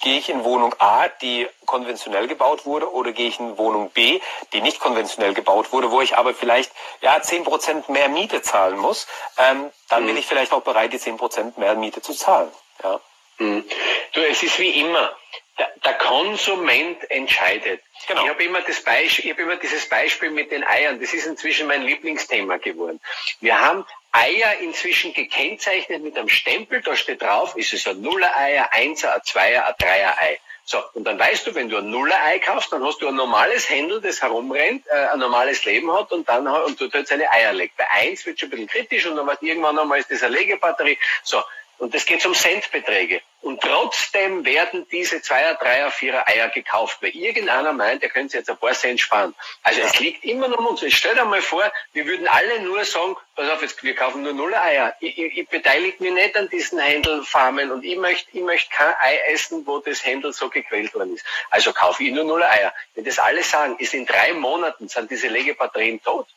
gehe 0.00 0.18
ich 0.18 0.28
in 0.28 0.44
Wohnung 0.44 0.74
A, 0.78 1.08
die 1.08 1.48
konventionell 1.66 2.28
gebaut 2.28 2.64
wurde, 2.64 2.92
oder 2.92 3.12
gehe 3.12 3.28
ich 3.28 3.40
in 3.40 3.58
Wohnung 3.58 3.90
B, 3.90 4.20
die 4.52 4.60
nicht 4.60 4.78
konventionell 4.78 5.34
gebaut 5.34 5.72
wurde, 5.72 5.90
wo 5.90 6.00
ich 6.00 6.16
aber 6.16 6.32
vielleicht 6.32 6.70
ja 7.00 7.20
zehn 7.20 7.42
Prozent 7.42 7.88
mehr 7.88 8.08
Miete 8.08 8.42
zahlen 8.42 8.78
muss, 8.78 9.06
ähm, 9.38 9.70
dann 9.88 10.02
mhm. 10.02 10.08
bin 10.08 10.16
ich 10.16 10.26
vielleicht 10.26 10.52
auch 10.52 10.62
bereit, 10.62 10.92
die 10.92 10.98
zehn 10.98 11.16
Prozent 11.16 11.58
mehr 11.58 11.74
Miete 11.74 12.02
zu 12.02 12.12
zahlen. 12.12 12.50
Ja. 12.82 13.00
Mhm. 13.38 13.64
Du, 14.12 14.20
es 14.20 14.42
ist 14.42 14.58
wie 14.60 14.80
immer 14.80 15.10
der, 15.58 15.72
der 15.84 15.94
Konsument 15.94 17.10
entscheidet. 17.10 17.80
Genau. 18.08 18.24
Ich 18.24 18.28
habe 18.28 18.44
immer, 18.44 18.60
das 18.60 18.82
Beispiel, 18.82 19.24
ich 19.24 19.30
habe 19.32 19.42
immer 19.42 19.56
dieses 19.56 19.88
Beispiel 19.88 20.30
mit 20.30 20.50
den 20.50 20.64
Eiern. 20.64 21.00
Das 21.00 21.14
ist 21.14 21.26
inzwischen 21.26 21.68
mein 21.68 21.82
Lieblingsthema 21.82 22.56
geworden. 22.56 23.00
Wir 23.40 23.60
haben 23.60 23.84
Eier 24.12 24.58
inzwischen 24.60 25.12
gekennzeichnet 25.14 26.02
mit 26.02 26.16
einem 26.16 26.28
Stempel. 26.28 26.80
Da 26.82 26.96
steht 26.96 27.22
drauf, 27.22 27.56
ist 27.56 27.72
es 27.72 27.86
ein 27.86 28.00
Nuller-Eier, 28.00 28.72
Einser, 28.72 29.14
ein 29.14 29.22
Zweier, 29.24 29.66
ein 29.66 29.74
Dreier-Ei. 29.78 30.38
So, 30.66 30.82
und 30.94 31.04
dann 31.04 31.18
weißt 31.18 31.46
du, 31.46 31.54
wenn 31.54 31.68
du 31.68 31.76
ein 31.76 31.90
Nuller-Ei 31.90 32.38
kaufst, 32.38 32.72
dann 32.72 32.82
hast 32.82 33.02
du 33.02 33.08
ein 33.08 33.14
normales 33.14 33.68
Händel, 33.68 34.00
das 34.00 34.22
herumrennt, 34.22 34.86
äh, 34.86 35.08
ein 35.12 35.18
normales 35.18 35.64
Leben 35.66 35.92
hat 35.92 36.10
und 36.10 36.26
dann 36.26 36.46
und 36.46 36.80
du 36.80 36.88
dort 36.88 37.06
seine 37.06 37.30
Eier 37.30 37.52
legt. 37.52 37.76
Bei 37.76 37.88
eins 37.90 38.24
wird 38.24 38.40
schon 38.40 38.48
ein 38.48 38.50
bisschen 38.52 38.68
kritisch 38.68 39.04
und 39.04 39.16
dann 39.16 39.26
du, 39.26 39.46
irgendwann 39.46 39.78
einmal 39.78 39.98
ist 39.98 40.10
das 40.10 40.22
eine 40.22 40.36
Legebatterie. 40.36 40.96
So, 41.22 41.42
und 41.78 41.94
es 41.94 42.06
geht 42.06 42.24
um 42.26 42.34
Centbeträge. 42.34 43.20
Und 43.44 43.60
trotzdem 43.60 44.44
werden 44.46 44.86
diese 44.90 45.20
Zweier, 45.20 45.54
Dreier, 45.56 45.90
Vierer 45.90 46.26
Eier 46.26 46.48
gekauft, 46.48 46.98
weil 47.02 47.10
irgendeiner 47.10 47.74
meint, 47.74 48.02
er 48.02 48.08
könnte 48.08 48.38
jetzt 48.38 48.48
ein 48.48 48.56
paar 48.56 48.72
Cent 48.72 49.00
sparen. 49.00 49.34
Also 49.62 49.82
es 49.82 49.98
liegt 49.98 50.24
immer 50.24 50.48
noch 50.48 50.58
um 50.58 50.66
uns. 50.68 50.82
Ich 50.82 50.96
stell 50.96 51.14
dir 51.14 51.26
mal 51.26 51.42
vor, 51.42 51.70
wir 51.92 52.06
würden 52.06 52.26
alle 52.26 52.60
nur 52.60 52.82
sagen, 52.86 53.16
pass 53.36 53.50
auf, 53.50 53.60
jetzt, 53.60 53.82
wir 53.82 53.94
kaufen 53.94 54.22
nur 54.22 54.32
Nuller 54.32 54.62
Eier. 54.62 54.94
Ich, 55.00 55.18
ich, 55.18 55.36
ich 55.36 55.48
beteilige 55.48 56.02
mich 56.02 56.14
nicht 56.14 56.36
an 56.38 56.48
diesen 56.48 56.78
Händelfarmen 56.78 57.70
und 57.70 57.84
ich 57.84 57.98
möchte, 57.98 58.30
ich 58.32 58.42
möchte 58.42 58.70
kein 58.70 58.94
Ei 59.00 59.18
essen, 59.32 59.66
wo 59.66 59.78
das 59.78 60.02
Händel 60.04 60.32
so 60.32 60.48
gequält 60.48 60.94
worden 60.94 61.14
ist. 61.14 61.26
Also 61.50 61.74
kaufe 61.74 62.02
ich 62.02 62.12
nur 62.12 62.24
Nuller 62.24 62.50
Eier. 62.50 62.72
Wenn 62.94 63.04
das 63.04 63.18
alle 63.18 63.42
sagen, 63.42 63.76
ist 63.78 63.92
in 63.92 64.06
drei 64.06 64.32
Monaten 64.32 64.88
sind 64.88 65.10
diese 65.10 65.28
Legebatterien 65.28 66.02
tot. 66.02 66.28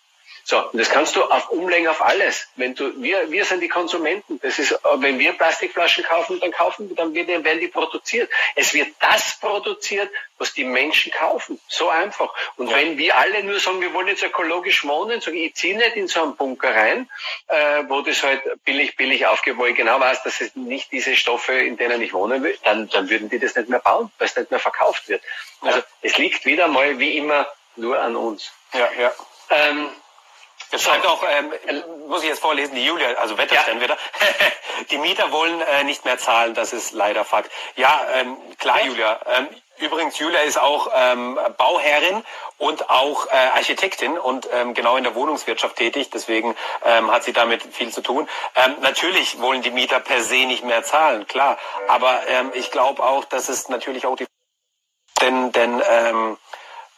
So, 0.49 0.59
und 0.59 0.79
das 0.79 0.89
kannst 0.89 1.17
du 1.17 1.23
auf 1.25 1.49
umlegen 1.49 1.89
auf 1.89 2.01
alles. 2.01 2.47
Wenn 2.55 2.73
du, 2.73 3.01
wir, 3.01 3.29
wir 3.29 3.43
sind 3.43 3.59
die 3.59 3.67
Konsumenten. 3.67 4.39
Das 4.41 4.57
ist, 4.59 4.79
wenn 4.95 5.19
wir 5.19 5.33
Plastikflaschen 5.33 6.05
kaufen, 6.05 6.39
dann 6.39 6.53
kaufen, 6.53 6.95
dann 6.95 7.13
werden 7.13 7.59
die 7.59 7.67
produziert. 7.67 8.29
Es 8.55 8.73
wird 8.73 8.87
das 9.01 9.37
produziert, 9.41 10.09
was 10.37 10.53
die 10.53 10.63
Menschen 10.63 11.11
kaufen. 11.11 11.59
So 11.67 11.89
einfach. 11.89 12.33
Und 12.55 12.71
ja. 12.71 12.77
wenn 12.77 12.97
wir 12.97 13.17
alle 13.17 13.43
nur 13.43 13.59
sagen, 13.59 13.81
wir 13.81 13.93
wollen 13.93 14.07
jetzt 14.07 14.23
ökologisch 14.23 14.85
wohnen, 14.85 15.19
sage 15.19 15.35
ich, 15.35 15.47
ich 15.47 15.55
ziehe 15.55 15.75
nicht 15.75 15.97
in 15.97 16.07
so 16.07 16.23
einen 16.23 16.37
Bunker 16.37 16.73
rein, 16.73 17.09
äh, 17.47 17.83
wo 17.89 17.99
das 17.99 18.23
halt 18.23 18.41
billig, 18.63 18.95
billig 18.95 19.25
aufgebaut, 19.25 19.75
genau 19.75 19.99
weiß, 19.99 20.23
dass 20.23 20.39
es 20.39 20.55
nicht 20.55 20.93
diese 20.93 21.17
Stoffe, 21.17 21.55
in 21.55 21.75
denen 21.75 22.01
ich 22.01 22.13
wohnen 22.13 22.41
will, 22.41 22.57
dann, 22.63 22.87
dann 22.87 23.09
würden 23.09 23.29
die 23.29 23.39
das 23.39 23.57
nicht 23.57 23.67
mehr 23.67 23.79
bauen, 23.79 24.11
weil 24.17 24.29
es 24.29 24.35
nicht 24.37 24.49
mehr 24.49 24.61
verkauft 24.61 25.09
wird. 25.09 25.21
Also, 25.59 25.81
es 26.03 26.17
liegt 26.17 26.45
wieder 26.45 26.69
mal, 26.69 26.99
wie 26.99 27.17
immer, 27.17 27.47
nur 27.75 27.99
an 27.99 28.15
uns. 28.15 28.53
Ja, 28.73 28.89
ja. 28.97 29.11
Ähm, 29.49 29.89
Jetzt 30.71 30.83
schreibt 30.83 31.05
auch, 31.05 31.23
ähm, 31.23 31.53
muss 32.07 32.23
ich 32.23 32.29
jetzt 32.29 32.41
vorlesen, 32.41 32.75
die 32.75 32.85
Julia, 32.85 33.13
also 33.15 33.37
Wetterstern 33.37 33.77
ja. 33.77 33.83
wieder. 33.83 33.97
die 34.91 34.97
Mieter 34.97 35.31
wollen 35.31 35.61
äh, 35.61 35.83
nicht 35.85 36.03
mehr 36.03 36.17
zahlen, 36.17 36.53
das 36.53 36.73
ist 36.73 36.91
leider 36.91 37.23
Fakt. 37.23 37.51
Ja, 37.75 38.05
ähm, 38.15 38.37
klar, 38.57 38.83
Julia. 38.83 39.19
Ähm, 39.27 39.47
übrigens, 39.79 40.19
Julia 40.19 40.41
ist 40.41 40.59
auch 40.59 40.91
ähm, 40.93 41.39
Bauherrin 41.57 42.23
und 42.57 42.89
auch 42.89 43.27
äh, 43.27 43.29
Architektin 43.55 44.17
und 44.17 44.49
ähm, 44.51 44.73
genau 44.73 44.97
in 44.97 45.03
der 45.03 45.15
Wohnungswirtschaft 45.15 45.77
tätig. 45.77 46.09
Deswegen 46.09 46.55
ähm, 46.83 47.11
hat 47.11 47.23
sie 47.23 47.33
damit 47.33 47.63
viel 47.63 47.93
zu 47.93 48.01
tun. 48.01 48.27
Ähm, 48.55 48.75
natürlich 48.81 49.39
wollen 49.39 49.61
die 49.61 49.71
Mieter 49.71 50.01
per 50.01 50.21
se 50.21 50.45
nicht 50.45 50.65
mehr 50.65 50.83
zahlen, 50.83 51.27
klar. 51.27 51.57
Aber 51.87 52.27
ähm, 52.27 52.51
ich 52.53 52.71
glaube 52.71 53.03
auch, 53.03 53.23
dass 53.23 53.47
es 53.47 53.69
natürlich 53.69 54.05
auch 54.05 54.17
die 54.17 54.25
denn, 55.21 55.51
denn 55.51 55.81
ähm, 55.89 56.37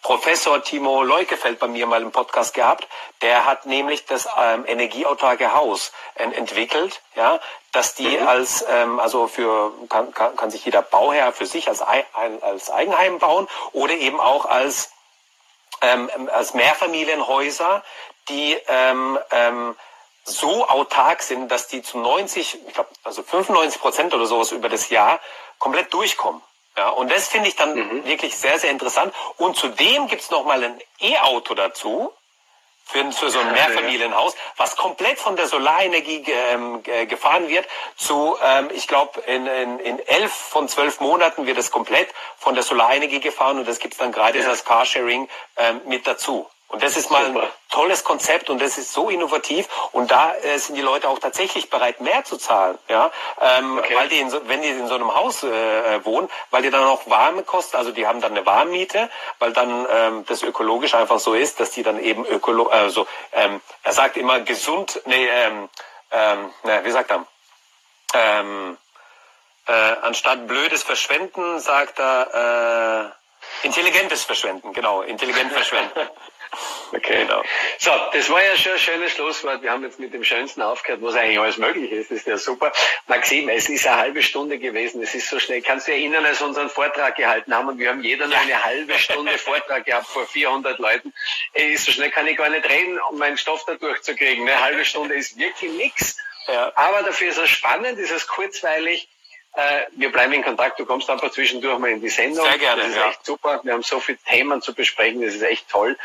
Professor 0.02 0.64
Timo 0.64 1.04
Leukefeld 1.04 1.60
bei 1.60 1.68
mir 1.68 1.86
mal 1.86 2.02
im 2.02 2.12
Podcast 2.12 2.54
gehabt. 2.54 2.88
Der 3.22 3.46
hat 3.46 3.66
nämlich 3.66 4.06
das 4.06 4.28
ähm, 4.38 4.66
energieautarke 4.66 5.54
Haus 5.54 5.92
äh, 6.16 6.24
entwickelt, 6.24 7.02
ja, 7.16 7.40
dass 7.72 7.96
die 7.96 8.18
mhm. 8.18 8.28
als 8.28 8.66
ähm, 8.68 9.00
also 9.00 9.28
für 9.28 9.74
kann, 9.90 10.14
kann, 10.14 10.36
kann 10.36 10.52
sich 10.52 10.66
jeder 10.66 10.82
Bauherr 10.82 11.34
für 11.34 11.46
sich 11.46 11.68
als, 11.68 11.82
als 11.82 12.70
Eigenheim 12.72 13.20
bauen 13.20 13.48
oder 13.74 13.94
eben 13.94 14.20
auch 14.20 14.46
als 14.46 14.92
ähm, 15.82 16.10
als 16.34 16.54
Mehrfamilienhäuser, 16.54 17.84
die 18.28 18.58
ähm, 18.68 19.20
ähm, 19.32 19.76
so 20.24 20.68
autark 20.68 21.22
sind, 21.22 21.50
dass 21.50 21.68
die 21.68 21.82
zu 21.82 21.98
90, 21.98 22.60
ich 22.68 22.74
glaube 22.74 22.90
also 23.04 23.24
95 23.24 23.82
Prozent 23.82 24.14
oder 24.14 24.26
sowas 24.26 24.52
über 24.52 24.70
das 24.70 24.90
Jahr 24.90 25.20
komplett 25.58 25.94
durchkommen. 25.94 26.42
Ja, 26.78 26.90
und 26.90 27.12
das 27.12 27.28
finde 27.28 27.50
ich 27.50 27.56
dann 27.56 27.76
mhm. 27.76 28.06
wirklich 28.06 28.38
sehr, 28.38 28.60
sehr 28.60 28.72
interessant. 28.72 29.14
Und 29.38 29.58
zudem 29.58 30.08
gibt's 30.08 30.30
noch 30.30 30.46
mal 30.46 30.64
ein 30.64 30.80
E-Auto 31.02 31.54
dazu, 31.54 32.14
für, 32.90 33.12
für 33.12 33.30
so 33.30 33.40
ein 33.40 33.52
Mehrfamilienhaus, 33.52 34.36
was 34.58 34.76
komplett 34.76 35.20
von 35.20 35.36
der 35.36 35.48
Solarenergie 35.48 36.26
ähm, 36.28 36.82
gefahren 37.08 37.48
wird. 37.48 37.68
Zu, 37.96 38.36
ähm, 38.44 38.70
ich 38.74 38.88
glaube, 38.88 39.22
in, 39.22 39.46
in, 39.46 39.80
in 39.80 40.00
elf 40.08 40.32
von 40.32 40.68
zwölf 40.68 41.00
Monaten 41.00 41.46
wird 41.46 41.58
es 41.60 41.70
komplett 41.70 42.10
von 42.38 42.56
der 42.56 42.64
Solarenergie 42.64 43.20
gefahren 43.20 43.60
und 43.60 43.68
das 43.68 43.80
gibt's 43.80 43.98
dann 43.98 44.12
gratis 44.12 44.46
ja. 44.46 44.50
als 44.50 44.66
Carsharing 44.66 45.30
ähm, 45.58 45.82
mit 45.86 46.08
dazu. 46.08 46.50
Und 46.70 46.84
das 46.84 46.96
ist 46.98 47.10
mal 47.10 47.26
ein 47.26 47.40
tolles 47.72 48.04
Konzept 48.04 48.52
und 48.52 48.62
das 48.62 48.78
ist 48.78 48.94
so 48.94 49.10
innovativ 49.10 49.68
und 49.92 50.12
da 50.12 50.36
äh, 50.36 50.58
sind 50.60 50.76
die 50.76 50.84
Leute 50.84 51.10
auch 51.10 51.18
tatsächlich 51.18 51.72
bereit, 51.72 52.00
mehr 52.00 52.24
zu 52.24 52.38
zahlen, 52.38 52.78
ja, 52.88 53.12
ähm, 53.42 53.80
okay. 53.80 53.96
weil 53.96 54.08
die, 54.08 54.20
in 54.20 54.30
so, 54.30 54.48
wenn 54.48 54.62
die 54.62 54.70
in 54.70 54.88
so 54.88 54.94
einem 54.94 55.16
Haus 55.16 55.42
äh, 55.42 56.06
wohnen, 56.06 56.30
weil 56.52 56.62
die 56.62 56.70
dann 56.70 56.84
auch 56.84 57.10
warme 57.10 57.42
kosten, 57.42 57.76
also 57.76 57.92
die 57.92 58.06
haben 58.06 58.22
dann 58.22 58.34
eine 58.34 58.46
Warmmiete, 58.46 59.10
weil 59.40 59.52
dann 59.52 59.88
ähm, 59.92 60.26
das 60.28 60.44
ökologisch 60.44 60.94
einfach 60.94 61.20
so 61.20 61.34
ist, 61.34 61.60
dass 61.60 61.72
die 61.72 61.82
dann 61.82 62.00
eben 62.00 62.24
ökolo, 62.24 62.68
also 62.68 63.08
ähm, 63.34 63.62
er 63.82 63.94
sagt 63.94 64.16
immer 64.16 64.40
gesund, 64.42 65.02
nee, 65.06 65.28
ähm, 65.28 65.70
ähm, 66.12 66.54
na, 66.64 66.86
wie 66.86 66.92
sagt 66.92 67.10
er, 67.10 67.26
ähm, 68.14 68.78
äh, 69.68 69.72
anstatt 69.72 70.48
blödes 70.48 70.84
Verschwenden 70.84 71.60
sagt 71.60 72.00
er 72.00 73.14
äh, 73.64 73.66
intelligentes 73.66 74.24
Verschwenden, 74.24 74.74
genau, 74.74 75.02
intelligent 75.02 75.52
verschwenden. 75.54 76.10
Okay. 76.92 77.26
Genau. 77.26 77.44
So, 77.78 77.92
das 78.14 78.30
war 78.30 78.44
ja 78.44 78.58
schon 78.58 78.72
ein 78.72 78.80
schönes 78.80 79.12
Schlusswort. 79.12 79.62
Wir 79.62 79.72
haben 79.72 79.84
jetzt 79.84 80.00
mit 80.00 80.14
dem 80.14 80.24
Schönsten 80.24 80.62
aufgehört, 80.62 81.02
was 81.04 81.16
eigentlich 81.16 81.40
alles 81.40 81.58
möglich 81.58 81.92
ist. 81.92 82.10
Das 82.10 82.20
ist 82.20 82.28
ja 82.28 82.38
super. 82.38 82.72
Maxim, 83.08 83.48
es 83.50 83.70
ist 83.70 83.86
eine 83.86 83.98
halbe 83.98 84.24
Stunde 84.24 84.58
gewesen. 84.58 85.02
Es 85.04 85.14
ist 85.14 85.30
so 85.30 85.40
schnell. 85.40 85.62
Kannst 85.62 85.88
du 85.88 85.92
erinnern, 85.92 86.26
als 86.26 86.40
wir 86.40 86.48
unseren 86.48 86.70
Vortrag 86.70 87.16
gehalten 87.16 87.54
haben 87.54 87.68
und 87.68 87.78
wir 87.78 87.90
haben 87.90 88.04
jeder 88.04 88.28
nur 88.28 88.38
eine 88.38 88.64
halbe 88.64 88.98
Stunde 88.98 89.38
Vortrag 89.38 89.86
gehabt 89.86 90.08
vor 90.08 90.26
400 90.26 90.80
Leuten. 90.80 91.14
Ey, 91.54 91.78
so 91.78 91.92
schnell 91.92 92.10
kann 92.10 92.28
ich 92.28 92.38
gar 92.38 92.50
nicht 92.50 92.68
reden, 92.68 93.00
um 93.10 93.18
meinen 93.18 93.38
Stoff 93.38 93.64
da 93.66 93.76
durchzukriegen. 93.76 94.48
Eine 94.48 94.60
halbe 94.60 94.86
Stunde 94.86 95.16
ist 95.16 95.38
wirklich 95.38 95.72
nichts. 95.74 96.18
Ja. 96.48 96.72
Aber 96.76 97.04
dafür 97.04 97.30
ist 97.30 97.38
es 97.38 97.50
spannend, 97.50 98.00
ist 98.00 98.12
es 98.12 98.28
kurzweilig. 98.28 99.08
Äh, 99.54 99.82
wir 99.92 100.12
bleiben 100.12 100.34
in 100.34 100.44
Kontakt. 100.44 100.80
Du 100.80 100.86
kommst 100.86 101.10
einfach 101.10 101.32
zwischendurch 101.32 101.80
mal 101.80 101.90
in 101.90 102.02
die 102.02 102.10
Sendung. 102.10 102.46
Sehr 102.46 102.58
gerne. 102.58 102.82
Das 102.82 102.92
ist 102.92 102.98
ja. 102.98 103.10
echt 103.10 103.26
super. 103.26 103.60
Wir 103.64 103.74
haben 103.74 103.84
so 103.84 104.00
viele 104.00 104.18
Themen 104.30 104.62
zu 104.62 104.74
besprechen. 104.74 105.22
Das 105.22 105.34
ist 105.34 105.42
echt 105.42 105.70
toll. 105.70 105.98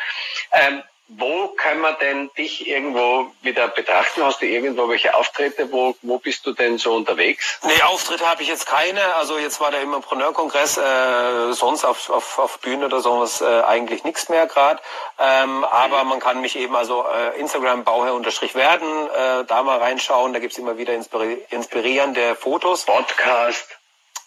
Ähm, 0.52 0.82
wo 1.08 1.48
können 1.48 1.82
wir 1.82 1.92
denn 1.92 2.30
dich 2.38 2.66
irgendwo 2.66 3.30
wieder 3.42 3.68
betrachten? 3.68 4.24
Hast 4.24 4.40
du 4.40 4.46
irgendwo 4.46 4.88
welche 4.88 5.14
Auftritte? 5.14 5.70
Wo, 5.70 5.94
wo 6.02 6.18
bist 6.18 6.46
du 6.46 6.52
denn 6.52 6.78
so 6.78 6.94
unterwegs? 6.94 7.58
Nee, 7.62 7.82
Auftritte 7.82 8.28
habe 8.28 8.42
ich 8.42 8.48
jetzt 8.48 8.66
keine. 8.66 9.14
Also 9.16 9.38
jetzt 9.38 9.60
war 9.60 9.70
der 9.70 9.82
Immopreneur-Kongress, 9.82 10.78
äh, 10.78 11.52
sonst 11.52 11.84
auf, 11.84 12.08
auf, 12.08 12.38
auf 12.38 12.58
Bühne 12.60 12.86
oder 12.86 13.00
sowas 13.00 13.42
äh, 13.42 13.62
eigentlich 13.62 14.04
nichts 14.04 14.30
mehr 14.30 14.46
gerade. 14.46 14.80
Ähm, 15.18 15.64
aber 15.64 16.04
man 16.04 16.20
kann 16.20 16.40
mich 16.40 16.56
eben 16.56 16.74
also 16.74 17.04
äh, 17.06 17.38
Instagram 17.38 17.84
Bauherr-werden, 17.84 19.08
äh, 19.10 19.44
da 19.44 19.62
mal 19.62 19.78
reinschauen. 19.78 20.32
Da 20.32 20.38
gibt's 20.38 20.56
immer 20.56 20.78
wieder 20.78 20.94
inspiri 20.94 21.44
inspirierende 21.50 22.34
Fotos. 22.34 22.84
Podcast. 22.84 23.78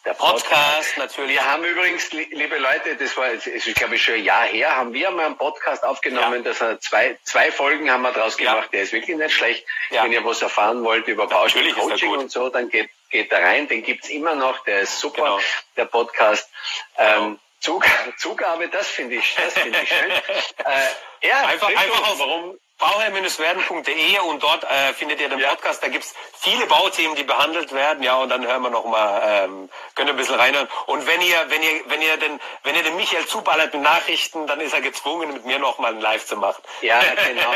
Der 0.08 0.13
Podcast, 0.13 0.98
natürlich. 0.98 1.32
Wir 1.32 1.43
haben 1.43 1.65
übrigens, 1.65 2.13
liebe 2.13 2.58
Leute, 2.60 2.96
das 2.96 3.17
war, 3.17 3.28
es 3.28 3.46
ist 3.46 3.76
glaube 3.76 3.96
ich 3.96 4.04
schon 4.04 4.13
ein 4.13 4.24
Jahr 4.24 4.46
her, 4.46 4.74
haben 4.78 4.93
wir 4.93 5.12
mal 5.12 5.26
einen 5.26 5.36
Podcast 5.38 5.84
aufgenommen, 5.84 6.46
ja. 6.46 6.54
dass 6.54 6.80
zwei, 6.80 7.20
zwei 7.24 7.52
Folgen 7.52 7.91
haben 7.91 8.04
wir 8.04 8.13
draus 8.13 8.38
gemacht. 8.38 8.63
Ja. 8.63 8.70
Der 8.72 8.84
ist 8.84 8.93
wirklich 8.93 9.17
nicht 9.17 9.34
schlecht. 9.34 9.65
Ja. 9.89 10.06
Wenn 10.06 10.13
ihr 10.13 10.24
was 10.24 10.41
erfahren 10.41 10.82
wollt 10.86 11.10
über 11.10 11.28
Baustellen 11.28 11.76
Coaching 11.76 12.12
und 12.12 12.32
so, 12.32 12.48
dann 12.48 12.70
geht, 12.70 12.89
geht 13.10 13.34
da 13.34 13.39
rein. 13.39 13.67
Den 13.67 13.84
gibt's 13.84 14.08
immer 14.08 14.34
noch. 14.34 14.63
Der 14.63 14.80
ist 14.80 14.98
super, 14.98 15.24
genau. 15.24 15.39
der 15.76 15.86
Podcast. 15.86 16.50
Genau. 16.96 17.26
Ähm, 17.26 17.39
Zug, 17.60 17.86
Zugabe, 18.17 18.70
das 18.70 18.88
finde 18.88 19.15
ich, 19.15 19.36
das 19.36 19.56
finde 19.56 19.78
ich 19.84 19.89
schön. 19.89 20.12
äh, 20.65 21.28
ja, 21.28 21.48
einfach, 21.48 21.67
einfach 21.67 22.12
auf, 22.12 22.20
warum, 22.20 22.58
bauherr-werden.de 22.78 24.20
und 24.20 24.44
dort 24.44 24.63
äh, 24.63 24.94
findet 24.94 25.20
ihr 25.20 25.30
den 25.30 25.40
ja. 25.40 25.50
Podcast. 25.50 25.82
Da 25.82 25.88
gibt's 25.88 26.13
viele 26.40 26.66
Bauthemen, 26.68 27.16
die 27.16 27.24
behandelt 27.24 27.74
werden. 27.74 28.04
Ja, 28.04 28.16
und 28.16 28.30
dann 28.30 28.46
hören 28.46 28.62
wir 28.62 28.70
noch 28.70 28.86
mal, 28.86 29.22
ähm, 29.24 29.70
könnt 29.96 30.10
ihr 30.10 30.13
ein 30.13 30.18
bisschen 30.18 30.36
reinhören. 30.36 30.68
Und 30.86 31.08
wenn 31.08 31.22
ihr, 31.22 31.38
wenn 31.50 31.63
ihr, 31.63 31.82
wenn 31.88 32.02
ihr 32.02 32.18
den, 32.18 32.40
wenn 32.63 32.76
ihr 32.76 32.84
den 32.84 32.96
Michael 32.96 33.26
zuballert 33.26 33.74
mit 33.74 33.84
Nachrichten, 33.84 34.48
dann 34.48 34.60
ist 34.62 34.74
er 34.74 34.82
gezwungen, 34.82 35.34
mit 35.34 35.46
mir 35.46 35.60
noch 35.60 35.80
mal 35.80 35.94
ein 35.94 36.02
Live 36.02 36.26
zu 36.26 36.38
machen. 36.38 36.62
Ja, 36.82 37.02
genau. 37.28 37.54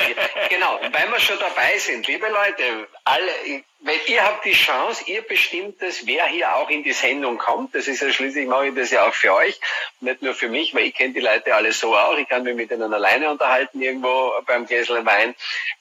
genau. 0.50 0.80
Weil 0.92 1.12
wir 1.12 1.20
schon 1.20 1.40
dabei 1.40 1.78
sind, 1.78 2.08
liebe 2.08 2.28
Leute, 2.28 2.88
alle, 3.04 3.64
weil 3.84 4.00
ihr 4.08 4.24
habt 4.24 4.46
die 4.46 4.54
Chance, 4.54 5.04
ihr 5.08 5.24
bestimmt 5.24 5.82
es, 5.82 6.06
wer 6.06 6.28
hier 6.28 6.56
auch 6.56 6.70
in 6.70 6.84
die 6.84 6.94
Sendung 6.94 7.38
kommt. 7.40 7.74
Das 7.74 7.88
ist 7.88 8.02
ja 8.02 8.12
schließlich 8.12 8.48
mache 8.48 8.68
ich 8.68 8.76
das 8.76 8.92
ja 8.92 9.08
auch 9.08 9.14
für 9.14 9.34
euch, 9.34 9.60
nicht 10.02 10.22
nur 10.22 10.36
für 10.36 10.50
mich, 10.50 10.76
weil 10.76 10.86
ich 10.86 10.96
kenne 10.96 11.14
die 11.14 11.20
Leute 11.20 11.56
alle 11.56 11.72
so 11.72 11.96
auch. 11.96 12.16
Ich 12.18 12.30
kann 12.30 12.44
mich 12.44 12.56
mit 12.56 12.70
denen 12.70 12.94
alleine 12.94 13.32
unterhalten 13.32 13.82
irgendwo 13.82 14.34
beim 14.46 14.68
Gläsler 14.68 15.06
Wein. 15.06 15.34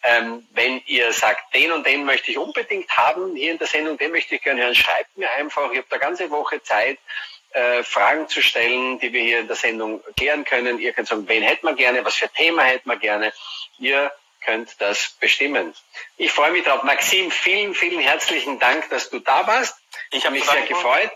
Ähm, 0.02 0.46
wenn 0.52 0.80
ihr 0.86 1.12
sagt, 1.12 1.54
den 1.54 1.72
und 1.72 1.86
den 1.86 2.04
möchte 2.04 2.30
ich 2.30 2.38
unbedingt 2.38 2.90
haben 2.96 3.36
hier 3.36 3.52
in 3.52 3.58
der 3.58 3.66
Sendung, 3.66 3.98
den 3.98 4.12
möchte 4.12 4.34
ich 4.34 4.42
gerne 4.42 4.62
hören, 4.62 4.74
schreibt 4.74 5.16
mir 5.18 5.30
einfach. 5.32 5.70
Ich 5.72 5.78
habe 5.78 5.88
da 5.90 5.98
ganze 5.98 6.30
Woche 6.30 6.62
Zeit. 6.62 6.98
Äh, 7.52 7.82
Fragen 7.82 8.28
zu 8.28 8.42
stellen, 8.42 9.00
die 9.00 9.12
wir 9.12 9.22
hier 9.22 9.40
in 9.40 9.48
der 9.48 9.56
Sendung 9.56 10.00
klären 10.16 10.44
können. 10.44 10.78
Ihr 10.78 10.92
könnt 10.92 11.08
sagen, 11.08 11.26
wen 11.26 11.42
hätten 11.42 11.66
wir 11.66 11.74
gerne, 11.74 12.04
was 12.04 12.14
für 12.14 12.28
Thema 12.28 12.62
hätten 12.62 12.88
wir 12.88 12.96
gerne. 12.96 13.32
Ihr 13.80 14.12
könnt 14.40 14.80
das 14.80 15.16
bestimmen. 15.20 15.74
Ich 16.16 16.32
freue 16.32 16.52
mich 16.52 16.64
drauf. 16.64 16.82
Maxim, 16.82 17.30
vielen, 17.30 17.74
vielen 17.74 18.00
herzlichen 18.00 18.58
Dank, 18.58 18.88
dass 18.90 19.10
du 19.10 19.18
da 19.18 19.46
warst. 19.46 19.76
Ich 20.10 20.24
habe 20.24 20.34
mich 20.34 20.44
sehr 20.44 20.62
gefreut. 20.62 21.10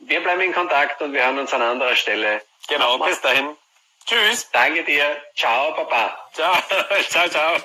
Wir 0.00 0.20
bleiben 0.20 0.40
in 0.40 0.52
Kontakt 0.52 1.00
und 1.02 1.12
wir 1.12 1.24
hören 1.24 1.38
uns 1.38 1.52
an 1.52 1.62
anderer 1.62 1.96
Stelle. 1.96 2.42
Genau, 2.68 2.98
bis 2.98 3.20
dahin. 3.20 3.56
Tschüss. 4.06 4.50
Danke 4.50 4.82
dir. 4.84 5.22
Ciao, 5.36 5.72
Papa. 5.74 6.28
Ciao, 6.32 6.56
ciao, 7.08 7.28
ciao. 7.28 7.56